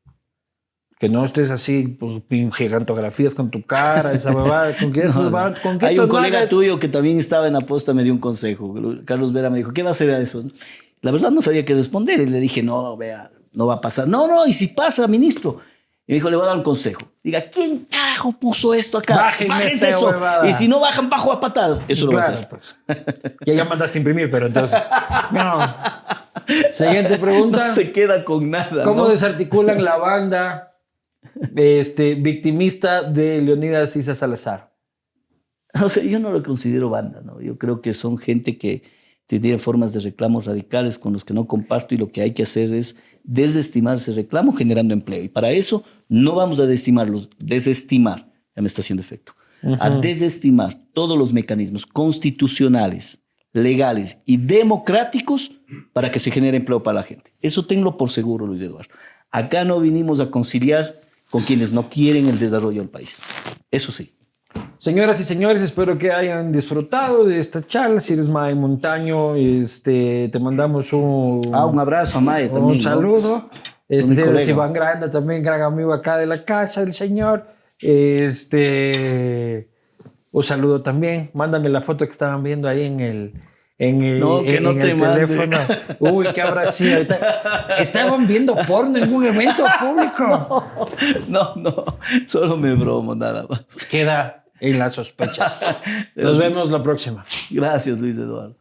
Que 1.00 1.10
no 1.10 1.24
estés 1.26 1.52
así, 1.52 1.88
pues, 1.88 2.24
gigantografías 2.56 3.36
con 3.36 3.52
tu 3.52 3.62
cara, 3.64 4.14
esa 4.14 4.32
babada. 4.32 4.74
¿Con 4.80 4.92
qué 4.92 5.04
No, 5.16 5.30
no. 5.30 5.54
con 5.62 5.78
qué 5.78 5.86
Hay 5.86 6.00
un 6.00 6.08
colega 6.08 6.50
tuyo 6.50 6.80
que 6.80 6.88
también 6.88 7.20
estaba 7.20 7.46
en 7.48 7.54
la 7.54 7.62
posta, 7.62 7.94
me 7.94 8.04
dio 8.04 8.14
un 8.14 8.20
consejo. 8.20 8.74
Carlos 9.06 9.32
Vera 9.32 9.50
me 9.52 9.58
dijo, 9.60 9.74
¿qué 9.74 9.84
va 9.84 9.90
a 9.90 9.92
hacer 9.92 10.10
a 10.10 10.20
eso? 10.20 10.44
La 11.02 11.12
verdad 11.12 11.30
no 11.30 11.42
sabía 11.44 11.64
qué 11.66 11.76
responder 11.76 12.20
y 12.22 12.26
le 12.26 12.40
dije, 12.40 12.64
no, 12.64 12.98
vea, 12.98 13.30
no 13.54 13.68
va 13.68 13.76
a 13.76 13.82
pasar. 13.82 14.08
No, 14.08 14.28
no, 14.28 14.48
y 14.48 14.54
si 14.54 14.70
pasa, 14.70 15.08
ministro. 15.08 15.60
Y 16.08 16.14
me 16.14 16.16
dijo, 16.16 16.30
le 16.32 16.38
voy 16.38 16.46
a 16.46 16.48
dar 16.48 16.58
un 16.58 16.64
consejo. 16.64 17.02
Diga, 17.22 17.50
¿quién 17.52 17.86
carajo 17.92 18.32
puso 18.32 18.74
esto 18.74 18.98
acá? 18.98 19.16
Bájenme 19.18 19.54
Bájense 19.54 19.90
eso. 19.90 20.08
huevada. 20.08 20.50
Y 20.50 20.54
si 20.54 20.68
no 20.68 20.80
bajan, 20.80 21.10
bajo 21.10 21.32
a 21.32 21.40
patadas. 21.40 21.84
Eso 21.88 22.08
lo 22.08 22.14
va 22.14 22.24
a 22.24 22.28
hacer. 22.30 22.48
pues. 22.50 22.76
Ya, 23.46 23.54
ya 23.54 23.66
mandaste 23.66 23.98
a 23.98 24.00
imprimir, 24.00 24.32
pero 24.32 24.48
entonces. 24.48 24.82
No. 25.32 25.60
Siguiente 26.76 27.18
pregunta. 27.20 27.58
No 27.68 27.74
se 27.74 27.92
queda 27.92 28.24
con 28.24 28.50
nada. 28.50 28.84
¿Cómo 28.86 29.04
¿no? 29.04 29.10
desarticulan 29.10 29.84
la 29.84 29.98
banda 29.98 30.67
este, 31.56 32.16
victimista 32.16 33.04
de 33.04 33.42
Leonidas 33.42 33.96
Isa 33.96 34.16
Salazar? 34.16 34.76
O 35.84 35.90
sea, 35.90 36.04
yo 36.04 36.18
no 36.18 36.32
lo 36.32 36.42
considero 36.42 36.90
banda, 36.90 37.22
¿no? 37.22 37.40
Yo 37.42 37.58
creo 37.58 37.82
que 37.82 37.94
son 37.94 38.18
gente 38.18 38.58
que 38.58 38.84
tiene 39.28 39.58
formas 39.58 39.94
de 39.94 40.00
reclamos 40.00 40.46
radicales 40.46 40.98
con 40.98 41.14
los 41.14 41.26
que 41.26 41.34
no 41.34 41.48
comparto 41.48 41.94
y 41.94 41.98
lo 41.98 42.10
que 42.10 42.22
hay 42.22 42.32
que 42.32 42.44
hacer 42.44 42.74
es 42.74 42.96
desestimar 43.24 43.98
ese 43.98 44.14
reclamo 44.14 44.54
generando 44.54 44.94
empleo. 44.94 45.24
Y 45.24 45.28
para 45.28 45.52
eso 45.52 45.84
no 46.08 46.34
vamos 46.34 46.60
a 46.60 46.66
desestimarlos, 46.66 47.30
desestimar. 47.38 48.32
Ya 48.56 48.62
me 48.62 48.68
está 48.68 48.82
haciendo 48.82 49.02
efecto. 49.02 49.34
a 49.80 49.90
desestimar 49.90 50.74
todos 50.94 51.18
los 51.18 51.34
mecanismos 51.34 51.86
constitucionales, 51.86 53.24
legales 53.52 54.22
y 54.26 54.38
democráticos 54.38 55.52
para 55.92 56.10
que 56.10 56.20
se 56.20 56.32
genere 56.32 56.58
empleo 56.58 56.82
para 56.82 56.96
la 56.96 57.04
gente. 57.04 57.34
Eso 57.42 57.66
tengo 57.66 57.98
por 57.98 58.12
seguro, 58.12 58.48
Luis 58.48 58.62
Eduardo. 58.62 58.94
Acá 59.30 59.66
no 59.66 59.80
vinimos 59.82 60.22
a 60.22 60.32
conciliar 60.32 60.96
con 61.30 61.44
quienes 61.44 61.72
no 61.72 61.90
quieren 61.90 62.28
el 62.28 62.40
desarrollo 62.40 62.82
del 62.82 62.90
país. 62.90 63.24
Eso 63.72 63.92
sí. 63.92 64.14
Señoras 64.80 65.20
y 65.20 65.24
señores, 65.24 65.62
espero 65.62 65.98
que 65.98 66.12
hayan 66.12 66.52
disfrutado 66.52 67.26
de 67.26 67.40
esta 67.40 67.66
charla. 67.66 68.00
Si 68.00 68.14
eres 68.14 68.28
Mae 68.28 68.56
Montaño, 68.56 69.36
este, 69.36 70.30
te 70.32 70.40
mandamos 70.40 70.94
un, 70.94 71.42
ah, 71.52 71.66
un 71.66 71.80
abrazo 71.80 72.20
a 72.20 72.22
Mae 72.22 72.48
también. 72.48 72.78
Un 72.78 72.80
saludo. 72.80 73.50
Este, 73.90 74.42
es 74.42 74.48
Iván 74.48 74.74
Granda, 74.74 75.10
también 75.10 75.42
gran 75.42 75.62
amigo 75.62 75.94
acá 75.94 76.18
de 76.18 76.26
la 76.26 76.44
casa 76.46 76.82
del 76.82 76.94
señor. 76.94 77.48
Este, 77.80 79.70
un 80.32 80.44
saludo 80.44 80.82
también. 80.82 81.32
Mándame 81.34 81.70
la 81.70 81.82
foto 81.82 82.06
que 82.06 82.12
estaban 82.12 82.44
viendo 82.44 82.68
ahí 82.68 82.84
en 82.84 83.00
el, 83.00 83.34
en 83.80 84.02
el, 84.02 84.20
no, 84.20 84.44
que 84.44 84.60
no 84.60 84.74
te 84.74 84.94
teléfono. 84.96 85.58
Uy, 86.00 86.28
qué 86.34 86.42
habrá 86.42 86.72
sido. 86.72 87.06
Estaban 87.80 88.28
viendo 88.28 88.56
porno 88.68 88.98
en 88.98 89.14
un 89.14 89.26
evento 89.26 89.64
público. 89.80 90.66
No, 91.28 91.56
no, 91.56 91.86
solo 92.26 92.58
me 92.58 92.74
bromo, 92.74 93.14
nada 93.14 93.46
más. 93.48 93.66
Queda 93.90 94.46
en 94.60 94.80
las 94.80 94.94
sospechas. 94.94 95.58
Nos 96.16 96.38
vemos 96.38 96.72
la 96.72 96.82
próxima. 96.82 97.24
Gracias, 97.50 98.00
Luis 98.00 98.18
Eduardo. 98.18 98.56